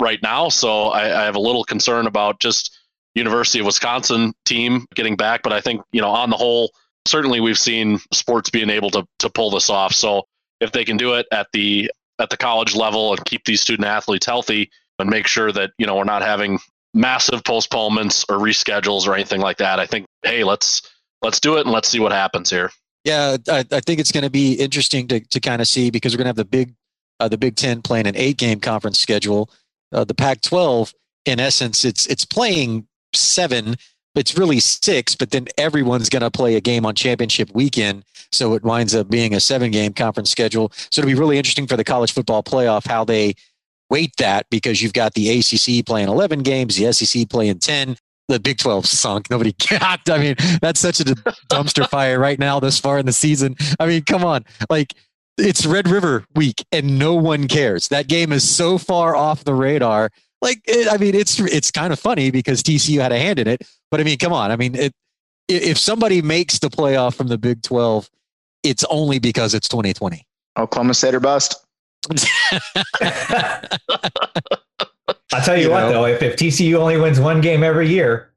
right 0.00 0.22
now. 0.22 0.48
So 0.48 0.88
I, 0.88 1.22
I, 1.22 1.24
have 1.24 1.36
a 1.36 1.40
little 1.40 1.64
concern 1.64 2.06
about 2.06 2.40
just 2.40 2.76
University 3.14 3.60
of 3.60 3.66
Wisconsin 3.66 4.34
team 4.44 4.86
getting 4.94 5.16
back. 5.16 5.42
But 5.42 5.52
I 5.52 5.60
think 5.60 5.82
you 5.92 6.00
know, 6.00 6.10
on 6.10 6.30
the 6.30 6.36
whole, 6.36 6.70
certainly 7.06 7.40
we've 7.40 7.58
seen 7.58 7.98
sports 8.12 8.50
being 8.50 8.70
able 8.70 8.90
to 8.90 9.06
to 9.20 9.30
pull 9.30 9.50
this 9.50 9.70
off. 9.70 9.92
So 9.92 10.24
if 10.60 10.72
they 10.72 10.84
can 10.84 10.96
do 10.96 11.14
it 11.14 11.26
at 11.32 11.48
the 11.52 11.90
at 12.18 12.30
the 12.30 12.36
college 12.36 12.74
level 12.74 13.12
and 13.12 13.24
keep 13.24 13.44
these 13.44 13.60
student 13.60 13.86
athletes 13.86 14.26
healthy 14.26 14.70
and 14.98 15.10
make 15.10 15.26
sure 15.26 15.52
that 15.52 15.70
you 15.78 15.86
know 15.86 15.96
we're 15.96 16.04
not 16.04 16.22
having 16.22 16.58
massive 16.92 17.42
postponements 17.44 18.24
or 18.28 18.38
reschedules 18.38 19.06
or 19.06 19.14
anything 19.14 19.40
like 19.40 19.58
that. 19.58 19.80
I 19.80 19.86
think 19.86 20.06
hey, 20.22 20.44
let's 20.44 20.82
let's 21.22 21.40
do 21.40 21.56
it 21.56 21.62
and 21.62 21.70
let's 21.72 21.88
see 21.88 22.00
what 22.00 22.12
happens 22.12 22.50
here. 22.50 22.70
Yeah, 23.04 23.36
I, 23.48 23.64
I 23.70 23.80
think 23.80 24.00
it's 24.00 24.12
going 24.12 24.24
to 24.24 24.30
be 24.30 24.54
interesting 24.54 25.08
to, 25.08 25.20
to 25.20 25.40
kind 25.40 25.60
of 25.60 25.68
see 25.68 25.90
because 25.90 26.14
we're 26.14 26.24
going 26.24 26.24
to 26.24 26.28
have 26.30 26.36
the 26.36 26.44
big 26.44 26.74
uh, 27.20 27.28
the 27.28 27.38
Big 27.38 27.56
Ten 27.56 27.82
playing 27.82 28.06
an 28.06 28.16
eight 28.16 28.38
game 28.38 28.60
conference 28.60 28.98
schedule. 28.98 29.50
Uh, 29.92 30.04
the 30.04 30.14
Pac-12, 30.14 30.92
in 31.24 31.38
essence, 31.38 31.84
it's 31.84 32.06
it's 32.06 32.24
playing 32.24 32.86
seven. 33.14 33.76
It's 34.14 34.38
really 34.38 34.60
six, 34.60 35.14
but 35.14 35.30
then 35.30 35.48
everyone's 35.58 36.08
going 36.08 36.22
to 36.22 36.30
play 36.30 36.54
a 36.54 36.60
game 36.60 36.86
on 36.86 36.94
championship 36.94 37.50
weekend, 37.54 38.04
so 38.30 38.54
it 38.54 38.62
winds 38.62 38.94
up 38.94 39.10
being 39.10 39.34
a 39.34 39.40
seven 39.40 39.70
game 39.70 39.92
conference 39.92 40.30
schedule. 40.30 40.70
So 40.90 41.00
it'll 41.00 41.08
be 41.08 41.14
really 41.14 41.38
interesting 41.38 41.66
for 41.66 41.76
the 41.76 41.84
college 41.84 42.12
football 42.12 42.42
playoff 42.42 42.86
how 42.86 43.04
they 43.04 43.34
weight 43.90 44.16
that 44.18 44.46
because 44.50 44.82
you've 44.82 44.92
got 44.92 45.14
the 45.14 45.38
ACC 45.38 45.84
playing 45.84 46.08
11 46.08 46.42
games, 46.42 46.76
the 46.76 46.92
SEC 46.92 47.28
playing 47.28 47.58
10, 47.58 47.96
the 48.28 48.40
Big 48.40 48.58
12 48.58 48.86
sunk. 48.86 49.30
Nobody 49.30 49.54
got. 49.70 50.00
I 50.08 50.18
mean, 50.18 50.34
that's 50.60 50.80
such 50.80 51.00
a 51.00 51.04
dumpster 51.04 51.88
fire 51.88 52.18
right 52.18 52.38
now 52.38 52.60
this 52.60 52.78
far 52.78 52.98
in 52.98 53.06
the 53.06 53.12
season. 53.12 53.56
I 53.78 53.86
mean, 53.86 54.02
come 54.04 54.24
on. 54.24 54.44
Like, 54.70 54.94
it's 55.36 55.66
Red 55.66 55.88
River 55.88 56.24
week 56.34 56.64
and 56.70 56.98
no 56.98 57.14
one 57.14 57.48
cares. 57.48 57.88
That 57.88 58.06
game 58.06 58.32
is 58.32 58.48
so 58.48 58.78
far 58.78 59.16
off 59.16 59.44
the 59.44 59.54
radar. 59.54 60.10
Like, 60.44 60.60
it, 60.66 60.92
I 60.92 60.98
mean, 60.98 61.14
it's 61.14 61.40
it's 61.40 61.70
kind 61.70 61.90
of 61.90 61.98
funny 61.98 62.30
because 62.30 62.62
TCU 62.62 63.00
had 63.00 63.12
a 63.12 63.18
hand 63.18 63.38
in 63.38 63.48
it. 63.48 63.66
But 63.90 64.00
I 64.00 64.04
mean, 64.04 64.18
come 64.18 64.34
on. 64.34 64.50
I 64.50 64.56
mean, 64.56 64.74
it, 64.74 64.92
if 65.48 65.78
somebody 65.78 66.20
makes 66.20 66.58
the 66.58 66.68
playoff 66.68 67.14
from 67.14 67.28
the 67.28 67.38
Big 67.38 67.62
12, 67.62 68.10
it's 68.62 68.84
only 68.90 69.18
because 69.18 69.54
it's 69.54 69.70
2020. 69.70 70.26
Oklahoma 70.58 70.92
State 70.92 71.14
or 71.14 71.20
bust. 71.20 71.64
I'll 75.32 75.42
tell 75.42 75.56
you, 75.56 75.64
you 75.64 75.70
what, 75.70 75.80
know? 75.80 75.92
though, 75.92 76.04
if, 76.04 76.22
if 76.22 76.36
TCU 76.36 76.76
only 76.76 76.98
wins 76.98 77.18
one 77.18 77.40
game 77.40 77.62
every 77.62 77.88
year, 77.88 78.30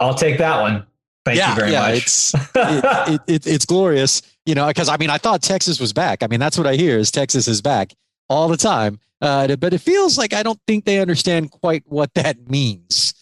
I'll 0.00 0.14
take 0.14 0.36
that 0.38 0.60
one. 0.60 0.86
Thank 1.24 1.38
yeah, 1.38 1.48
you 1.50 1.56
very 1.56 1.72
yeah, 1.72 1.80
much. 1.80 1.96
It's, 1.96 2.34
it, 2.34 2.44
it, 2.54 3.20
it, 3.26 3.46
it's 3.46 3.64
glorious, 3.64 4.20
you 4.44 4.54
know, 4.54 4.66
because 4.66 4.90
I 4.90 4.98
mean, 4.98 5.08
I 5.08 5.16
thought 5.16 5.40
Texas 5.40 5.80
was 5.80 5.94
back. 5.94 6.22
I 6.22 6.26
mean, 6.26 6.40
that's 6.40 6.58
what 6.58 6.66
I 6.66 6.74
hear 6.74 6.98
is 6.98 7.10
Texas 7.10 7.48
is 7.48 7.62
back 7.62 7.94
all 8.28 8.48
the 8.48 8.58
time. 8.58 9.00
Uh, 9.24 9.56
but 9.56 9.72
it 9.72 9.78
feels 9.78 10.18
like 10.18 10.34
I 10.34 10.42
don't 10.42 10.60
think 10.66 10.84
they 10.84 11.00
understand 11.00 11.50
quite 11.50 11.82
what 11.86 12.12
that 12.12 12.50
means. 12.50 13.14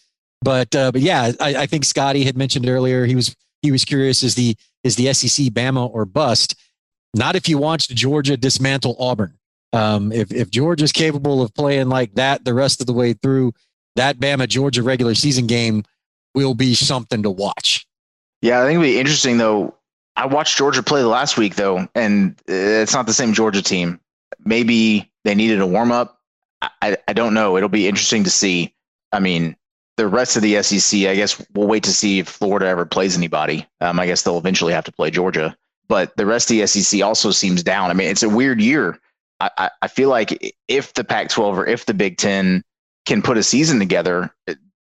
But 0.43 0.75
uh, 0.75 0.91
but 0.91 1.01
yeah, 1.01 1.31
I, 1.39 1.55
I 1.55 1.67
think 1.67 1.85
Scotty 1.85 2.25
had 2.25 2.37
mentioned 2.37 2.69
earlier 2.69 3.07
he 3.07 3.15
was 3.15 3.37
he 3.63 3.71
was 3.71 3.85
curious 3.85 4.25
is 4.25 4.35
the 4.35 4.57
is 4.83 4.97
the 4.97 5.13
SEC 5.13 5.47
Bama 5.53 5.89
or 5.89 6.05
bust? 6.05 6.57
Not 7.15 7.37
if 7.37 7.49
you 7.49 7.57
watched 7.57 7.95
Georgia 7.95 8.37
dismantle 8.37 8.97
Auburn. 8.99 9.39
Um, 9.73 10.11
if 10.11 10.33
if 10.33 10.51
Georgia's 10.51 10.91
capable 10.91 11.41
of 11.41 11.55
playing 11.55 11.89
like 11.89 12.17
that 12.17 12.45
the 12.45 12.53
rest 12.53 12.81
of 12.81 12.89
the 12.89 12.93
way 12.93 13.13
through, 13.13 13.53
that 13.95 14.19
Bama 14.19 14.49
Georgia 14.49 14.83
regular 14.83 15.15
season 15.15 15.47
game 15.47 15.85
will 16.35 16.55
be 16.55 16.75
something 16.75 17.23
to 17.23 17.31
watch. 17.31 17.87
Yeah, 18.41 18.61
I 18.61 18.65
think 18.65 18.73
it'll 18.73 18.83
be 18.83 18.99
interesting 18.99 19.39
though. 19.39 19.77
I 20.17 20.27
watched 20.27 20.59
Georgia 20.59 20.83
play 20.83 21.05
last 21.05 21.39
week 21.39 21.55
though, 21.55 21.87
and 21.95 22.35
it's 22.49 22.93
not 22.93 23.07
the 23.07 23.15
same 23.15 23.33
Georgia 23.35 23.63
team. 23.63 24.01
Maybe 24.45 25.12
they 25.25 25.35
needed 25.35 25.61
a 25.61 25.67
warm 25.67 25.93
up. 25.93 26.21
I, 26.81 26.97
I 27.09 27.13
don't 27.13 27.35
know. 27.35 27.57
It'll 27.57 27.69
be 27.69 27.89
interesting 27.89 28.25
to 28.25 28.31
see. 28.31 28.75
I 29.11 29.19
mean, 29.19 29.57
the 29.97 30.07
rest 30.07 30.37
of 30.37 30.43
the 30.43 30.63
SEC, 30.63 31.01
I 31.01 31.15
guess 31.15 31.45
we'll 31.55 31.67
wait 31.67 31.85
to 31.85 31.93
see 31.93 32.21
if 32.21 32.29
Florida 32.29 32.67
ever 32.67 32.87
plays 32.87 33.17
anybody. 33.17 33.67
Um, 33.81 33.99
I 33.99 34.07
guess 34.07 34.23
they'll 34.23 34.39
eventually 34.39 34.73
have 34.73 34.85
to 34.85 34.93
play 34.93 35.11
Georgia. 35.11 35.57
But 35.89 36.17
the 36.17 36.25
rest 36.25 36.51
of 36.51 36.57
the 36.57 36.67
SEC 36.67 37.03
also 37.03 37.31
seems 37.31 37.63
down. 37.63 37.91
I 37.91 37.95
mean, 37.95 38.09
it's 38.09 38.23
a 38.23 38.29
weird 38.29 38.61
year 38.61 38.99
I, 39.57 39.71
I 39.81 39.89
feel 39.89 40.09
like 40.09 40.55
if 40.69 40.95
the 40.95 41.05
Pac 41.05 41.29
12 41.29 41.59
or 41.59 41.67
if 41.67 41.87
the 41.87 41.95
Big 41.95 42.17
Ten 42.17 42.63
can 43.07 43.23
put 43.23 43.39
a 43.39 43.43
season 43.43 43.79
together, 43.79 44.31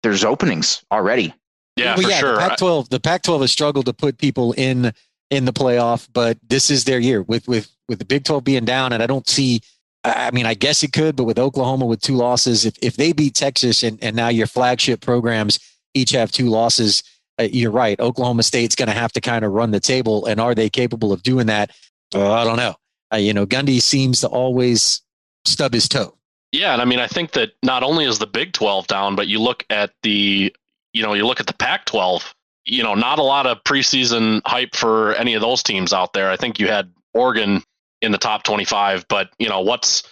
there's 0.03 0.23
openings 0.23 0.83
already. 0.91 1.33
Yeah, 1.75 1.95
well, 1.95 2.03
for 2.03 2.09
yeah, 2.09 2.19
sure. 2.19 2.33
The 2.33 2.39
Pac 2.39 2.57
12, 2.57 2.89
the 2.89 2.99
Pac 2.99 3.23
12 3.23 3.41
has 3.41 3.51
struggled 3.51 3.85
to 3.87 3.93
put 3.93 4.17
people 4.17 4.53
in 4.53 4.93
in 5.29 5.43
the 5.43 5.51
playoff, 5.51 6.07
but 6.13 6.37
this 6.47 6.69
is 6.69 6.85
their 6.85 6.99
year 6.99 7.21
with 7.21 7.47
with 7.47 7.69
with 7.89 7.99
the 7.99 8.05
Big 8.05 8.23
12 8.23 8.43
being 8.43 8.65
down, 8.65 8.93
and 8.93 9.03
I 9.03 9.07
don't 9.07 9.27
see. 9.27 9.61
I 10.03 10.31
mean, 10.31 10.45
I 10.45 10.53
guess 10.53 10.83
it 10.83 10.93
could, 10.93 11.15
but 11.15 11.25
with 11.25 11.39
Oklahoma 11.39 11.85
with 11.85 12.01
two 12.01 12.15
losses, 12.15 12.65
if 12.65 12.75
if 12.81 12.95
they 12.95 13.11
beat 13.11 13.35
Texas 13.35 13.83
and 13.83 14.01
and 14.01 14.15
now 14.15 14.29
your 14.29 14.47
flagship 14.47 15.01
programs 15.01 15.59
each 15.93 16.11
have 16.11 16.31
two 16.31 16.49
losses, 16.49 17.03
uh, 17.39 17.43
you're 17.43 17.71
right. 17.71 17.99
Oklahoma 17.99 18.43
State's 18.43 18.75
going 18.75 18.87
to 18.87 18.93
have 18.93 19.11
to 19.13 19.21
kind 19.21 19.43
of 19.43 19.51
run 19.51 19.71
the 19.71 19.79
table, 19.79 20.25
and 20.25 20.39
are 20.39 20.55
they 20.55 20.69
capable 20.69 21.11
of 21.11 21.23
doing 21.23 21.47
that? 21.47 21.71
Uh, 22.13 22.31
I 22.31 22.43
don't 22.43 22.57
know. 22.57 22.75
Uh, 23.13 23.17
you 23.17 23.33
know, 23.33 23.45
Gundy 23.45 23.81
seems 23.81 24.21
to 24.21 24.27
always 24.27 25.01
stub 25.45 25.73
his 25.73 25.87
toe. 25.87 26.17
Yeah, 26.51 26.73
and 26.73 26.81
I 26.81 26.85
mean, 26.85 26.99
I 26.99 27.07
think 27.07 27.31
that 27.31 27.51
not 27.63 27.83
only 27.83 28.05
is 28.05 28.19
the 28.19 28.27
Big 28.27 28.53
12 28.53 28.87
down, 28.87 29.15
but 29.15 29.27
you 29.27 29.39
look 29.39 29.65
at 29.69 29.91
the, 30.03 30.53
you 30.93 31.03
know, 31.03 31.13
you 31.13 31.25
look 31.25 31.39
at 31.39 31.47
the 31.47 31.53
Pac 31.53 31.85
12. 31.85 32.33
You 32.65 32.83
know, 32.83 32.95
not 32.95 33.19
a 33.19 33.23
lot 33.23 33.47
of 33.47 33.63
preseason 33.63 34.41
hype 34.45 34.75
for 34.75 35.13
any 35.15 35.33
of 35.33 35.41
those 35.41 35.63
teams 35.63 35.93
out 35.93 36.13
there. 36.13 36.29
I 36.29 36.37
think 36.37 36.59
you 36.59 36.67
had 36.67 36.91
Oregon 37.13 37.63
in 38.01 38.11
the 38.11 38.17
top 38.17 38.43
25, 38.43 39.07
but 39.07 39.29
you 39.39 39.49
know 39.49 39.61
what's 39.61 40.03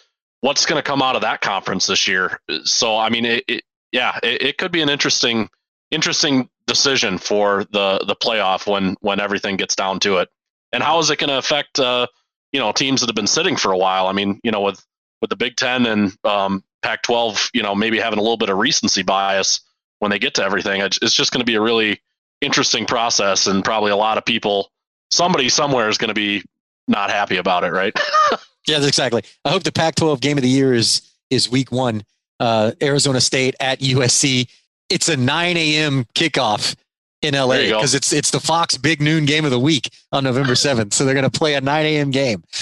what's 0.42 0.66
going 0.66 0.78
to 0.78 0.84
come 0.84 1.02
out 1.02 1.16
of 1.16 1.22
that 1.22 1.42
conference 1.42 1.88
this 1.88 2.08
year. 2.08 2.40
So 2.64 2.98
I 2.98 3.10
mean, 3.10 3.26
it, 3.26 3.44
it 3.48 3.64
yeah, 3.92 4.20
it, 4.24 4.42
it 4.42 4.58
could 4.58 4.72
be 4.72 4.82
an 4.82 4.90
interesting 4.90 5.50
interesting 5.92 6.50
decision 6.68 7.18
for 7.18 7.66
the 7.72 8.04
the 8.08 8.16
playoff 8.16 8.72
when 8.72 8.96
when 9.02 9.20
everything 9.20 9.58
gets 9.58 9.76
down 9.76 10.00
to 10.02 10.18
it. 10.18 10.30
And 10.74 10.84
how 10.84 11.00
is 11.00 11.10
it 11.10 11.20
going 11.20 11.30
to 11.30 11.38
affect? 11.38 11.80
Uh, 11.80 12.08
you 12.56 12.62
know 12.62 12.72
teams 12.72 13.02
that 13.02 13.10
have 13.10 13.16
been 13.16 13.28
sitting 13.28 13.58
for 13.58 13.74
a 13.74 13.78
while. 13.78 14.08
I 14.08 14.14
mean, 14.14 14.40
you 14.42 14.50
know, 14.50 14.62
with 14.62 14.82
with 15.20 15.30
the 15.30 15.36
Big 15.36 15.58
Ten 15.58 15.86
and 15.86 16.18
um, 16.24 16.64
Pac-12, 16.84 17.50
you 17.54 17.62
know, 17.62 17.76
maybe 17.76 18.00
having 18.00 18.18
a 18.18 18.22
little 18.22 18.38
bit 18.38 18.50
of 18.50 18.58
recency 18.58 19.04
bias 19.04 19.60
when 20.00 20.10
they 20.10 20.20
get 20.20 20.36
to 20.36 20.44
everything, 20.44 20.82
it's 20.82 21.14
just 21.14 21.34
going 21.34 21.40
to 21.40 21.46
be 21.46 21.56
a 21.56 21.62
really 21.62 22.02
interesting 22.40 22.86
process, 22.86 23.48
and 23.48 23.64
probably 23.64 23.92
a 23.92 23.96
lot 23.98 24.18
of 24.18 24.24
people, 24.24 24.72
somebody 25.12 25.50
somewhere 25.50 25.90
is 25.90 25.98
going 25.98 26.10
to 26.10 26.14
be 26.14 26.44
not 26.88 27.10
happy 27.10 27.38
about 27.38 27.64
it, 27.64 27.72
right? 27.72 27.98
yeah, 28.68 28.84
exactly. 28.86 29.24
I 29.44 29.50
hope 29.50 29.64
the 29.64 29.72
Pac-12 29.72 30.20
game 30.22 30.38
of 30.38 30.44
the 30.44 30.50
year 30.50 30.74
is 30.74 31.02
is 31.30 31.50
Week 31.50 31.72
One, 31.72 32.04
uh, 32.40 32.74
Arizona 32.82 33.20
State 33.20 33.56
at 33.60 33.80
USC. 33.80 34.48
It's 34.90 35.10
a 35.10 35.18
9 35.18 35.58
a.m. 35.58 36.06
kickoff 36.14 36.76
in 37.22 37.34
LA 37.34 37.58
because 37.58 37.96
it's 37.96 38.14
it's 38.14 38.32
the 38.32 38.40
Fox 38.40 38.78
big 38.78 39.02
noon 39.02 39.26
game 39.26 39.46
of 39.46 39.52
the 39.52 39.60
week 39.60 39.90
on 40.12 40.24
November 40.24 40.54
7th. 40.54 40.94
So 40.94 41.06
they're 41.06 41.16
going 41.16 41.30
to 41.30 41.40
play 41.40 41.56
a 41.56 41.62
9 41.62 41.86
a.m. 41.86 42.12
game. 42.12 42.44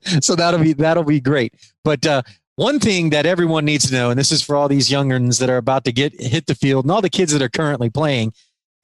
so 0.20 0.34
that'll 0.34 0.60
be 0.60 0.72
that'll 0.72 1.04
be 1.04 1.20
great. 1.20 1.54
But 1.84 2.06
uh, 2.06 2.22
one 2.56 2.80
thing 2.80 3.10
that 3.10 3.26
everyone 3.26 3.64
needs 3.64 3.88
to 3.88 3.94
know, 3.94 4.10
and 4.10 4.18
this 4.18 4.32
is 4.32 4.42
for 4.42 4.56
all 4.56 4.68
these 4.68 4.88
youngerns 4.90 5.38
that 5.38 5.50
are 5.50 5.56
about 5.56 5.84
to 5.84 5.92
get 5.92 6.18
hit 6.20 6.46
the 6.46 6.54
field 6.54 6.84
and 6.84 6.92
all 6.92 7.00
the 7.00 7.10
kids 7.10 7.32
that 7.32 7.42
are 7.42 7.48
currently 7.48 7.90
playing, 7.90 8.32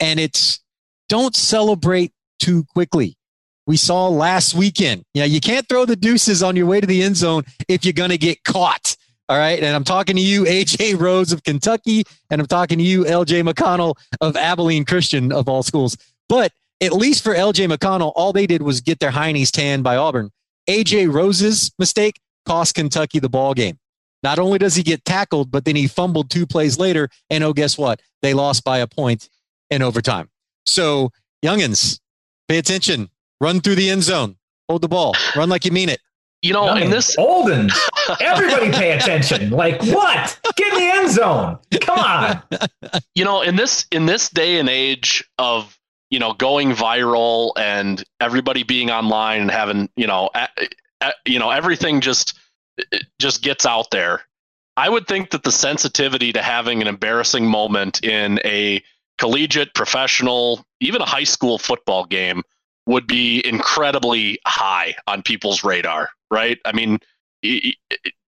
and 0.01 0.19
it's 0.21 0.61
don't 1.09 1.35
celebrate 1.35 2.13
too 2.39 2.65
quickly. 2.65 3.17
We 3.69 3.77
saw 3.77 4.09
last 4.09 4.55
weekend. 4.55 5.05
Yeah, 5.13 5.25
you, 5.25 5.29
know, 5.29 5.35
you 5.35 5.41
can't 5.43 5.69
throw 5.69 5.85
the 5.85 5.95
deuces 5.95 6.43
on 6.43 6.57
your 6.57 6.65
way 6.65 6.81
to 6.81 6.87
the 6.87 7.03
end 7.03 7.19
zone 7.19 7.45
if 7.69 7.85
you're 7.85 7.93
going 7.93 8.09
to 8.09 8.17
get 8.17 8.43
caught. 8.43 8.97
All 9.29 9.37
right. 9.37 9.63
And 9.63 9.77
I'm 9.77 9.85
talking 9.85 10.17
to 10.17 10.23
you, 10.23 10.45
AJ 10.45 10.99
Rose 10.99 11.33
of 11.33 11.45
Kentucky, 11.45 12.05
and 12.31 12.41
I'm 12.41 12.47
talking 12.47 12.79
to 12.79 12.85
you, 12.85 13.05
LJ 13.05 13.47
McConnell 13.47 13.95
of 14.23 14.37
Abilene 14.37 14.87
Christian 14.87 15.31
of 15.33 15.51
all 15.51 15.63
schools. 15.63 15.99
But 16.31 16.51
at 16.81 16.95
least 16.95 17.23
for 17.23 17.35
LJ 17.35 17.71
McConnell, 17.71 18.13
all 18.17 18.33
they 18.33 18.47
did 18.47 18.63
was 18.63 18.81
get 18.81 19.01
their 19.01 19.11
heinies 19.11 19.51
tanned 19.51 19.85
by 19.85 19.97
Auburn. 19.97 20.31
AJ 20.67 21.13
Rose's 21.13 21.71
mistake 21.79 22.21
cost 22.47 22.75
Kentucky 22.75 23.19
the 23.19 23.29
ball 23.29 23.53
game. 23.53 23.79
Not 24.23 24.39
only 24.39 24.59
does 24.59 24.77
he 24.77 24.83
get 24.83 25.05
tackled, 25.05 25.51
but 25.51 25.67
then 25.67 25.77
he 25.77 25.87
fumbled 25.89 26.31
two 26.31 26.47
plays 26.47 26.79
later. 26.79 27.11
And 27.29 27.45
oh, 27.45 27.53
guess 27.53 27.77
what? 27.77 28.01
They 28.23 28.33
lost 28.33 28.65
by 28.65 28.79
a 28.79 28.87
point 28.87 29.29
in 29.69 29.83
overtime. 29.83 30.31
So, 30.65 31.13
youngins, 31.45 32.01
pay 32.49 32.57
attention. 32.57 33.11
Run 33.41 33.61
through 33.61 33.77
the 33.77 33.91
end 33.91 34.03
zone. 34.03 34.37
Hold 34.69 34.83
the 34.83 34.89
ball. 34.89 35.15
Run 35.37 35.49
like 35.49 35.65
you 35.65 35.71
mean 35.71 35.89
it. 35.89 36.01
You 36.43 36.53
know, 36.53 36.73
in 36.77 36.91
this 36.91 37.19
Olden, 37.19 37.69
everybody 38.21 38.71
pay 38.71 38.93
attention. 38.93 39.51
Like 39.51 39.83
what? 39.83 40.39
Get 40.55 40.73
in 40.73 40.79
the 40.79 40.85
end 40.85 41.11
zone. 41.11 41.59
Come 41.81 41.99
on. 41.99 42.43
You 43.15 43.25
know, 43.25 43.43
in 43.43 43.57
this 43.57 43.87
in 43.91 44.07
this 44.07 44.29
day 44.29 44.61
and 44.61 44.69
age 44.69 45.25
of 45.39 45.77
you 46.11 46.21
know 46.21 46.33
going 46.33 46.71
viral 46.71 47.51
and 47.57 48.03
everybody 48.21 48.63
being 48.63 48.91
online 48.91 49.41
and 49.43 49.51
having 49.51 49.91
you 49.97 50.07
know 50.07 50.31
a, 50.35 50.49
a, 51.01 51.13
you 51.27 51.41
know 51.41 51.51
everything 51.51 52.01
just 52.01 52.39
just 53.19 53.43
gets 53.43 53.67
out 53.67 53.91
there. 53.91 54.23
I 54.77 54.89
would 54.89 55.09
think 55.09 55.31
that 55.31 55.43
the 55.43 55.51
sensitivity 55.51 56.33
to 56.33 56.41
having 56.41 56.81
an 56.81 56.87
embarrassing 56.87 57.47
moment 57.47 58.05
in 58.05 58.39
a 58.45 58.83
collegiate, 59.19 59.75
professional, 59.75 60.65
even 60.81 61.03
a 61.03 61.07
high 61.07 61.25
school 61.25 61.59
football 61.59 62.05
game 62.05 62.43
would 62.89 63.07
be 63.07 63.47
incredibly 63.47 64.39
high 64.45 64.97
on 65.07 65.23
people's 65.23 65.63
radar 65.63 66.11
right? 66.31 66.59
I 66.65 66.73
mean, 66.73 66.99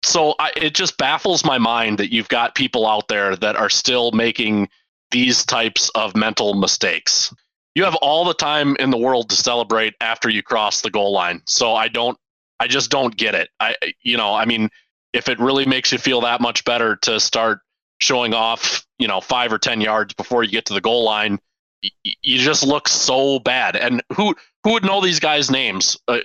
so 0.02 0.34
I, 0.38 0.52
it 0.56 0.74
just 0.74 0.96
baffles 0.98 1.44
my 1.44 1.58
mind 1.58 1.98
that 1.98 2.12
you've 2.12 2.28
got 2.28 2.54
people 2.54 2.86
out 2.86 3.08
there 3.08 3.36
that 3.36 3.56
are 3.56 3.70
still 3.70 4.12
making 4.12 4.68
these 5.10 5.44
types 5.44 5.90
of 5.90 6.16
mental 6.16 6.54
mistakes. 6.54 7.34
You 7.74 7.84
have 7.84 7.96
all 7.96 8.24
the 8.24 8.34
time 8.34 8.76
in 8.76 8.90
the 8.90 8.98
world 8.98 9.30
to 9.30 9.36
celebrate 9.36 9.94
after 10.00 10.28
you 10.28 10.42
cross 10.42 10.80
the 10.80 10.90
goal 10.90 11.12
line. 11.12 11.42
So 11.46 11.74
I 11.74 11.88
don't 11.88 12.16
I 12.58 12.66
just 12.66 12.90
don't 12.90 13.16
get 13.16 13.34
it. 13.34 13.48
I, 13.58 13.74
you 14.02 14.18
know, 14.18 14.34
I 14.34 14.44
mean, 14.44 14.68
if 15.14 15.30
it 15.30 15.38
really 15.38 15.64
makes 15.64 15.92
you 15.92 15.98
feel 15.98 16.20
that 16.20 16.42
much 16.42 16.62
better 16.64 16.96
to 16.96 17.18
start 17.18 17.60
showing 18.00 18.34
off, 18.34 18.86
you 18.98 19.08
know, 19.08 19.20
five 19.22 19.50
or 19.50 19.58
10 19.58 19.80
yards 19.80 20.12
before 20.12 20.42
you 20.44 20.50
get 20.50 20.66
to 20.66 20.74
the 20.74 20.80
goal 20.80 21.02
line, 21.02 21.38
you 21.82 22.38
just 22.38 22.66
look 22.66 22.88
so 22.88 23.38
bad. 23.38 23.76
And 23.76 24.02
who, 24.14 24.34
who 24.64 24.72
would 24.72 24.84
know 24.84 25.00
these 25.00 25.20
guys' 25.20 25.50
names 25.50 25.96
uh, 26.08 26.18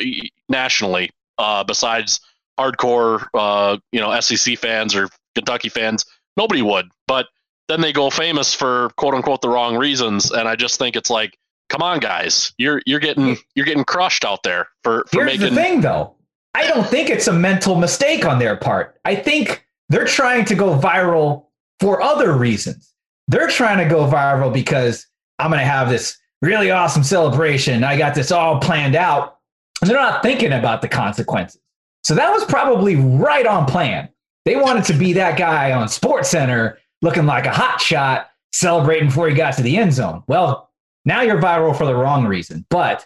nationally 0.50 1.12
uh, 1.38 1.64
besides 1.64 2.20
hardcore, 2.60 3.28
uh, 3.34 3.78
you 3.92 4.00
know, 4.00 4.20
SEC 4.20 4.58
fans 4.58 4.96
or 4.96 5.10
Kentucky 5.36 5.70
fans? 5.70 6.06
Nobody 6.38 6.62
would. 6.62 6.88
But 7.08 7.28
then 7.68 7.82
they 7.82 7.94
go 7.94 8.10
famous 8.10 8.54
for 8.54 8.90
quote 8.98 9.14
unquote 9.14 9.42
the 9.42 9.50
wrong 9.50 9.78
reasons. 9.78 10.32
And 10.32 10.48
I 10.48 10.56
just 10.56 10.78
think 10.78 10.96
it's 10.96 11.10
like, 11.10 11.38
come 11.70 11.82
on, 11.82 12.00
guys, 12.00 12.54
you're 12.58 12.82
you're 12.86 13.00
getting 13.00 13.38
you're 13.56 13.66
getting 13.66 13.86
crushed 13.86 14.26
out 14.26 14.44
there 14.44 14.68
for 14.84 15.04
for 15.10 15.26
Here's 15.26 15.40
making. 15.40 15.56
the 15.56 15.62
thing, 15.62 15.82
though. 15.82 16.16
I 16.54 16.68
don't 16.68 16.88
think 16.88 17.10
it's 17.10 17.28
a 17.28 17.34
mental 17.34 17.76
mistake 17.76 18.26
on 18.26 18.40
their 18.40 18.56
part. 18.56 18.98
I 19.04 19.16
think 19.16 19.66
they're 19.90 20.06
trying 20.06 20.46
to 20.46 20.56
go 20.56 20.78
viral 20.78 21.48
for 21.80 22.02
other 22.02 22.34
reasons. 22.34 22.94
They're 23.28 23.48
trying 23.48 23.80
to 23.80 23.86
go 23.86 24.08
viral 24.10 24.54
because 24.54 25.06
I'm 25.40 25.50
going 25.50 25.60
to 25.60 25.66
have 25.66 25.90
this 25.90 26.18
really 26.42 26.72
awesome 26.72 27.04
celebration. 27.04 27.84
I 27.84 27.98
got 27.98 28.16
this 28.16 28.32
all 28.32 28.60
planned 28.60 28.96
out. 28.96 29.40
And 29.82 29.90
they're 29.90 30.00
not 30.00 30.24
thinking 30.24 30.54
about 30.54 30.82
the 30.82 30.88
consequences. 30.88 31.62
So 32.04 32.16
that 32.16 32.32
was 32.32 32.46
probably 32.46 32.96
right 32.96 33.46
on 33.46 33.66
plan. 33.66 34.10
They 34.46 34.56
wanted 34.56 34.86
to 34.86 34.94
be 34.94 35.14
that 35.14 35.38
guy 35.38 35.72
on 35.72 35.90
Sports 35.90 36.30
Center 36.30 36.78
looking 37.02 37.26
like 37.26 37.46
a 37.46 37.52
hot 37.52 37.82
shot 37.82 38.30
celebrating 38.54 39.10
before 39.10 39.28
he 39.28 39.36
got 39.36 39.56
to 39.58 39.64
the 39.64 39.76
end 39.78 39.94
zone. 39.94 40.24
Well, 40.28 40.72
now 41.04 41.22
you're 41.22 41.42
viral 41.42 41.76
for 41.76 41.86
the 41.86 41.96
wrong 41.96 42.26
reason. 42.26 42.66
But 42.70 43.06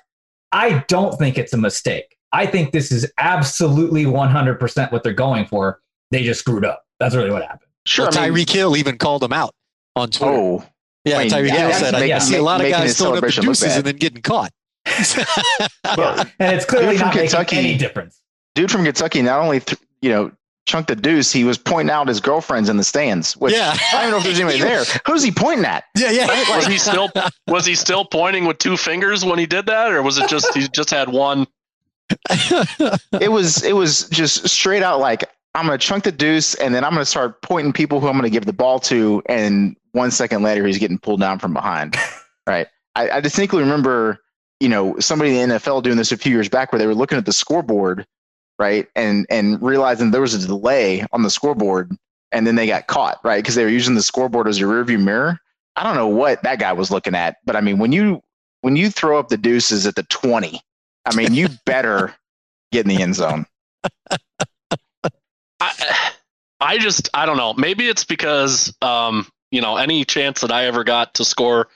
I 0.51 0.83
don't 0.87 1.17
think 1.17 1.37
it's 1.37 1.53
a 1.53 1.57
mistake. 1.57 2.17
I 2.31 2.45
think 2.45 2.71
this 2.71 2.91
is 2.91 3.11
absolutely 3.17 4.05
100% 4.05 4.91
what 4.91 5.03
they're 5.03 5.13
going 5.13 5.45
for. 5.45 5.81
They 6.11 6.23
just 6.23 6.41
screwed 6.41 6.65
up. 6.65 6.85
That's 6.99 7.15
really 7.15 7.31
what 7.31 7.41
happened. 7.41 7.71
Sure. 7.85 8.05
Well, 8.05 8.19
I 8.19 8.29
mean, 8.29 8.33
Tyreek 8.45 8.49
Hill 8.49 8.77
even 8.77 8.97
called 8.97 9.23
him 9.23 9.33
out 9.33 9.53
on 9.95 10.11
Twitter. 10.11 10.33
oh, 10.33 10.65
yeah, 11.09 11.17
I 11.17 11.23
mean, 11.23 11.31
Tyreek 11.31 11.47
yeah, 11.49 11.67
Hill 11.69 11.73
said, 11.73 11.95
I, 11.95 11.99
making- 11.99 12.15
I 12.15 12.19
see 12.19 12.35
a 12.37 12.41
lot 12.43 12.61
of 12.61 12.69
guys 12.69 12.97
throwing 12.97 13.17
up 13.17 13.23
the 13.23 13.31
celebration 13.31 13.43
deuces 13.45 13.75
and 13.75 13.85
then 13.85 13.95
getting 13.97 14.21
caught. 14.21 14.51
And 16.39 16.55
it's 16.55 16.65
clearly 16.65 16.91
Dude 16.91 16.99
from 16.99 17.07
not 17.07 17.15
making 17.15 17.29
Kentucky- 17.29 17.57
any 17.57 17.77
difference. 17.77 18.21
dude 18.55 18.71
from 18.71 18.83
Kentucky 18.83 19.21
not 19.21 19.39
only 19.39 19.59
th- 19.59 19.79
you 20.01 20.09
know 20.09 20.31
chunked 20.65 20.87
the 20.87 20.95
deuce, 20.95 21.31
he 21.31 21.43
was 21.43 21.57
pointing 21.57 21.89
out 21.91 22.07
his 22.07 22.19
girlfriends 22.19 22.69
in 22.69 22.77
the 22.77 22.83
stands. 22.83 23.35
Which 23.37 23.53
yeah. 23.53 23.75
I 23.93 24.03
don't 24.03 24.11
know 24.11 24.17
if 24.17 24.23
there's 24.23 24.39
anybody 24.39 24.59
there. 24.69 24.83
Who's 25.07 25.23
he 25.23 25.31
pointing 25.31 25.65
at? 25.65 25.83
Yeah, 25.97 26.11
yeah. 26.11 26.55
was 26.55 26.67
he 26.67 26.77
still 26.77 27.09
was 27.47 27.65
he 27.65 27.75
still 27.75 28.05
pointing 28.05 28.45
with 28.45 28.59
two 28.59 28.77
fingers 28.77 29.25
when 29.25 29.39
he 29.39 29.45
did 29.45 29.65
that, 29.65 29.91
or 29.91 30.01
was 30.03 30.17
it 30.17 30.29
just 30.29 30.53
he 30.55 30.67
just 30.69 30.89
had 30.91 31.09
one? 31.09 31.47
It 33.19 33.31
was 33.31 33.63
it 33.63 33.73
was 33.73 34.07
just 34.09 34.47
straight 34.47 34.81
out 34.83 34.99
like 34.99 35.23
I'm 35.55 35.65
gonna 35.65 35.77
chunk 35.77 36.03
the 36.03 36.11
deuce 36.11 36.55
and 36.55 36.73
then 36.73 36.83
I'm 36.83 36.91
gonna 36.93 37.05
start 37.05 37.41
pointing 37.41 37.73
people 37.73 37.99
who 37.99 38.07
I'm 38.07 38.15
gonna 38.15 38.29
give 38.29 38.45
the 38.45 38.53
ball 38.53 38.79
to, 38.81 39.21
and 39.27 39.75
one 39.91 40.11
second 40.11 40.43
later 40.43 40.65
he's 40.65 40.77
getting 40.77 40.99
pulled 40.99 41.19
down 41.19 41.39
from 41.39 41.53
behind. 41.53 41.95
right. 42.47 42.67
I, 42.95 43.09
I 43.09 43.19
distinctly 43.21 43.61
remember, 43.61 44.19
you 44.59 44.69
know, 44.69 44.99
somebody 44.99 45.39
in 45.39 45.49
the 45.49 45.55
NFL 45.55 45.83
doing 45.83 45.97
this 45.97 46.11
a 46.11 46.17
few 46.17 46.31
years 46.31 46.49
back 46.49 46.71
where 46.71 46.79
they 46.79 46.87
were 46.87 46.95
looking 46.95 47.17
at 47.17 47.25
the 47.25 47.33
scoreboard, 47.33 48.05
right, 48.57 48.87
and 48.95 49.25
and 49.29 49.61
realizing 49.61 50.11
there 50.11 50.21
was 50.21 50.33
a 50.33 50.47
delay 50.47 51.05
on 51.11 51.23
the 51.23 51.29
scoreboard, 51.29 51.95
and 52.31 52.45
then 52.45 52.55
they 52.55 52.67
got 52.67 52.87
caught, 52.87 53.19
right, 53.23 53.41
because 53.41 53.55
they 53.55 53.63
were 53.63 53.69
using 53.69 53.95
the 53.95 54.01
scoreboard 54.01 54.47
as 54.47 54.59
a 54.59 54.63
rearview 54.63 55.01
mirror. 55.01 55.39
I 55.75 55.83
don't 55.83 55.95
know 55.95 56.07
what 56.07 56.43
that 56.43 56.59
guy 56.59 56.73
was 56.73 56.91
looking 56.91 57.15
at, 57.15 57.37
but 57.45 57.55
I 57.55 57.61
mean, 57.61 57.77
when 57.77 57.91
you 57.91 58.21
when 58.61 58.75
you 58.75 58.89
throw 58.89 59.17
up 59.17 59.29
the 59.29 59.37
deuces 59.37 59.87
at 59.87 59.95
the 59.95 60.03
20, 60.03 60.59
I 61.05 61.15
mean, 61.15 61.33
you 61.33 61.47
better 61.65 62.13
get 62.71 62.85
in 62.85 62.95
the 62.95 63.01
end 63.01 63.15
zone. 63.15 63.45
I, 65.59 66.11
I 66.59 66.77
just 66.77 67.09
I 67.13 67.25
don't 67.25 67.37
know. 67.37 67.53
Maybe 67.53 67.87
it's 67.87 68.03
because 68.03 68.73
um, 68.81 69.27
you 69.51 69.61
know 69.61 69.77
any 69.77 70.05
chance 70.05 70.41
that 70.41 70.51
I 70.51 70.65
ever 70.65 70.83
got 70.83 71.15
to 71.15 71.25
score 71.25 71.69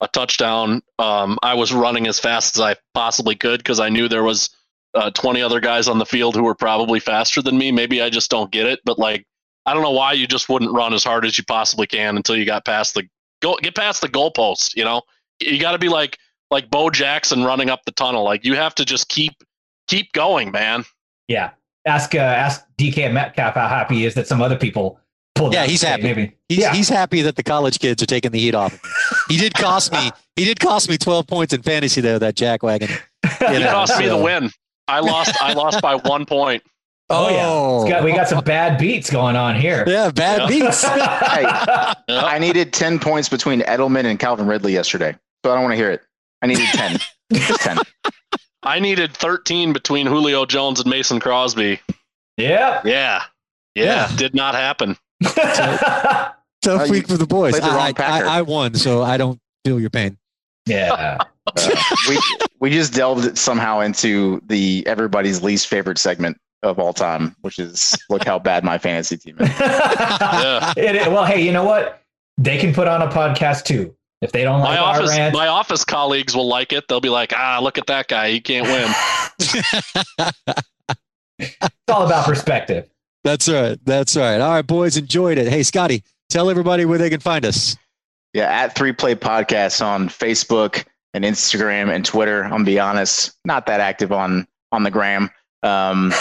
a 0.00 0.08
touchdown, 0.08 0.82
um, 0.98 1.38
I 1.42 1.54
was 1.54 1.72
running 1.72 2.06
as 2.06 2.18
fast 2.18 2.56
as 2.56 2.60
I 2.60 2.76
possibly 2.94 3.36
could 3.36 3.60
because 3.60 3.80
I 3.80 3.90
knew 3.90 4.08
there 4.08 4.24
was 4.24 4.48
uh, 4.94 5.10
20 5.10 5.42
other 5.42 5.60
guys 5.60 5.88
on 5.88 5.98
the 5.98 6.06
field 6.06 6.34
who 6.34 6.42
were 6.42 6.54
probably 6.54 7.00
faster 7.00 7.42
than 7.42 7.58
me. 7.58 7.70
Maybe 7.70 8.00
I 8.00 8.08
just 8.08 8.30
don't 8.30 8.50
get 8.50 8.66
it, 8.66 8.80
but 8.84 8.98
like 8.98 9.26
I 9.66 9.74
don't 9.74 9.82
know 9.82 9.90
why 9.90 10.14
you 10.14 10.26
just 10.26 10.48
wouldn't 10.48 10.72
run 10.72 10.94
as 10.94 11.04
hard 11.04 11.24
as 11.24 11.36
you 11.36 11.44
possibly 11.44 11.86
can 11.86 12.16
until 12.16 12.36
you 12.36 12.46
got 12.46 12.64
past 12.64 12.94
the 12.94 13.04
go 13.40 13.56
get 13.56 13.74
past 13.74 14.00
the 14.00 14.08
goalpost. 14.08 14.74
You 14.74 14.84
know, 14.84 15.02
you 15.38 15.60
got 15.60 15.72
to 15.72 15.78
be 15.78 15.88
like 15.88 16.18
like 16.50 16.70
Bo 16.70 16.90
Jackson 16.90 17.44
running 17.44 17.70
up 17.70 17.84
the 17.84 17.92
tunnel. 17.92 18.24
Like 18.24 18.44
you 18.44 18.56
have 18.56 18.74
to 18.76 18.84
just 18.84 19.08
keep 19.08 19.34
keep 19.86 20.12
going, 20.12 20.50
man. 20.50 20.84
Yeah. 21.28 21.50
Ask 21.86 22.14
uh, 22.14 22.18
ask 22.18 22.64
DK 22.78 23.12
Metcalf 23.12 23.54
how 23.54 23.68
happy 23.68 23.96
he 23.96 24.04
is 24.06 24.14
that 24.14 24.26
some 24.26 24.42
other 24.42 24.56
people 24.56 25.00
pulled. 25.34 25.54
Yeah, 25.54 25.64
he's 25.64 25.82
happy. 25.82 26.02
Maybe. 26.02 26.32
He's, 26.48 26.58
Yeah. 26.58 26.72
he's 26.74 26.88
happy 26.88 27.22
that 27.22 27.36
the 27.36 27.42
college 27.42 27.78
kids 27.78 28.02
are 28.02 28.06
taking 28.06 28.30
the 28.32 28.38
heat 28.38 28.54
off. 28.54 28.78
He 29.28 29.36
did 29.38 29.54
cost 29.54 29.92
me. 29.92 30.10
He 30.36 30.44
did 30.44 30.60
cost 30.60 30.90
me 30.90 30.98
12 30.98 31.26
points 31.26 31.52
in 31.54 31.62
fantasy 31.62 32.00
though. 32.00 32.18
That 32.18 32.34
jack 32.36 32.62
wagon. 32.62 32.88
He 33.48 33.54
You 33.54 33.60
know, 33.60 33.70
cost 33.70 33.98
me 33.98 34.06
the 34.08 34.16
win. 34.18 34.50
I 34.88 35.00
lost. 35.00 35.40
I 35.42 35.52
lost 35.54 35.80
by 35.80 35.94
one 35.96 36.26
point. 36.26 36.62
Oh, 37.08 37.28
yeah. 37.84 37.90
Got- 37.90 38.04
we 38.04 38.12
got 38.12 38.28
some 38.28 38.44
bad 38.44 38.78
beats 38.78 39.08
going 39.10 39.34
on 39.36 39.56
here. 39.58 39.82
yeah, 39.86 40.10
bad 40.10 40.42
Yeah. 40.50 40.60
beats. 40.66 40.84
Hey, 40.84 41.42
Yep. 41.42 42.24
I 42.24 42.38
needed 42.38 42.72
10 42.72 42.98
points 42.98 43.28
between 43.28 43.60
Edelman 43.62 44.04
and 44.04 44.18
Calvin 44.18 44.46
Ridley 44.46 44.72
yesterday. 44.72 45.16
So 45.44 45.50
I 45.50 45.54
don't 45.54 45.62
want 45.62 45.72
to 45.72 45.76
hear 45.76 45.90
it. 45.90 46.02
I 46.42 46.46
needed 46.46 46.66
10. 46.72 46.98
Just 47.32 47.60
10. 47.60 47.78
I 48.62 48.78
needed 48.80 49.14
13 49.14 49.72
between 49.72 50.06
Julio 50.06 50.44
Jones 50.46 50.80
and 50.80 50.88
Mason 50.90 51.20
Crosby. 51.20 51.80
Yep. 52.36 52.84
Yeah. 52.84 53.22
Yeah. 53.74 53.84
Yeah. 54.08 54.16
Did 54.16 54.34
not 54.34 54.54
happen. 54.54 54.96
Tough 55.24 56.34
Oh, 56.66 56.84
you 56.84 56.90
week 56.92 57.08
for 57.08 57.16
the 57.16 57.26
boys. 57.26 57.54
the 57.58 57.64
I, 57.64 57.92
I, 57.96 58.22
I 58.38 58.42
won, 58.42 58.74
so 58.74 59.02
I 59.02 59.16
don't 59.16 59.38
feel 59.64 59.80
your 59.80 59.90
pain. 59.90 60.16
yeah. 60.66 61.18
Uh, 61.56 61.84
we, 62.08 62.18
we 62.60 62.70
just 62.70 62.92
delved 62.92 63.36
somehow 63.36 63.80
into 63.80 64.40
the 64.46 64.86
everybody's 64.86 65.42
least 65.42 65.66
favorite 65.66 65.98
segment 65.98 66.36
of 66.62 66.78
all 66.78 66.92
time, 66.92 67.34
which 67.40 67.58
is 67.58 67.98
look 68.08 68.22
how 68.24 68.38
bad 68.38 68.62
my 68.62 68.78
fantasy 68.78 69.16
team 69.16 69.36
is. 69.40 69.48
Yeah. 69.58 70.72
It- 70.76 70.94
it- 70.96 71.10
well, 71.10 71.24
hey, 71.24 71.40
you 71.44 71.50
know 71.50 71.64
what? 71.64 72.02
They 72.38 72.56
can 72.58 72.72
put 72.72 72.86
on 72.86 73.02
a 73.02 73.08
podcast 73.08 73.64
too. 73.64 73.96
If 74.20 74.32
they 74.32 74.44
don't 74.44 74.60
My 74.60 74.70
like 74.70 74.78
our 74.78 74.94
office, 74.96 75.10
rants, 75.10 75.36
my 75.36 75.46
office 75.46 75.84
colleagues 75.84 76.36
will 76.36 76.46
like 76.46 76.72
it. 76.72 76.88
They'll 76.88 77.00
be 77.00 77.08
like, 77.08 77.32
ah, 77.34 77.58
look 77.62 77.78
at 77.78 77.86
that 77.86 78.08
guy. 78.08 78.30
He 78.30 78.40
can't 78.40 78.66
win. 78.66 78.90
it's 81.38 81.72
all 81.88 82.04
about 82.04 82.26
perspective. 82.26 82.88
That's 83.24 83.48
right. 83.48 83.78
That's 83.84 84.16
right. 84.16 84.40
All 84.40 84.52
right, 84.52 84.66
boys, 84.66 84.96
enjoyed 84.96 85.38
it. 85.38 85.48
Hey, 85.48 85.62
Scotty, 85.62 86.02
tell 86.28 86.50
everybody 86.50 86.84
where 86.84 86.98
they 86.98 87.10
can 87.10 87.20
find 87.20 87.44
us. 87.44 87.76
Yeah, 88.32 88.50
at 88.50 88.74
Three 88.74 88.92
Play 88.92 89.14
Podcast 89.14 89.84
on 89.84 90.08
Facebook 90.08 90.84
and 91.14 91.24
Instagram 91.24 91.92
and 91.94 92.04
Twitter. 92.04 92.44
I'm 92.44 92.50
gonna 92.50 92.64
be 92.64 92.78
honest, 92.78 93.32
not 93.44 93.66
that 93.66 93.80
active 93.80 94.12
on 94.12 94.46
on 94.72 94.82
the 94.84 94.90
gram. 94.90 95.30
Um, 95.62 96.12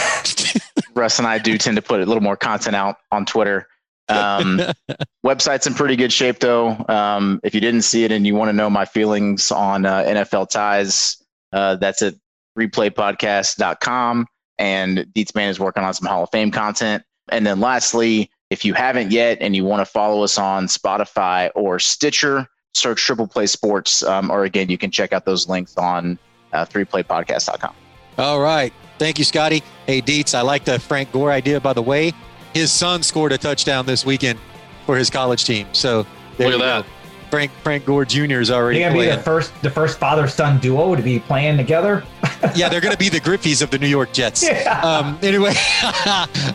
Russ 0.95 1.20
and 1.20 1.28
I 1.28 1.38
do 1.38 1.58
tend 1.58 1.76
to 1.78 1.82
put 1.82 2.02
a 2.02 2.06
little 2.06 2.24
more 2.24 2.36
content 2.36 2.76
out 2.76 2.97
on 3.12 3.26
Twitter. 3.26 3.68
Um, 4.10 4.62
website's 5.26 5.68
in 5.68 5.74
pretty 5.74 5.95
good 5.95 6.12
shape 6.12 6.39
though. 6.39 6.86
Um, 6.89 7.39
if 7.43 7.53
you 7.53 7.62
didn't 7.62 7.84
see 7.84 8.03
it 8.03 8.12
and 8.12 8.26
you 8.26 8.36
want 8.36 8.49
to 8.49 8.53
know 8.53 8.70
my 8.70 8.86
feelings 8.86 9.51
on 9.51 9.86
uh, 9.86 10.03
NFL 10.03 10.49
ties, 10.49 11.24
uh, 11.53 11.76
that's 11.76 12.01
at 12.01 12.16
3playpodcast.com. 12.57 14.28
And 14.57 15.05
Dietz 15.14 15.34
Man 15.36 15.49
is 15.49 15.60
working 15.60 15.84
on 15.84 15.93
some 15.93 16.07
Hall 16.07 16.24
of 16.24 16.30
Fame 16.32 16.51
content. 16.51 17.03
And 17.32 17.45
then 17.45 17.60
lastly, 17.60 18.30
if 18.49 18.66
you 18.66 18.74
haven't 18.74 19.12
yet 19.12 19.38
and 19.41 19.55
you 19.55 19.64
want 19.64 19.82
to 19.82 19.86
follow 19.86 20.24
us 20.24 20.38
on 20.38 20.66
Spotify 20.66 21.51
or 21.55 21.80
Stitcher, 21.80 22.47
search 22.74 23.01
Triple 23.01 23.28
Play 23.28 23.47
Sports. 23.47 24.03
Um, 24.03 24.32
or 24.32 24.43
again, 24.43 24.70
you 24.70 24.78
can 24.78 24.91
check 24.91 25.14
out 25.14 25.26
those 25.26 25.47
links 25.47 25.78
on 25.78 26.18
uh, 26.53 26.66
3playpodcast.com. 26.66 27.74
All 28.18 28.39
right. 28.39 28.74
Thank 28.97 29.18
you, 29.18 29.24
Scotty. 29.24 29.64
Hey, 29.88 30.01
Dietz, 30.01 30.34
I 30.34 30.41
like 30.41 30.66
the 30.66 30.78
Frank 30.78 31.12
Gore 31.12 31.32
idea, 31.32 31.62
by 31.62 31.74
the 31.74 31.82
way. 31.82 32.12
His 32.54 32.72
son 32.72 33.04
scored 33.04 33.32
a 33.32 33.38
touchdown 33.38 33.86
this 33.86 34.06
weekend 34.06 34.39
for 34.86 34.97
his 34.97 35.10
college 35.10 35.45
team. 35.45 35.68
So 35.72 36.06
there 36.38 36.50
Look 36.50 36.60
you 36.60 36.66
at 36.66 36.84
go. 36.84 36.89
Frank 37.30 37.52
Frank 37.64 37.86
Gore 37.86 38.06
Jr. 38.06 38.39
is 38.39 38.50
already 38.50 38.80
You're 38.80 38.89
gonna 38.89 39.02
be 39.02 39.16
the 39.16 39.22
first, 39.22 39.54
the 39.62 39.70
first 39.70 40.00
father-son 40.00 40.60
duo 40.60 40.95
to 40.95 41.02
be 41.02 41.20
playing 41.20 41.58
together. 41.58 42.04
yeah, 42.56 42.70
they're 42.70 42.82
going 42.82 42.93
to 42.93 42.97
be 42.97 43.10
the 43.10 43.20
Griffeys 43.20 43.62
of 43.62 43.70
the 43.70 43.78
New 43.78 43.88
York 43.88 44.14
Jets. 44.14 44.43
Yeah. 44.43 44.80
Um, 44.82 45.20
anyway, 45.22 45.54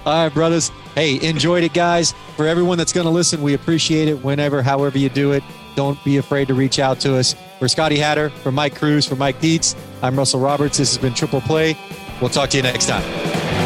all 0.07 0.25
right, 0.25 0.31
brothers. 0.33 0.71
Hey, 0.95 1.21
enjoyed 1.27 1.65
it, 1.65 1.75
guys. 1.75 2.13
For 2.37 2.47
everyone 2.47 2.79
that's 2.79 2.93
going 2.93 3.05
to 3.05 3.11
listen, 3.11 3.43
we 3.43 3.55
appreciate 3.55 4.09
it 4.09 4.23
whenever, 4.25 4.63
however 4.63 4.99
you 4.99 5.09
do 5.09 5.33
it. 5.33 5.43
Don't 5.77 6.03
be 6.05 6.19
afraid 6.19 6.49
to 6.49 6.55
reach 6.55 6.79
out 6.79 7.01
to 7.01 7.17
us. 7.17 7.35
For 7.59 7.69
Scotty 7.69 7.99
Hatter, 7.99 8.31
for 8.31 8.53
Mike 8.53 8.77
Cruz, 8.77 9.05
for 9.07 9.17
Mike 9.17 9.41
Dietz, 9.41 9.75
I'm 10.03 10.17
Russell 10.17 10.41
Roberts. 10.41 10.79
This 10.79 10.95
has 10.95 11.03
been 11.03 11.15
Triple 11.15 11.41
Play. 11.41 11.77
We'll 12.21 12.31
talk 12.31 12.51
to 12.51 12.57
you 12.57 12.63
next 12.63 12.87
time. 12.87 13.64